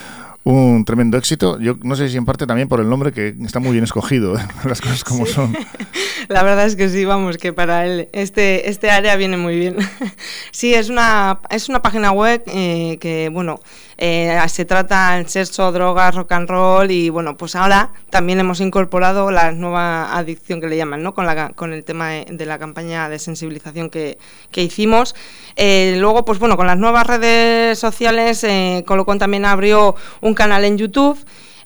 un 0.45 0.85
tremendo 0.85 1.17
éxito. 1.17 1.59
Yo 1.61 1.77
no 1.83 1.97
sé 1.97 2.09
si 2.09 2.17
en 2.17 2.25
parte 2.25 2.47
también 2.47 2.69
por 2.69 2.81
el 2.81 2.89
nombre 2.89 3.13
que 3.13 3.35
está 3.45 3.61
muy 3.61 3.73
bien 3.73 3.85
escogido, 3.85 4.37
¿eh? 4.37 4.41
las 4.65 4.81
cosas 4.81 5.05
como 5.05 5.27
son. 5.27 5.57
La 6.29 6.43
verdad 6.43 6.67
es 6.67 6.77
que 6.77 6.89
sí, 6.89 7.05
vamos, 7.05 7.39
que 7.39 7.53
para 7.53 7.87
él 7.87 8.09
este, 8.13 8.69
este 8.71 8.91
área 8.91 9.17
viene 9.17 9.37
muy 9.37 9.57
bien. 9.57 9.77
sí, 10.51 10.75
es 10.75 10.89
una, 10.89 11.41
es 11.51 11.69
una 11.69 11.83
página 11.83 12.13
web 12.13 12.43
eh, 12.47 12.99
que, 13.01 13.29
bueno, 13.29 13.61
eh, 13.99 14.39
se 14.49 14.65
trata 14.65 15.19
el 15.19 15.29
sexo, 15.29 15.71
drogas, 15.73 16.15
rock 16.15 16.33
and 16.33 16.49
roll 16.49 16.91
y 16.91 17.11
bueno, 17.11 17.37
pues 17.37 17.55
ahora 17.55 17.91
también 18.11 18.41
hemos 18.41 18.61
incorporado 18.61 19.31
la 19.31 19.53
nueva 19.53 20.17
adicción 20.17 20.61
que 20.61 20.69
le 20.69 20.77
llaman, 20.77 21.03
¿no? 21.03 21.15
Con, 21.15 21.27
la, 21.27 21.51
con 21.51 21.73
el 21.73 21.85
tema 21.85 22.11
de, 22.11 22.47
la 22.47 22.59
campaña 22.59 23.09
de 23.09 23.19
sensibilización 23.19 23.91
que, 23.91 24.19
que 24.51 24.63
hicimos. 24.63 25.15
Eh, 25.57 25.95
luego, 25.99 26.25
pues 26.25 26.39
bueno, 26.39 26.57
con 26.57 26.67
las 26.67 26.79
nuevas 26.79 27.07
redes 27.07 27.79
sociales, 27.79 28.43
eh, 28.45 28.85
Colocón 28.87 29.19
también 29.19 29.45
abrió 29.45 29.95
un 30.21 30.35
canal 30.35 30.65
en 30.65 30.79
YouTube. 30.79 31.19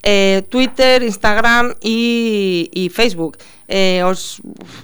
Eh, 0.03 0.43
Twitter, 0.49 1.03
Instagram 1.03 1.75
y, 1.81 2.91
Facebook. 2.95 3.39
Eh, 3.69 4.03
os, 4.05 4.41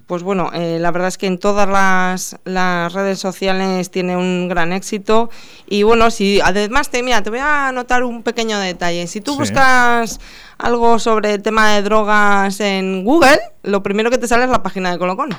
pues 0.06 0.24
bueno, 0.24 0.50
eh, 0.52 0.78
la 0.80 0.90
verdad 0.90 1.06
es 1.06 1.16
que 1.16 1.28
en 1.28 1.38
todas 1.38 1.68
las, 1.68 2.36
las, 2.44 2.92
redes 2.92 3.20
sociales 3.20 3.90
tiene 3.90 4.16
un 4.16 4.48
gran 4.48 4.72
éxito. 4.72 5.30
Y 5.68 5.84
bueno, 5.84 6.10
si 6.10 6.40
además 6.40 6.90
te, 6.90 7.02
mira, 7.02 7.22
te 7.22 7.30
voy 7.30 7.38
a 7.38 7.68
anotar 7.68 8.02
un 8.02 8.22
pequeño 8.22 8.58
detalle. 8.58 9.06
Si 9.06 9.20
tú 9.20 9.36
buscas 9.36 10.18
algo 10.58 10.98
sobre 10.98 11.34
el 11.34 11.42
tema 11.42 11.72
de 11.74 11.82
drogas 11.82 12.60
en 12.60 13.04
Google, 13.04 13.40
lo 13.62 13.82
primero 13.82 14.10
que 14.10 14.18
te 14.18 14.26
sale 14.26 14.44
es 14.44 14.50
la 14.50 14.62
página 14.62 14.90
de 14.90 14.98
Colocón. 14.98 15.30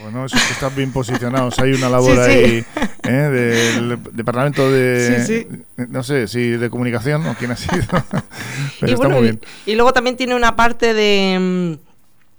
Bueno, 0.00 0.24
eso 0.26 0.36
es 0.36 0.42
que 0.42 0.52
están 0.52 0.74
bien 0.74 0.92
posicionados. 0.92 1.58
Hay 1.58 1.72
una 1.72 1.88
labor 1.90 2.18
ahí 2.20 2.64
¿eh? 3.02 3.10
del 3.10 3.98
departamento 4.12 4.70
de, 4.70 5.64
no 5.88 6.02
sé, 6.02 6.28
si 6.28 6.50
de 6.50 6.70
comunicación 6.70 7.26
o 7.26 7.34
quién 7.34 7.52
ha 7.52 7.56
sido. 7.56 7.82
Pero 8.80 8.90
y 8.90 8.94
está 8.94 9.08
muy 9.08 9.22
bien. 9.22 9.40
Y, 9.66 9.74
luego 9.74 9.92
también 9.92 10.16
tiene 10.16 10.34
una 10.34 10.56
parte 10.56 10.94
de 10.94 11.38
mm, 11.38 11.83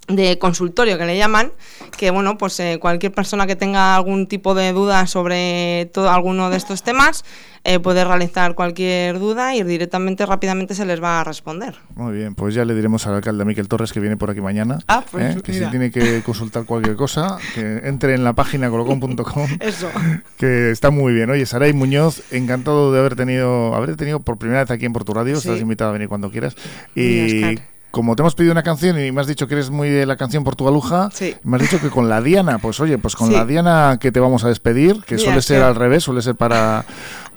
de 0.07 0.37
consultorio 0.37 0.97
que 0.97 1.05
le 1.05 1.17
llaman, 1.17 1.51
que 1.97 2.11
bueno, 2.11 2.37
pues 2.37 2.59
eh, 2.59 2.77
cualquier 2.79 3.11
persona 3.11 3.47
que 3.47 3.55
tenga 3.55 3.95
algún 3.95 4.27
tipo 4.27 4.53
de 4.53 4.71
duda 4.71 5.07
sobre 5.07 5.89
todo 5.93 6.09
alguno 6.09 6.49
de 6.49 6.57
estos 6.57 6.83
temas, 6.83 7.23
eh, 7.63 7.79
puede 7.79 8.05
realizar 8.05 8.53
cualquier 8.53 9.17
duda 9.17 9.55
y 9.55 9.63
directamente, 9.63 10.23
rápidamente 10.27 10.75
se 10.75 10.85
les 10.85 11.01
va 11.01 11.21
a 11.21 11.23
responder. 11.23 11.73
Muy 11.95 12.13
bien, 12.13 12.35
pues 12.35 12.53
ya 12.53 12.63
le 12.63 12.75
diremos 12.75 13.07
al 13.07 13.15
alcalde 13.15 13.43
Miquel 13.43 13.67
Torres 13.67 13.91
que 13.91 13.99
viene 13.99 14.17
por 14.17 14.29
aquí 14.29 14.39
mañana, 14.39 14.77
ah, 14.87 15.03
pues 15.09 15.37
¿eh? 15.37 15.41
que 15.41 15.53
si 15.53 15.65
tiene 15.71 15.89
que 15.89 16.21
consultar 16.21 16.65
cualquier 16.65 16.95
cosa, 16.95 17.37
que 17.55 17.81
entre 17.85 18.13
en 18.13 18.23
la 18.23 18.33
página 18.33 18.69
colocom.com, 18.69 19.47
Eso. 19.59 19.89
que 20.37 20.69
está 20.69 20.91
muy 20.91 21.13
bien. 21.13 21.31
Oye, 21.31 21.47
Saray 21.47 21.73
Muñoz, 21.73 22.21
encantado 22.31 22.93
de 22.93 22.99
haber 22.99 23.15
tenido, 23.15 23.73
haber 23.73 23.95
tenido 23.95 24.19
por 24.19 24.37
primera 24.37 24.59
vez 24.61 24.69
aquí 24.69 24.85
en 24.85 24.93
Portu 24.93 25.15
Radio, 25.15 25.35
estás 25.35 25.59
invitada 25.59 25.89
a 25.89 25.93
venir 25.93 26.07
cuando 26.07 26.29
quieras. 26.29 26.55
Y 26.95 27.57
como 27.95 28.17
te 28.17 28.23
hemos 28.23 28.35
pedido 28.35 28.51
una 28.51 28.61
canción 28.61 28.99
y 28.99 29.13
me 29.13 29.21
has 29.21 29.27
dicho 29.27 29.47
que 29.47 29.53
eres 29.53 29.69
muy 29.69 29.87
de 29.87 30.05
la 30.05 30.17
canción 30.17 30.43
portugaluja, 30.43 31.09
me 31.43 31.55
has 31.55 31.61
dicho 31.61 31.79
que 31.79 31.89
con 31.89 32.09
la 32.09 32.21
Diana, 32.21 32.57
pues 32.57 32.81
oye, 32.81 32.97
pues 32.97 33.15
con 33.15 33.31
la 33.31 33.45
Diana 33.45 33.99
que 34.01 34.11
te 34.11 34.19
vamos 34.19 34.43
a 34.43 34.49
despedir, 34.49 35.01
que 35.05 35.17
suele 35.17 35.41
ser 35.41 35.63
al 35.63 35.75
revés, 35.75 36.03
suele 36.03 36.21
ser 36.21 36.35
para 36.35 36.83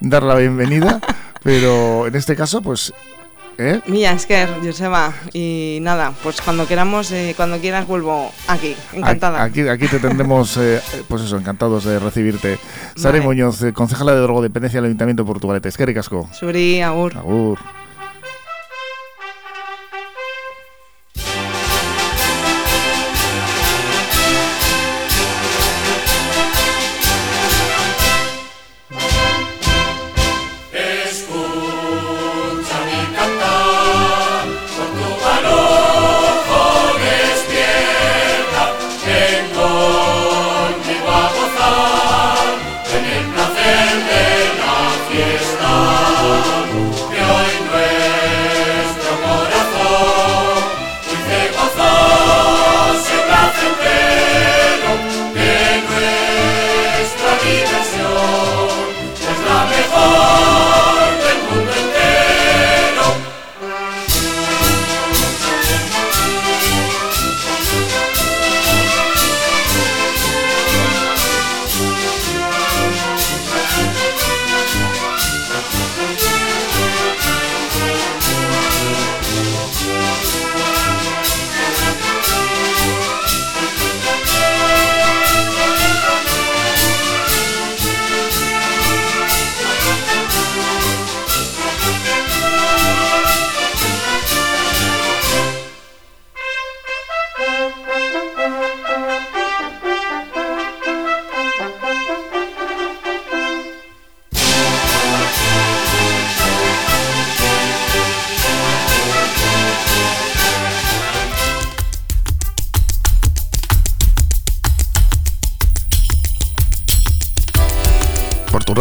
dar 0.00 0.24
la 0.24 0.34
bienvenida, 0.34 1.00
pero 1.44 2.08
en 2.08 2.16
este 2.16 2.34
caso, 2.34 2.60
pues 2.60 2.92
¿Eh? 3.56 3.80
Mía, 3.86 4.12
es 4.12 4.26
que 4.26 4.48
Joseba, 4.64 5.12
y 5.32 5.78
nada, 5.80 6.12
pues 6.24 6.40
cuando 6.40 6.66
queramos, 6.66 7.12
eh, 7.12 7.34
cuando 7.36 7.58
quieras 7.58 7.86
vuelvo 7.86 8.32
aquí, 8.48 8.74
encantada. 8.92 9.42
Aquí, 9.42 9.60
aquí 9.68 9.86
te 9.86 10.00
tendremos, 10.00 10.56
eh, 10.56 10.80
pues 11.06 11.22
eso, 11.22 11.36
encantados 11.36 11.84
de 11.84 12.00
recibirte. 12.00 12.58
Sare 12.96 13.20
Muñoz, 13.20 13.60
concejala 13.74 14.12
de 14.12 14.20
drogodependencia 14.20 14.78
del 14.78 14.86
Ayuntamiento 14.86 15.22
de 15.22 15.26
Portugalete. 15.26 15.68
Es 15.68 15.76
que 15.76 15.86
ricasco. 15.86 16.28
Suri, 16.32 16.82
agur. 16.82 17.16
Agur. 17.16 17.58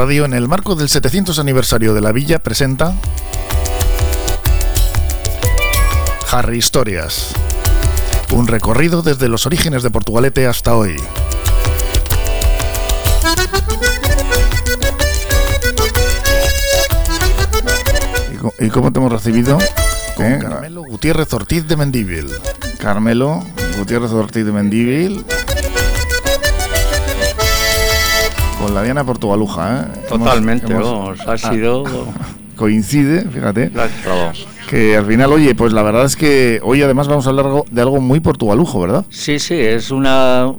Radio, 0.07 0.23
en 0.23 0.33
el 0.33 0.47
marco 0.47 0.75
del 0.75 0.87
700 0.87 1.37
aniversario 1.37 1.93
de 1.93 1.99
la 1.99 2.13
villa, 2.13 2.39
presenta 2.39 2.95
Harry 6.31 6.59
Historias. 6.59 7.33
Un 8.31 8.47
recorrido 8.47 9.01
desde 9.01 9.27
los 9.27 9.45
orígenes 9.45 9.83
de 9.83 9.89
Portugalete 9.89 10.47
hasta 10.47 10.77
hoy. 10.77 10.95
¿Y 18.59 18.69
cómo 18.69 18.93
te 18.93 18.99
hemos 18.99 19.11
recibido? 19.11 19.57
Con 20.15 20.39
Carmelo 20.39 20.83
Gutiérrez 20.83 21.33
Ortiz 21.33 21.67
de 21.67 21.75
Mendívil. 21.75 22.31
Carmelo 22.79 23.43
Gutiérrez 23.77 24.11
Ortiz 24.11 24.45
de 24.45 24.53
Mendívil. 24.53 25.25
Con 28.67 28.75
la 28.75 28.83
Diana 28.83 29.05
Portugaluja, 29.05 29.79
¿eh? 29.79 29.99
Totalmente, 30.09 30.73
vamos, 30.73 31.25
ha 31.25 31.37
sido... 31.37 31.85
coincide, 32.57 33.21
fíjate. 33.21 33.71
Que 34.69 34.97
al 34.97 35.05
final, 35.05 35.31
oye, 35.31 35.55
pues 35.55 35.71
la 35.71 35.83
verdad 35.83 36.03
es 36.03 36.17
que 36.17 36.59
hoy 36.61 36.83
además 36.83 37.07
vamos 37.07 37.25
a 37.27 37.29
hablar 37.29 37.45
de 37.71 37.81
algo 37.81 38.01
muy 38.01 38.19
portugalujo, 38.19 38.81
¿verdad? 38.81 39.05
Sí, 39.09 39.39
sí, 39.39 39.57
es 39.57 39.89
una, 39.89 40.51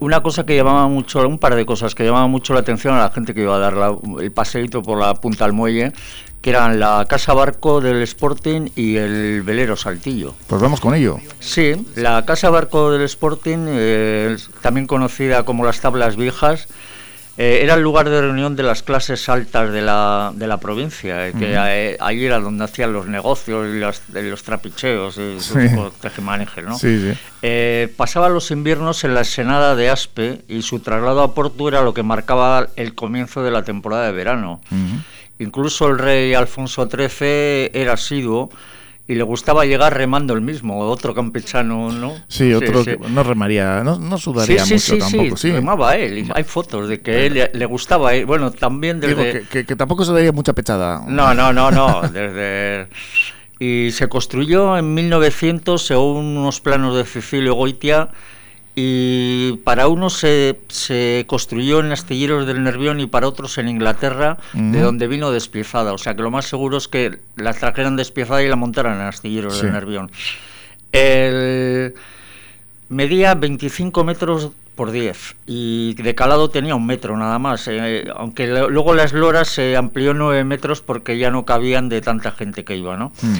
una 0.00 0.24
cosa 0.24 0.44
que 0.44 0.56
llamaba 0.56 0.88
mucho, 0.88 1.20
un 1.28 1.38
par 1.38 1.54
de 1.54 1.64
cosas 1.64 1.94
que 1.94 2.04
llamaban 2.04 2.32
mucho 2.32 2.52
la 2.52 2.60
atención 2.60 2.94
a 2.96 2.98
la 2.98 3.10
gente 3.10 3.32
que 3.32 3.42
iba 3.42 3.54
a 3.54 3.60
dar 3.60 3.76
el 4.20 4.32
paseíto 4.32 4.82
por 4.82 4.98
la 4.98 5.14
punta 5.14 5.44
al 5.44 5.52
muelle, 5.52 5.92
que 6.40 6.50
eran 6.50 6.80
la 6.80 7.06
casa 7.08 7.32
barco 7.32 7.80
del 7.80 8.02
Sporting 8.02 8.70
y 8.74 8.96
el 8.96 9.42
velero 9.42 9.76
Saltillo. 9.76 10.34
Pues 10.48 10.60
vamos 10.60 10.80
con 10.80 10.96
ello. 10.96 11.18
Sí, 11.38 11.76
la 11.94 12.24
casa 12.24 12.50
barco 12.50 12.90
del 12.90 13.02
Sporting, 13.02 13.66
eh, 13.68 14.36
también 14.62 14.88
conocida 14.88 15.44
como 15.44 15.64
las 15.64 15.80
tablas 15.80 16.16
viejas, 16.16 16.66
eh, 17.38 17.60
era 17.62 17.74
el 17.74 17.82
lugar 17.82 18.10
de 18.10 18.20
reunión 18.20 18.56
de 18.56 18.62
las 18.62 18.82
clases 18.82 19.28
altas 19.30 19.72
de 19.72 19.80
la, 19.80 20.32
de 20.34 20.46
la 20.46 20.58
provincia, 20.58 21.28
eh, 21.28 21.32
que 21.32 21.54
eh, 21.56 21.96
allí 21.98 22.26
era 22.26 22.38
donde 22.38 22.64
hacían 22.64 22.92
los 22.92 23.06
negocios 23.06 23.68
y 23.68 23.78
los, 23.78 24.42
trapicheos 24.42 25.16
y 25.16 25.40
sí. 25.40 25.54
tejemanejes, 26.00 26.64
¿no? 26.64 26.78
pasaba 27.96 28.28
los 28.28 28.50
inviernos 28.50 29.04
en 29.04 29.14
la 29.14 29.24
Senada 29.24 29.74
de 29.74 29.88
Aspe 29.88 30.42
y 30.46 30.62
su 30.62 30.80
traslado 30.80 31.22
a 31.22 31.34
Porto 31.34 31.68
era 31.68 31.82
lo 31.82 31.94
que 31.94 32.02
marcaba 32.02 32.68
el 32.76 32.94
comienzo 32.94 33.42
de 33.42 33.50
la 33.50 33.62
temporada 33.64 34.06
de 34.06 34.12
verano. 34.12 34.60
Incluso 35.38 35.88
el 35.88 35.98
rey 35.98 36.34
Alfonso 36.34 36.88
XIII 36.88 37.70
era 37.72 37.94
asiduo 37.94 38.50
y 39.08 39.14
le 39.14 39.22
gustaba 39.24 39.64
llegar 39.64 39.96
remando 39.96 40.32
el 40.34 40.40
mismo, 40.40 40.78
otro 40.78 41.14
campechano, 41.14 41.90
¿no? 41.90 42.14
Sí, 42.28 42.52
otro 42.52 42.84
que 42.84 42.96
no 42.96 43.22
remaría, 43.22 43.82
no, 43.82 43.98
no 43.98 44.16
sudaría 44.16 44.64
mucho 44.64 44.98
tampoco, 44.98 45.36
sí. 45.36 45.50
remaba 45.50 45.96
él, 45.96 46.30
hay 46.34 46.44
fotos 46.44 46.88
de 46.88 47.00
que 47.00 47.26
él 47.26 47.50
le, 47.52 47.66
gustaba, 47.66 48.12
bueno, 48.24 48.52
también 48.52 49.00
desde... 49.00 49.34
Digo, 49.34 49.48
que, 49.50 49.66
que, 49.66 49.76
tampoco 49.76 50.04
se 50.04 50.12
daría 50.12 50.32
mucha 50.32 50.52
pechada. 50.52 51.04
No, 51.08 51.34
no, 51.34 51.52
no, 51.52 51.70
no, 51.70 52.02
desde... 52.02 52.88
Y 53.58 53.92
se 53.92 54.08
construyó 54.08 54.76
en 54.76 54.92
1900 54.94 55.80
según 55.80 56.36
unos 56.36 56.60
planos 56.60 56.96
de 56.96 57.04
Cecilio 57.04 57.54
Goitia 57.54 58.08
y 58.74 59.58
para 59.64 59.88
unos 59.88 60.14
se, 60.14 60.58
se, 60.68 61.24
construyó 61.26 61.80
en 61.80 61.92
astilleros 61.92 62.46
del 62.46 62.62
Nervión 62.62 63.00
y 63.00 63.06
para 63.06 63.28
otros 63.28 63.58
en 63.58 63.68
Inglaterra, 63.68 64.38
de 64.54 64.80
donde 64.80 65.08
vino 65.08 65.30
despiezada. 65.30 65.92
O 65.92 65.98
sea 65.98 66.14
que 66.14 66.22
lo 66.22 66.30
más 66.30 66.46
seguro 66.46 66.78
es 66.78 66.88
que 66.88 67.18
la 67.36 67.52
trajeran 67.52 67.96
despiezada 67.96 68.42
y 68.42 68.48
la 68.48 68.56
montaran 68.56 68.94
en 68.94 69.06
astilleros 69.06 69.60
del 69.60 69.72
Nervión. 69.72 70.10
El, 70.90 71.94
medía 72.88 73.34
25 73.34 74.04
metros 74.04 74.50
por 74.74 74.90
10 74.90 75.36
y 75.46 75.92
de 75.94 76.14
calado 76.14 76.48
tenía 76.48 76.74
un 76.74 76.86
metro 76.86 77.14
nada 77.18 77.38
más, 77.38 77.68
eh, 77.68 78.06
aunque 78.16 78.46
luego 78.46 78.94
las 78.94 79.12
loras 79.12 79.48
se 79.48 79.76
amplió 79.76 80.14
9 80.14 80.44
metros 80.44 80.80
porque 80.80 81.18
ya 81.18 81.30
no 81.30 81.44
cabían 81.44 81.90
de 81.90 82.00
tanta 82.00 82.32
gente 82.32 82.64
que 82.64 82.76
iba, 82.76 82.96
¿no? 82.96 83.12
Mm 83.20 83.38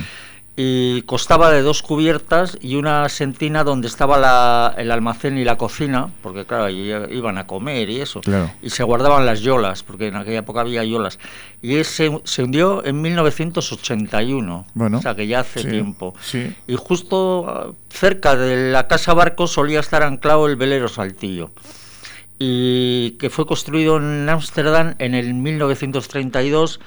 y 0.54 1.02
costaba 1.02 1.50
de 1.50 1.62
dos 1.62 1.82
cubiertas 1.82 2.58
y 2.60 2.76
una 2.76 3.08
sentina 3.08 3.64
donde 3.64 3.88
estaba 3.88 4.74
el 4.76 4.90
almacén 4.90 5.38
y 5.38 5.44
la 5.44 5.56
cocina, 5.56 6.10
porque 6.22 6.44
claro, 6.44 6.68
iban 6.68 7.38
a 7.38 7.46
comer 7.46 7.88
y 7.88 8.00
eso, 8.00 8.20
y 8.60 8.70
se 8.70 8.82
guardaban 8.82 9.24
las 9.24 9.40
yolas, 9.40 9.82
porque 9.82 10.08
en 10.08 10.16
aquella 10.16 10.40
época 10.40 10.60
había 10.60 10.84
yolas. 10.84 11.18
Y 11.62 11.76
ese 11.76 12.20
se 12.24 12.42
hundió 12.42 12.84
en 12.84 13.00
1981, 13.00 14.66
bueno, 14.74 14.98
o 14.98 15.00
sea 15.00 15.14
que 15.14 15.26
ya 15.26 15.40
hace 15.40 15.64
tiempo. 15.64 16.14
Y 16.66 16.76
justo 16.76 17.46
ah, 17.48 17.72
cerca 17.88 18.36
de 18.36 18.72
la 18.72 18.88
casa 18.88 19.14
barco 19.14 19.46
solía 19.46 19.80
estar 19.80 20.02
anclado 20.02 20.46
el 20.46 20.56
velero 20.56 20.88
Saltillo 20.88 21.50
y 22.38 23.12
que 23.12 23.30
fue 23.30 23.46
construido 23.46 23.98
en 23.98 24.28
Ámsterdam 24.28 24.96
en 24.98 25.14
el 25.14 25.32
1932 25.32 26.80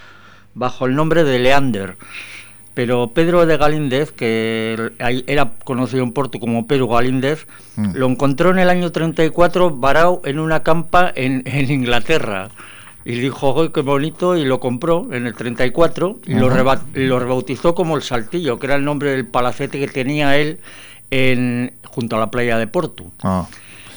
bajo 0.54 0.86
el 0.86 0.96
nombre 0.96 1.24
de 1.24 1.40
Leander. 1.40 1.96
Pero 2.76 3.08
Pedro 3.08 3.46
de 3.46 3.58
Galíndez, 3.58 4.12
que 4.12 4.92
era 5.00 5.52
conocido 5.64 6.04
en 6.04 6.12
Porto 6.12 6.40
como 6.40 6.68
Pedro 6.68 6.90
Galíndez, 6.90 7.48
mm. 7.78 7.96
lo 7.96 8.08
encontró 8.08 8.52
en 8.52 8.60
el 8.60 8.70
año 8.70 8.92
34 8.92 9.72
varado 9.72 10.22
en 10.26 10.40
una 10.40 10.62
campa 10.62 11.12
en, 11.16 11.44
Inglaterra. 11.72 12.50
Y 13.06 13.20
dijo, 13.20 13.72
qué 13.72 13.82
bonito! 13.82 14.36
Y 14.36 14.46
lo 14.46 14.60
compró 14.60 15.08
en 15.14 15.26
el 15.26 15.36
34 15.36 16.20
y 16.26 16.34
lo, 16.34 16.50
lo, 16.50 17.20
rebautizó 17.20 17.76
como 17.76 17.96
el 17.96 18.04
Saltillo, 18.04 18.60
que 18.60 18.66
era 18.66 18.76
el 18.76 18.84
nombre 18.84 19.12
del 19.12 19.26
palacete 19.26 19.80
que 19.80 19.88
tenía 19.88 20.36
él 20.38 20.60
en, 21.12 21.72
junto 21.86 22.18
a 22.18 22.20
la 22.20 22.32
playa 22.32 22.58
de 22.58 22.68
Porto. 22.68 23.06
Ah. 23.24 23.48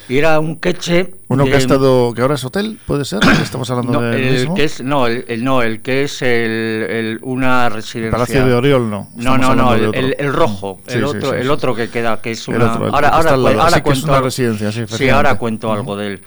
Y 0.09 0.17
era 0.17 0.41
un 0.41 0.57
queche. 0.57 1.15
Uno 1.29 1.45
que 1.45 1.55
ha 1.55 1.59
estado, 1.59 2.15
que 2.15 2.23
ahora 2.23 2.37
es 2.37 2.45
hotel, 2.45 2.79
puede 2.87 3.05
ser. 3.05 3.21
Estamos 3.43 3.71
hablando 3.71 3.93
no, 4.01 4.13
el 4.13 4.55
Que 4.55 4.65
es, 4.65 4.83
no, 4.83 5.07
el, 5.07 5.45
no, 5.45 5.63
el 5.63 5.83
que 5.83 6.05
es 6.05 6.23
el, 6.23 7.19
una 7.23 7.69
residencia. 7.69 8.13
Palacio 8.13 8.47
de 8.47 8.55
Oriol, 8.55 8.89
no. 8.89 9.09
no, 9.17 9.37
no, 9.37 9.55
no, 9.55 9.75
el, 9.75 10.33
rojo, 10.33 10.81
el 10.87 11.05
otro, 11.05 11.35
el 11.35 11.51
otro 11.51 11.75
que 11.75 11.91
queda, 11.91 12.21
que 12.23 12.31
es 12.31 12.49
una. 12.49 12.73
ahora, 12.73 13.09
ahora, 13.09 13.33
ahora 13.33 13.83
cuento, 13.83 13.93
es 13.93 14.05
una 14.05 14.21
residencia, 14.21 14.73
sí. 14.73 14.85
Sí, 14.87 15.09
ahora 15.09 15.37
cuento 15.37 15.73
algo 15.73 15.97
del 15.97 16.21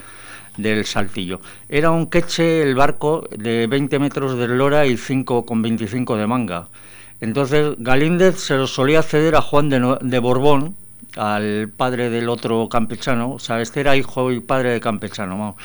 del 0.58 0.86
Saltillo. 0.86 1.40
Era 1.70 1.92
un 1.92 2.08
queche, 2.08 2.62
el 2.62 2.76
barco, 2.76 3.28
de 3.36 3.68
20 3.68 4.00
metros 4.00 4.38
de 4.38 4.48
lora 4.48 4.86
y 4.86 4.98
5 4.98 5.46
con 5.46 5.62
25 5.62 6.18
de 6.18 6.28
manga. 6.28 6.68
Entonces 7.20 7.76
Galíndez 7.78 8.40
se 8.40 8.56
lo 8.56 8.68
solía 8.68 9.04
ceder 9.04 9.36
a 9.36 9.42
Juan 9.42 9.70
de, 9.70 9.98
de 10.02 10.20
Borbón, 10.20 10.76
al 11.18 11.70
padre 11.76 12.10
del 12.10 12.30
otro 12.30 12.68
campechano, 12.70 13.34
o 13.34 13.40
sea, 13.40 13.62
este 13.62 13.82
era 13.82 13.96
hijo 13.96 14.32
y 14.32 14.40
padre 14.40 14.72
de 14.72 14.80
campechano, 14.80 15.56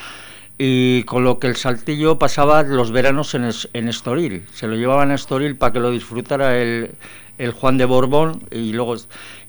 y 0.59 1.03
con 1.05 1.25
lo 1.25 1.39
que 1.39 1.49
el 1.49 1.57
saltillo 1.57 2.19
pasaba 2.19 2.63
los 2.63 2.91
veranos 2.91 3.35
en, 3.35 3.49
en 3.73 3.89
Estoril, 3.89 4.45
se 4.53 4.67
lo 4.67 4.77
llevaban 4.77 5.11
a 5.11 5.15
Estoril 5.15 5.57
para 5.57 5.73
que 5.73 5.81
lo 5.81 5.91
disfrutara 5.91 6.57
el, 6.57 6.93
el 7.39 7.53
Juan 7.53 7.79
de 7.79 7.85
Borbón 7.85 8.43
y 8.51 8.73
luego 8.73 8.97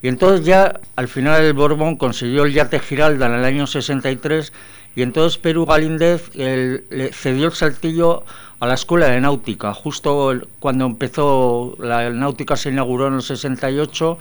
y 0.02 0.08
entonces 0.08 0.46
ya 0.46 0.80
al 0.96 1.08
final 1.08 1.44
el 1.44 1.54
Borbón 1.54 1.96
consiguió 1.96 2.44
el 2.44 2.54
yate 2.54 2.80
Giralda 2.80 3.28
en 3.28 3.34
el 3.34 3.46
año 3.46 3.68
63 3.68 4.54
y 4.96 5.02
entonces 5.02 5.38
Perú 5.38 5.66
Galíndez 5.66 6.36
le 6.36 7.14
cedió 7.14 7.48
el 7.48 7.54
saltillo 7.54 8.24
a 8.60 8.66
la 8.66 8.74
escuela 8.74 9.08
de 9.08 9.22
náutica. 9.22 9.74
Justo 9.74 10.34
cuando 10.60 10.86
empezó 10.86 11.76
la 11.80 12.10
náutica 12.10 12.56
se 12.56 12.70
inauguró 12.70 13.08
en 13.08 13.16
el 13.16 13.22
68 13.22 14.18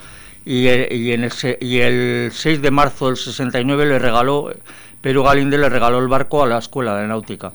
y, 0.47 0.69
y, 0.69 1.13
en 1.13 1.25
el, 1.25 1.33
y 1.61 1.79
el 1.81 2.31
6 2.33 2.63
de 2.63 2.71
marzo 2.71 3.09
del 3.09 3.17
69 3.17 3.85
le 3.85 3.99
regaló, 3.99 4.53
Perú 5.01 5.25
Galinde 5.25 5.59
le 5.59 5.69
regaló 5.69 5.99
el 5.99 6.07
barco 6.07 6.45
a 6.45 6.47
la 6.47 6.59
Escuela 6.59 6.97
de 6.97 7.09
Náutica. 7.09 7.53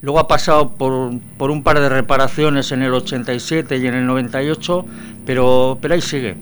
Luego 0.00 0.18
ha 0.18 0.26
pasado 0.26 0.70
por, 0.70 1.12
por 1.36 1.50
un 1.50 1.62
par 1.62 1.78
de 1.78 1.90
reparaciones 1.90 2.72
en 2.72 2.82
el 2.82 2.94
87 2.94 3.76
y 3.76 3.86
en 3.86 3.94
el 3.94 4.06
98, 4.06 4.86
pero, 5.26 5.78
pero 5.82 5.94
ahí 5.94 6.00
sigue. 6.00 6.36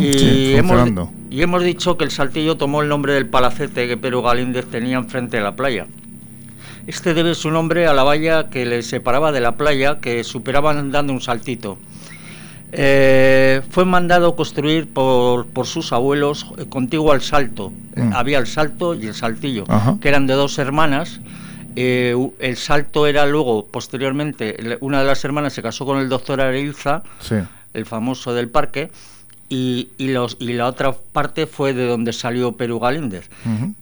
y, 0.00 0.52
hemos, 0.54 1.08
y 1.30 1.40
hemos 1.40 1.62
dicho 1.62 1.96
que 1.96 2.04
el 2.04 2.10
Saltillo 2.10 2.58
tomó 2.58 2.82
el 2.82 2.88
nombre 2.88 3.14
del 3.14 3.26
palacete 3.26 3.88
que 3.88 3.96
Perú 3.96 4.20
Galíndez 4.20 4.66
tenía 4.66 4.98
enfrente 4.98 5.38
de 5.38 5.42
la 5.42 5.56
playa. 5.56 5.86
Este 6.86 7.14
debe 7.14 7.34
su 7.34 7.50
nombre 7.50 7.86
a 7.86 7.94
la 7.94 8.02
valla 8.02 8.50
que 8.50 8.66
le 8.66 8.82
separaba 8.82 9.32
de 9.32 9.40
la 9.40 9.52
playa, 9.52 10.00
que 10.00 10.22
superaban 10.22 10.90
dando 10.92 11.14
un 11.14 11.22
saltito. 11.22 11.78
Eh, 12.72 13.62
fue 13.70 13.84
mandado 13.84 14.36
construir 14.36 14.86
por, 14.86 15.46
por 15.46 15.66
sus 15.66 15.92
abuelos 15.92 16.46
eh, 16.58 16.66
contiguo 16.68 17.12
al 17.12 17.22
Salto. 17.22 17.72
Mm. 17.96 18.12
Había 18.12 18.38
el 18.38 18.46
Salto 18.46 18.94
y 18.94 19.06
el 19.06 19.14
Saltillo, 19.14 19.64
que 20.00 20.08
eran 20.08 20.26
de 20.26 20.34
dos 20.34 20.58
hermanas. 20.58 21.20
Eh, 21.76 22.14
el 22.40 22.56
Salto 22.56 23.06
era 23.06 23.24
luego, 23.26 23.66
posteriormente, 23.66 24.78
una 24.80 25.00
de 25.00 25.06
las 25.06 25.24
hermanas 25.24 25.52
se 25.52 25.62
casó 25.62 25.86
con 25.86 25.98
el 25.98 26.08
doctor 26.08 26.40
Arilza, 26.40 27.02
el 27.72 27.86
famoso 27.86 28.34
del 28.34 28.48
parque, 28.48 28.90
y, 29.48 29.88
y, 29.96 30.08
los, 30.08 30.36
y 30.40 30.52
la 30.52 30.66
otra 30.66 30.92
parte 30.92 31.46
fue 31.46 31.72
de 31.72 31.86
donde 31.86 32.12
salió 32.12 32.52
Perú 32.52 32.80
Galíndez. 32.80 33.30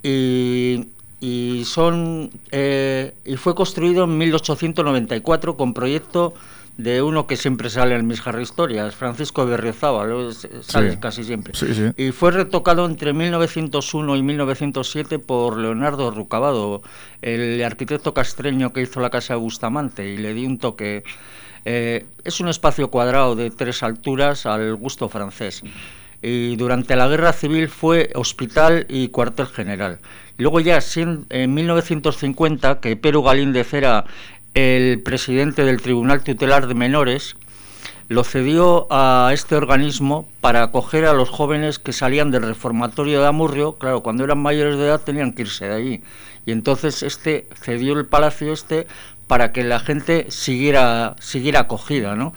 y, 0.02 0.86
y, 1.20 1.64
son, 1.64 2.30
y 2.52 3.36
fue 3.36 3.54
construido 3.54 4.04
en 4.04 4.18
1894 4.18 5.56
con 5.56 5.74
proyecto 5.74 6.34
de 6.76 7.00
uno 7.00 7.26
que 7.26 7.36
siempre 7.36 7.70
sale 7.70 7.94
en 7.94 8.06
mis 8.06 8.22
historias, 8.40 8.94
Francisco 8.94 9.46
Berriozábal, 9.46 10.34
sale 10.60 10.98
casi 11.00 11.24
siempre. 11.24 11.54
Y 11.96 12.12
fue 12.12 12.32
retocado 12.32 12.84
entre 12.84 13.14
1901 13.14 14.16
y 14.16 14.22
1907 14.22 15.18
por 15.18 15.56
Leonardo 15.56 16.10
Rucabado, 16.10 16.82
el 17.22 17.62
arquitecto 17.64 18.12
castreño 18.12 18.72
que 18.72 18.82
hizo 18.82 19.00
la 19.00 19.10
casa 19.10 19.34
de 19.34 19.40
Bustamante, 19.40 20.06
y 20.06 20.18
le 20.18 20.34
di 20.34 20.44
un 20.44 20.58
toque. 20.58 21.02
Eh, 21.64 22.04
es 22.24 22.40
un 22.40 22.48
espacio 22.48 22.90
cuadrado 22.90 23.34
de 23.34 23.50
tres 23.50 23.82
alturas 23.82 24.44
al 24.44 24.76
gusto 24.76 25.08
francés. 25.08 25.62
Y 26.22 26.56
durante 26.56 26.94
la 26.96 27.08
guerra 27.08 27.32
civil 27.32 27.68
fue 27.68 28.10
hospital 28.14 28.86
y 28.88 29.08
cuartel 29.08 29.46
general. 29.46 29.98
Luego 30.38 30.60
ya 30.60 30.78
en 31.30 31.54
1950, 31.54 32.80
que 32.80 32.96
Perú 32.96 33.22
Galíndez 33.22 33.72
era 33.72 34.04
el 34.56 35.02
presidente 35.02 35.66
del 35.66 35.82
Tribunal 35.82 36.24
Tutelar 36.24 36.66
de 36.66 36.72
Menores, 36.72 37.36
lo 38.08 38.24
cedió 38.24 38.86
a 38.90 39.30
este 39.34 39.54
organismo 39.54 40.26
para 40.40 40.62
acoger 40.62 41.04
a 41.04 41.12
los 41.12 41.28
jóvenes 41.28 41.78
que 41.78 41.92
salían 41.92 42.30
del 42.30 42.42
reformatorio 42.42 43.20
de 43.20 43.26
Amurrio. 43.26 43.74
Claro, 43.74 44.00
cuando 44.00 44.24
eran 44.24 44.38
mayores 44.38 44.78
de 44.78 44.86
edad 44.86 45.02
tenían 45.02 45.34
que 45.34 45.42
irse 45.42 45.68
de 45.68 45.74
allí. 45.74 46.02
Y 46.46 46.52
entonces 46.52 47.02
este 47.02 47.46
cedió 47.60 47.92
el 47.98 48.06
palacio 48.06 48.50
este 48.50 48.86
para 49.26 49.52
que 49.52 49.62
la 49.62 49.78
gente 49.78 50.30
siguiera, 50.30 51.16
siguiera 51.20 51.60
acogida, 51.60 52.14
¿no? 52.14 52.32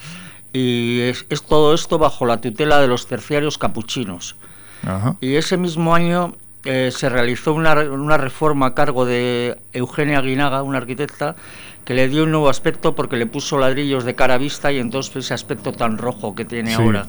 Y 0.51 0.99
es, 1.01 1.25
todo 1.47 1.73
esto 1.73 1.99
bajo 1.99 2.25
la 2.25 2.41
tutela 2.41 2.81
de 2.81 2.87
los 2.87 3.07
terciarios 3.07 3.57
capuchinos. 3.57 4.35
Y 5.21 5.35
ese 5.35 5.55
mismo 5.55 5.95
año 5.95 6.33
eh, 6.65 6.91
se 6.93 7.07
realizó 7.07 7.53
una, 7.53 7.73
una, 7.75 8.17
reforma 8.17 8.67
a 8.67 8.73
cargo 8.73 9.05
de 9.05 9.57
Eugenia 9.71 10.19
Guinaga, 10.19 10.63
una 10.63 10.79
arquitecta, 10.79 11.35
que 11.89 11.95
le 11.95 12.07
dio 12.07 12.25
un 12.25 12.29
nuevo 12.29 12.49
aspecto 12.49 12.93
porque 12.93 13.17
le 13.17 13.25
puso 13.25 13.57
ladrillos 13.57 14.05
de 14.05 14.13
cara 14.13 14.37
vista 14.37 14.71
y 14.71 14.77
entonces 14.77 15.15
ese 15.15 15.33
aspecto 15.33 15.71
tan 15.71 15.97
rojo 15.97 16.35
que 16.35 16.45
tiene 16.45 16.75
ahora. 16.75 17.07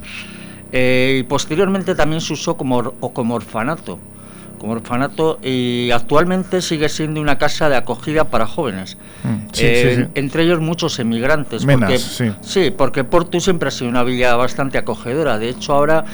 Eh, 0.73 1.19
y 1.21 1.23
posteriormente 1.25 1.95
también 1.95 2.23
se 2.23 2.33
usó 2.33 2.57
como, 2.57 2.93
como 2.93 3.35
orfanato 3.35 3.99
como 4.57 4.73
orfanato 4.73 5.39
y 5.43 5.91
actualmente 5.91 6.63
sigue 6.63 6.89
siendo 6.89 7.21
una 7.21 7.37
casa 7.37 7.69
de 7.69 7.77
acogida 7.77 8.25
para 8.25 8.47
jóvenes. 8.47 8.97
Mm, 9.23 9.37
eh, 9.59 10.09
entre 10.15 10.45
ellos 10.45 10.61
muchos 10.61 10.99
emigrantes. 10.99 11.67
porque, 11.67 11.99
sí. 11.99 12.71
porque 12.71 13.05
Porto 13.05 13.39
siempre 13.41 13.69
ha 13.69 13.71
sido 13.71 13.91
una 13.91 14.03
villa 14.03 14.35
bastante 14.37 14.79
acogedora. 14.79 15.39
De 15.39 15.51
hecho, 15.51 15.75
ahora 15.75 16.07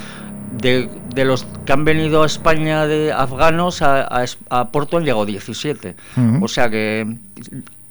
de, 0.60 0.88
los 1.24 1.46
que 1.64 1.72
han 1.72 1.84
venido 1.84 2.24
a 2.24 2.26
España 2.26 2.86
de 2.86 3.12
afganos, 3.12 3.82
a, 3.82 4.24
a, 4.50 4.68
Porto 4.68 4.96
han 4.96 5.04
llegado 5.04 5.24
17. 5.24 5.94
O 6.40 6.48
sea 6.48 6.68
que 6.68 7.16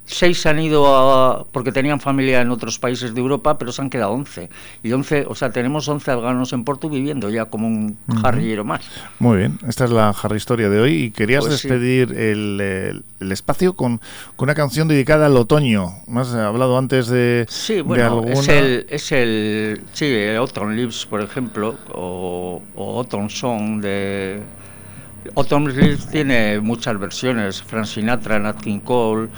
seis 0.05 0.45
han 0.45 0.59
ido 0.59 1.47
porque 1.51 1.71
tenían 1.71 1.99
familia 1.99 2.41
en 2.41 2.51
otros 2.51 2.79
países 2.79 3.13
de 3.13 3.21
Europa, 3.21 3.57
pero 3.57 3.71
se 3.71 3.81
han 3.81 3.89
quedado 3.89 4.11
11. 4.11 4.49
Y 4.83 4.91
11, 4.91 5.25
o 5.27 5.35
sea, 5.35 5.51
tenemos 5.51 5.87
11 5.87 6.11
afganos 6.11 6.53
en 6.53 6.63
Porto 6.63 6.89
viviendo 6.89 7.29
ya 7.29 7.45
como 7.45 7.67
un 7.67 7.97
jarrillero 8.21 8.63
más. 8.63 8.81
Muy 9.19 9.37
bien, 9.37 9.59
esta 9.67 9.85
es 9.85 9.91
la 9.91 10.09
Harry 10.09 10.37
Historia 10.37 10.69
de 10.69 10.79
hoy 10.79 10.93
y 11.05 11.11
querías 11.11 11.45
pues 11.45 11.61
despedir 11.61 12.11
el, 12.13 13.03
el, 13.19 13.31
espacio 13.31 13.73
con, 13.73 13.99
con, 14.35 14.47
una 14.47 14.55
canción 14.55 14.87
dedicada 14.87 15.25
al 15.25 15.37
otoño. 15.37 15.93
Más 16.07 16.33
hablado 16.33 16.77
antes 16.77 17.07
de 17.07 17.45
Sí, 17.49 17.81
bueno, 17.81 18.23
es 18.25 18.47
el 18.47 18.85
es 18.89 19.11
el 19.11 19.81
sí, 19.93 20.15
Autumn 20.37 20.75
Leaves, 20.75 21.05
por 21.05 21.21
ejemplo, 21.21 21.75
o, 21.91 22.61
o 22.75 22.99
Autumn 22.99 23.29
Song 23.29 23.81
de 23.81 24.41
Autumn 25.35 25.67
Leaves 25.67 26.07
tiene 26.07 26.59
muchas 26.59 26.99
versiones, 26.99 27.61
Frank 27.61 27.85
Sinatra, 27.85 28.37
Nat 28.39 28.61
King 28.61 28.79
Cole, 28.79 29.29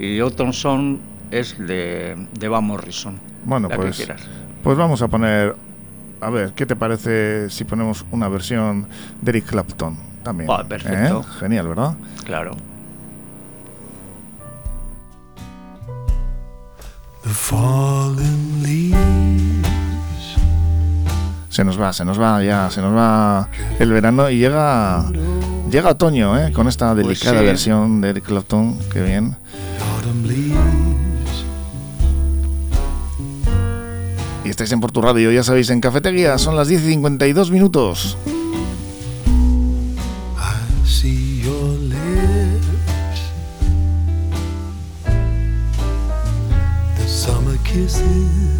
y 0.00 0.18
Autumn 0.18 0.52
Song 0.54 0.96
es 1.30 1.58
de, 1.58 2.16
de 2.32 2.48
Van 2.48 2.64
Morrison. 2.64 3.18
Bueno, 3.44 3.68
pues, 3.68 4.08
pues 4.62 4.78
vamos 4.78 5.02
a 5.02 5.08
poner, 5.08 5.54
a 6.20 6.30
ver, 6.30 6.52
¿qué 6.54 6.64
te 6.64 6.74
parece 6.74 7.50
si 7.50 7.64
ponemos 7.64 8.06
una 8.10 8.28
versión 8.28 8.86
de 9.20 9.30
Eric 9.30 9.46
Clapton 9.46 9.96
también? 10.22 10.50
Ah, 10.50 10.64
perfecto. 10.66 11.20
¿Eh? 11.20 11.32
Genial, 11.38 11.68
¿verdad? 11.68 11.94
Claro. 12.24 12.56
Se 21.50 21.64
nos 21.64 21.78
va, 21.78 21.92
se 21.92 22.06
nos 22.06 22.18
va 22.18 22.42
ya, 22.42 22.70
se 22.70 22.80
nos 22.80 22.96
va 22.96 23.48
el 23.78 23.92
verano 23.92 24.30
y 24.30 24.38
llega 24.38 25.04
llega 25.70 25.90
otoño, 25.90 26.38
¿eh? 26.38 26.52
Con 26.52 26.68
esta 26.68 26.94
pues 26.94 27.06
delicada 27.06 27.42
versión 27.42 28.00
de 28.00 28.10
Eric 28.10 28.24
Clapton, 28.24 28.78
qué 28.90 29.02
bien. 29.02 29.36
estáis 34.60 34.72
en 34.72 34.80
Portu 34.80 35.00
Radio, 35.00 35.32
ya 35.32 35.42
sabéis, 35.42 35.70
en 35.70 35.80
Cafetería, 35.80 36.36
son 36.36 36.54
las 36.54 36.68
10 36.68 36.82
y 36.82 36.88
52 36.90 37.50
minutos. 37.50 38.18
I 47.72 47.86
see 47.86 48.59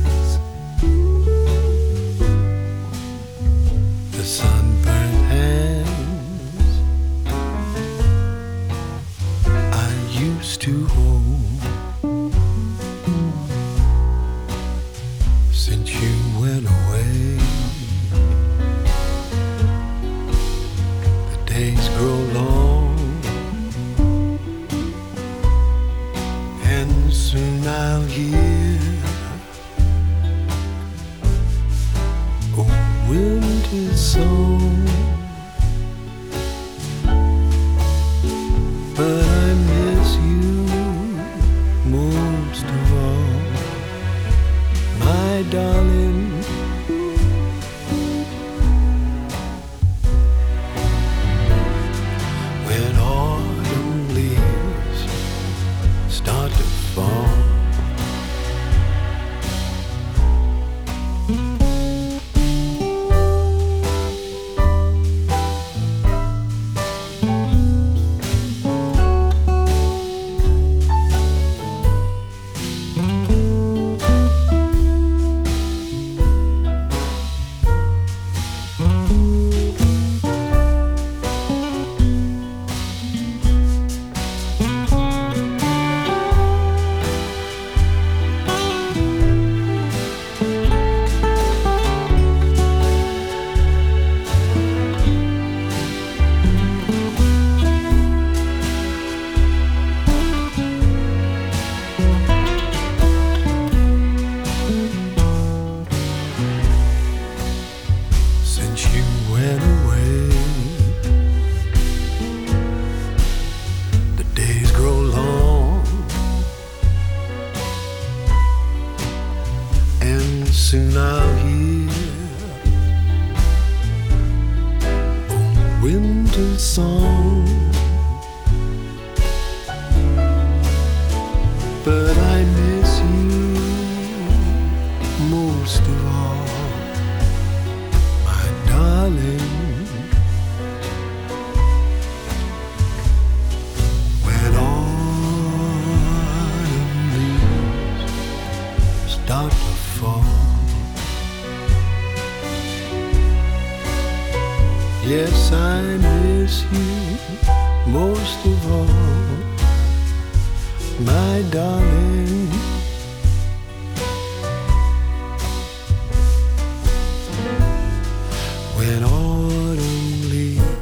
my 161.00 161.42
darling. 161.50 162.00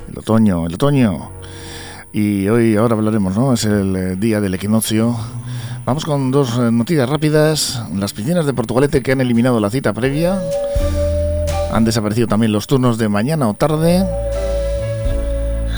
El 0.09 0.19
otoño, 0.19 0.67
el 0.67 0.75
otoño. 0.75 1.31
Y 2.13 2.49
hoy, 2.49 2.77
ahora 2.77 2.95
hablaremos, 2.97 3.37
¿no? 3.37 3.53
Es 3.53 3.65
el 3.65 3.97
eh, 3.97 4.17
día 4.17 4.41
del 4.41 4.55
equinoccio. 4.55 5.17
Vamos 5.85 6.05
con 6.05 6.31
dos 6.31 6.59
eh, 6.59 6.71
noticias 6.71 7.09
rápidas. 7.09 7.83
Las 7.95 8.13
piscinas 8.13 8.45
de 8.45 8.53
Portugalete 8.53 9.03
que 9.03 9.13
han 9.13 9.21
eliminado 9.21 9.61
la 9.61 9.71
cita 9.71 9.93
previa. 9.93 10.41
Han 11.73 11.85
desaparecido 11.85 12.27
también 12.27 12.53
los 12.53 12.67
turnos 12.67 12.99
de 12.99 13.09
mañana 13.09 13.49
o 13.49 13.55
tarde. 13.55 14.05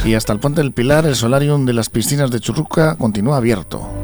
Y 0.05 0.14
hasta 0.14 0.32
el 0.32 0.41
puente 0.41 0.62
del 0.62 0.72
Pilar, 0.72 1.05
el 1.07 1.14
solarium 1.14 1.66
de 1.66 1.74
las 1.74 1.91
piscinas 1.91 2.30
de 2.30 2.41
Churruca 2.41 2.97
continúa 2.97 3.36
abierto. 3.36 3.99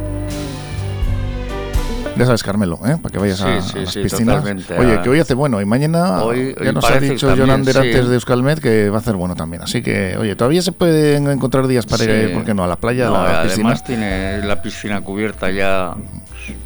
Ya 2.16 2.24
sabes, 2.24 2.42
Carmelo, 2.42 2.80
¿eh? 2.86 2.96
para 3.00 3.12
que 3.12 3.18
vayas 3.18 3.40
a, 3.42 3.50
las 3.50 3.94
piscinas. 3.94 4.44
Oye, 4.78 5.00
que 5.02 5.08
hoy 5.08 5.20
hace 5.20 5.34
bueno 5.34 5.60
y 5.60 5.64
mañana 5.64 6.22
ya 6.62 6.72
nos 6.72 6.84
ha 6.84 6.98
dicho 6.98 7.34
John 7.36 7.50
Ander 7.50 7.76
antes 7.76 8.08
de 8.08 8.14
Euskalmet 8.14 8.60
que 8.60 8.90
va 8.90 8.96
a 8.96 9.00
hacer 9.00 9.16
bueno 9.16 9.34
también. 9.34 9.62
Así 9.62 9.82
que, 9.82 10.16
oye, 10.16 10.34
todavía 10.36 10.62
se 10.62 10.72
pueden 10.72 11.28
encontrar 11.28 11.66
días 11.66 11.86
para 11.86 12.04
ir, 12.04 12.32
¿por 12.32 12.44
qué 12.44 12.54
no? 12.54 12.64
A 12.64 12.66
la 12.66 12.76
playa, 12.76 13.08
a 13.08 13.10
la 13.10 13.42
piscina. 13.42 13.68
Además 13.68 13.84
tiene 13.84 14.38
la 14.44 14.62
piscina 14.62 15.00
cubierta 15.02 15.50
ya, 15.50 15.94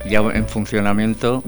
ya 0.09 0.21
en 0.21 0.47
funcionamiento. 0.47 1.43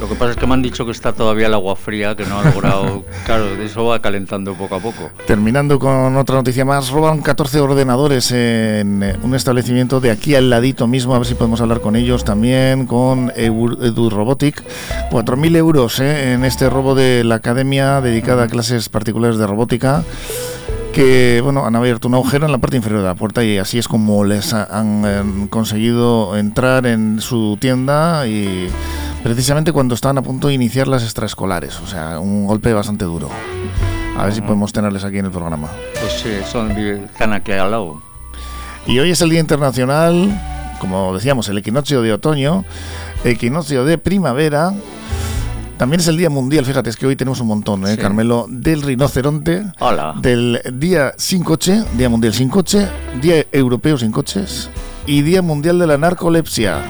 Lo 0.00 0.08
que 0.08 0.14
pasa 0.14 0.30
es 0.30 0.36
que 0.38 0.46
me 0.46 0.54
han 0.54 0.62
dicho 0.62 0.86
que 0.86 0.92
está 0.92 1.12
todavía 1.12 1.46
el 1.46 1.54
agua 1.54 1.76
fría, 1.76 2.16
que 2.16 2.24
no 2.24 2.38
ha 2.38 2.44
logrado. 2.44 3.04
claro, 3.26 3.44
eso 3.62 3.84
va 3.84 4.00
calentando 4.00 4.54
poco 4.54 4.76
a 4.76 4.80
poco. 4.80 5.10
Terminando 5.26 5.78
con 5.78 6.16
otra 6.16 6.36
noticia 6.36 6.64
más, 6.64 6.88
roban 6.88 7.20
14 7.20 7.60
ordenadores 7.60 8.30
en 8.32 9.02
eh, 9.02 9.16
un 9.22 9.34
establecimiento 9.34 10.00
de 10.00 10.10
aquí 10.10 10.34
al 10.34 10.48
ladito 10.48 10.86
mismo, 10.86 11.14
a 11.14 11.18
ver 11.18 11.26
si 11.26 11.34
podemos 11.34 11.60
hablar 11.60 11.82
con 11.82 11.96
ellos 11.96 12.24
también, 12.24 12.86
con 12.86 13.30
Edu 13.36 14.08
Robotic. 14.08 14.62
4.000 15.10 15.56
euros 15.56 16.00
eh, 16.00 16.32
en 16.32 16.46
este 16.46 16.70
robo 16.70 16.94
de 16.94 17.22
la 17.22 17.34
academia 17.34 18.00
dedicada 18.00 18.44
a 18.44 18.48
clases 18.48 18.88
particulares 18.88 19.36
de 19.36 19.46
robótica 19.46 20.02
que 20.92 21.40
bueno 21.42 21.66
han 21.66 21.76
abierto 21.76 22.08
un 22.08 22.14
agujero 22.14 22.46
en 22.46 22.52
la 22.52 22.58
parte 22.58 22.76
inferior 22.76 23.02
de 23.02 23.06
la 23.06 23.14
puerta 23.14 23.44
y 23.44 23.58
así 23.58 23.78
es 23.78 23.86
como 23.86 24.24
les 24.24 24.52
han 24.52 25.04
eh, 25.06 25.46
conseguido 25.48 26.36
entrar 26.36 26.86
en 26.86 27.20
su 27.20 27.56
tienda 27.60 28.26
y 28.26 28.68
precisamente 29.22 29.72
cuando 29.72 29.94
estaban 29.94 30.18
a 30.18 30.22
punto 30.22 30.48
de 30.48 30.54
iniciar 30.54 30.88
las 30.88 31.02
extraescolares. 31.02 31.80
O 31.80 31.86
sea, 31.86 32.18
un 32.18 32.46
golpe 32.46 32.72
bastante 32.72 33.04
duro. 33.04 33.28
A 34.16 34.24
ver 34.24 34.34
si 34.34 34.40
podemos 34.40 34.72
tenerles 34.72 35.04
aquí 35.04 35.18
en 35.18 35.26
el 35.26 35.30
programa. 35.30 35.68
Pues 36.00 36.12
sí, 36.12 36.30
son, 36.50 36.70
están 36.72 37.32
aquí 37.32 37.52
al 37.52 37.70
lado. 37.70 38.02
Y 38.86 38.98
hoy 38.98 39.10
es 39.10 39.20
el 39.20 39.30
Día 39.30 39.40
Internacional, 39.40 40.40
como 40.78 41.14
decíamos, 41.14 41.48
el 41.48 41.58
equinoccio 41.58 42.02
de 42.02 42.12
otoño, 42.12 42.64
equinoccio 43.24 43.84
de 43.84 43.98
primavera. 43.98 44.72
También 45.78 46.00
es 46.00 46.08
el 46.08 46.18
Día 46.18 46.28
Mundial, 46.28 46.66
fíjate, 46.66 46.90
es 46.90 46.96
que 46.96 47.06
hoy 47.06 47.16
tenemos 47.16 47.40
un 47.40 47.46
montón, 47.46 47.86
¿eh, 47.86 47.96
Carmelo? 47.96 48.44
Del 48.50 48.82
rinoceronte, 48.82 49.64
Hola. 49.78 50.14
del 50.20 50.60
Día 50.74 51.14
Sin 51.16 51.42
Coche, 51.42 51.82
Día 51.96 52.10
Mundial 52.10 52.34
Sin 52.34 52.50
Coche, 52.50 52.86
Día 53.22 53.46
Europeo 53.50 53.96
Sin 53.96 54.12
Coches 54.12 54.68
y 55.06 55.22
Día 55.22 55.40
Mundial 55.40 55.78
de 55.78 55.86
la 55.86 55.96
Narcolepsia 55.96 56.82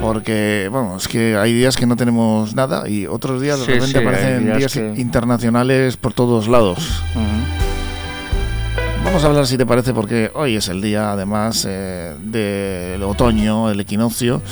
porque, 0.00 0.68
bueno, 0.70 0.96
es 0.96 1.08
que 1.08 1.36
hay 1.36 1.52
días 1.52 1.76
que 1.76 1.86
no 1.86 1.96
tenemos 1.96 2.54
nada 2.54 2.88
y 2.88 3.06
otros 3.06 3.40
días 3.40 3.60
de 3.60 3.66
repente 3.66 3.98
aparecen 3.98 4.56
días, 4.56 4.76
internacionales 4.76 5.96
por 5.96 6.12
todos 6.12 6.48
lados. 6.48 7.02
Vamos 9.04 9.22
a 9.22 9.28
hablar, 9.28 9.46
si 9.46 9.56
te 9.56 9.64
parece, 9.64 9.94
porque 9.94 10.30
hoy 10.34 10.56
es 10.56 10.68
el 10.68 10.82
día, 10.82 11.12
además, 11.12 11.64
eh, 11.68 12.14
del 12.20 13.02
otoño, 13.04 13.70
el 13.70 13.78
equinoccio. 13.78 14.42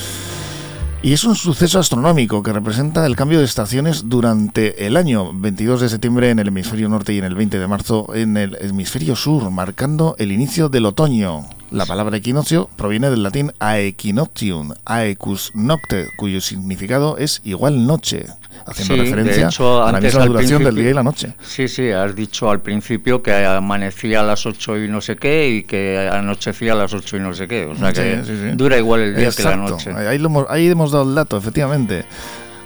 Y 1.02 1.12
es 1.12 1.24
un 1.24 1.34
suceso 1.34 1.78
astronómico 1.78 2.42
que 2.42 2.50
representa 2.50 3.04
el 3.04 3.14
cambio 3.14 3.40
de 3.40 3.44
estaciones 3.44 4.08
durante 4.08 4.86
el 4.86 4.96
año 4.96 5.32
22 5.34 5.82
de 5.82 5.88
septiembre 5.90 6.30
en 6.30 6.38
el 6.38 6.48
hemisferio 6.48 6.88
norte 6.88 7.12
y 7.12 7.18
en 7.18 7.24
el 7.24 7.34
20 7.34 7.58
de 7.58 7.66
marzo 7.66 8.14
en 8.14 8.38
el 8.38 8.56
hemisferio 8.58 9.14
sur, 9.16 9.50
marcando 9.50 10.16
el 10.18 10.32
inicio 10.32 10.70
del 10.70 10.86
otoño. 10.86 11.44
La 11.74 11.86
palabra 11.86 12.16
equinoccio 12.16 12.70
proviene 12.76 13.10
del 13.10 13.24
latín 13.24 13.52
aequinoctium, 13.58 14.74
aecus 14.84 15.50
nocte, 15.54 16.06
cuyo 16.16 16.40
significado 16.40 17.18
es 17.18 17.40
igual 17.42 17.84
noche, 17.84 18.26
haciendo 18.64 19.02
referencia 19.02 19.48
a 19.48 19.90
la 19.90 20.00
misma 20.00 20.26
duración 20.26 20.62
del 20.62 20.76
día 20.76 20.90
y 20.90 20.94
la 20.94 21.02
noche. 21.02 21.34
Sí, 21.42 21.66
sí, 21.66 21.90
has 21.90 22.14
dicho 22.14 22.48
al 22.48 22.60
principio 22.60 23.24
que 23.24 23.34
amanecía 23.44 24.20
a 24.20 24.22
las 24.22 24.46
8 24.46 24.84
y 24.84 24.88
no 24.88 25.00
sé 25.00 25.16
qué 25.16 25.48
y 25.48 25.62
que 25.64 26.08
anochecía 26.12 26.74
a 26.74 26.76
las 26.76 26.94
8 26.94 27.16
y 27.16 27.20
no 27.20 27.34
sé 27.34 27.48
qué, 27.48 27.64
o 27.66 27.74
sea 27.74 27.92
que 27.92 28.18
dura 28.54 28.78
igual 28.78 29.00
el 29.00 29.16
día 29.16 29.32
que 29.32 29.42
la 29.42 29.56
noche. 29.56 29.90
Ahí, 29.90 30.16
hemos, 30.24 30.46
ahí 30.50 30.68
hemos 30.68 30.92
dado 30.92 31.08
el 31.08 31.16
dato, 31.16 31.36
efectivamente. 31.36 32.04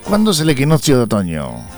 ¿Cuándo 0.04 0.32
es 0.32 0.40
el 0.40 0.50
equinoccio 0.50 0.98
de 0.98 1.04
otoño? 1.04 1.77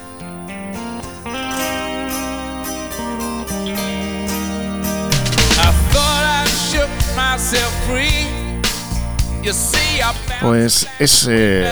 Pues 10.41 10.87
es 10.99 11.27
eh, 11.31 11.71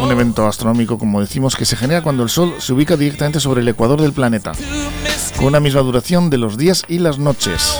un 0.00 0.10
evento 0.10 0.46
astronómico, 0.46 0.98
como 0.98 1.20
decimos, 1.20 1.56
que 1.56 1.64
se 1.64 1.76
genera 1.76 2.02
cuando 2.02 2.22
el 2.22 2.28
Sol 2.28 2.54
se 2.58 2.72
ubica 2.72 2.96
directamente 2.96 3.40
sobre 3.40 3.60
el 3.60 3.68
ecuador 3.68 4.00
del 4.00 4.12
planeta, 4.12 4.52
con 5.36 5.46
una 5.46 5.60
misma 5.60 5.80
duración 5.80 6.30
de 6.30 6.38
los 6.38 6.56
días 6.56 6.84
y 6.88 6.98
las 6.98 7.18
noches. 7.18 7.78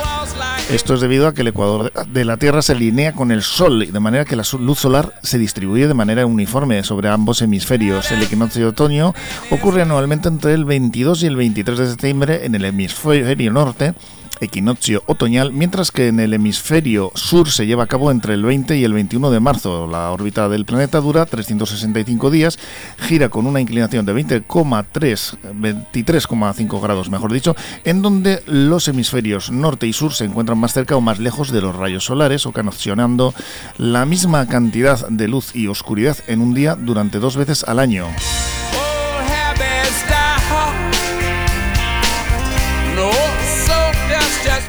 Esto 0.70 0.94
es 0.94 1.00
debido 1.00 1.26
a 1.26 1.34
que 1.34 1.42
el 1.42 1.48
ecuador 1.48 1.92
de 2.08 2.24
la 2.24 2.36
Tierra 2.36 2.62
se 2.62 2.72
alinea 2.72 3.12
con 3.12 3.30
el 3.30 3.42
Sol, 3.42 3.92
de 3.92 4.00
manera 4.00 4.24
que 4.24 4.36
la 4.36 4.44
luz 4.58 4.78
solar 4.78 5.12
se 5.22 5.38
distribuye 5.38 5.86
de 5.86 5.94
manera 5.94 6.24
uniforme 6.24 6.82
sobre 6.82 7.08
ambos 7.08 7.42
hemisferios. 7.42 8.10
El 8.10 8.22
equinoccio 8.22 8.62
de 8.62 8.68
otoño 8.68 9.14
ocurre 9.50 9.82
anualmente 9.82 10.28
entre 10.28 10.54
el 10.54 10.64
22 10.64 11.22
y 11.22 11.26
el 11.26 11.36
23 11.36 11.78
de 11.78 11.88
septiembre 11.88 12.46
en 12.46 12.54
el 12.54 12.64
hemisferio 12.64 13.52
norte 13.52 13.94
equinoccio 14.42 15.02
otoñal, 15.06 15.52
mientras 15.52 15.90
que 15.90 16.08
en 16.08 16.20
el 16.20 16.34
hemisferio 16.34 17.12
sur 17.14 17.50
se 17.50 17.66
lleva 17.66 17.84
a 17.84 17.86
cabo 17.86 18.10
entre 18.10 18.34
el 18.34 18.42
20 18.42 18.76
y 18.76 18.84
el 18.84 18.92
21 18.92 19.30
de 19.30 19.40
marzo. 19.40 19.86
La 19.86 20.10
órbita 20.10 20.48
del 20.48 20.64
planeta 20.64 21.00
dura 21.00 21.26
365 21.26 22.30
días, 22.30 22.58
gira 22.98 23.28
con 23.28 23.46
una 23.46 23.60
inclinación 23.60 24.04
de 24.04 24.14
20,3, 24.14 25.38
23,5 25.54 26.82
grados, 26.82 27.10
mejor 27.10 27.32
dicho, 27.32 27.56
en 27.84 28.02
donde 28.02 28.42
los 28.46 28.88
hemisferios 28.88 29.50
norte 29.50 29.86
y 29.86 29.92
sur 29.92 30.12
se 30.12 30.24
encuentran 30.24 30.58
más 30.58 30.72
cerca 30.72 30.96
o 30.96 31.00
más 31.00 31.18
lejos 31.18 31.50
de 31.50 31.62
los 31.62 31.74
rayos 31.76 32.04
solares, 32.04 32.46
ocasionando 32.46 33.34
la 33.78 34.06
misma 34.06 34.46
cantidad 34.46 35.08
de 35.08 35.28
luz 35.28 35.54
y 35.54 35.68
oscuridad 35.68 36.16
en 36.26 36.40
un 36.40 36.54
día 36.54 36.74
durante 36.74 37.18
dos 37.18 37.36
veces 37.36 37.64
al 37.64 37.78
año. 37.78 38.06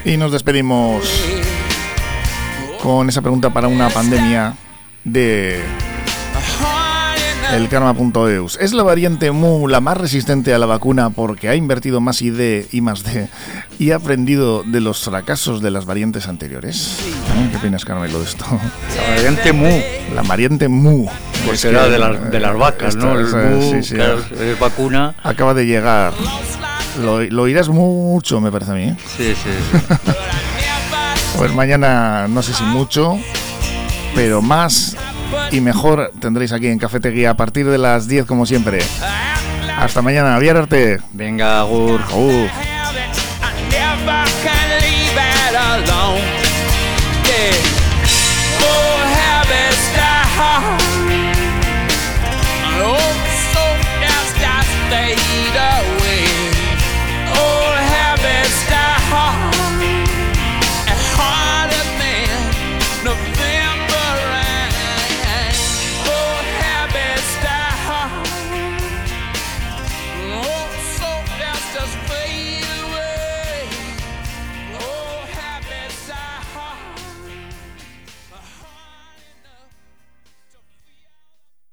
Y 0.04 0.16
nos 0.16 0.32
despedimos 0.32 1.02
con 2.82 3.08
esa 3.08 3.22
pregunta 3.22 3.50
para 3.50 3.68
una 3.68 3.88
pandemia 3.88 4.54
de 5.04 5.62
el 7.54 7.68
karma.eus. 7.68 8.58
¿Es 8.60 8.72
la 8.72 8.82
variante 8.82 9.30
Mu 9.30 9.68
la 9.68 9.80
más 9.80 9.96
resistente 9.96 10.52
a 10.52 10.58
la 10.58 10.66
vacuna 10.66 11.10
porque 11.10 11.48
ha 11.48 11.54
invertido 11.54 12.00
más 12.00 12.20
ID 12.20 12.66
y 12.72 12.80
más 12.80 13.04
D 13.04 13.28
y 13.78 13.92
ha 13.92 13.96
aprendido 13.96 14.62
de 14.62 14.80
los 14.80 15.04
fracasos 15.04 15.62
de 15.62 15.70
las 15.70 15.86
variantes 15.86 16.28
anteriores? 16.28 16.98
¿Qué 17.50 17.56
opinas, 17.56 17.84
Carmelo, 17.84 18.18
de 18.18 18.24
esto? 18.24 18.44
La 18.96 19.14
variante 19.14 19.52
Mu. 19.52 19.80
La 20.14 20.22
variante 20.22 20.68
Mu. 20.68 21.06
Pues 21.46 21.60
será 21.60 21.88
de, 21.88 21.98
de, 22.30 22.40
las 22.40 22.56
vacas, 22.56 22.96
¿no? 22.96 23.18
El 23.18 23.26
mu, 23.26 23.62
sí, 23.62 23.82
sí, 23.82 23.96
es 23.98 24.58
vacuna. 24.58 25.14
Acaba 25.22 25.54
de 25.54 25.66
llegar. 25.66 26.12
Lo, 27.02 27.22
lo 27.22 27.42
oirás 27.42 27.68
mucho, 27.68 28.40
me 28.40 28.50
parece 28.52 28.70
a 28.72 28.74
mí. 28.74 28.96
Sí, 29.16 29.34
sí, 29.34 29.50
Pues 31.36 31.52
mañana, 31.52 32.28
no 32.28 32.42
sé 32.42 32.54
si 32.54 32.62
mucho, 32.62 33.18
pero 34.14 34.40
más 34.40 34.96
y 35.50 35.60
mejor 35.60 36.12
tendréis 36.20 36.52
aquí 36.52 36.68
en 36.68 36.78
Cafetería 36.78 37.30
a 37.30 37.34
partir 37.34 37.68
de 37.68 37.78
las 37.78 38.08
10 38.08 38.26
como 38.26 38.46
siempre. 38.46 38.80
Hasta 39.76 40.02
mañana, 40.02 40.36
Arte. 40.36 41.00
Venga. 41.12 41.60
Agur. 41.60 42.00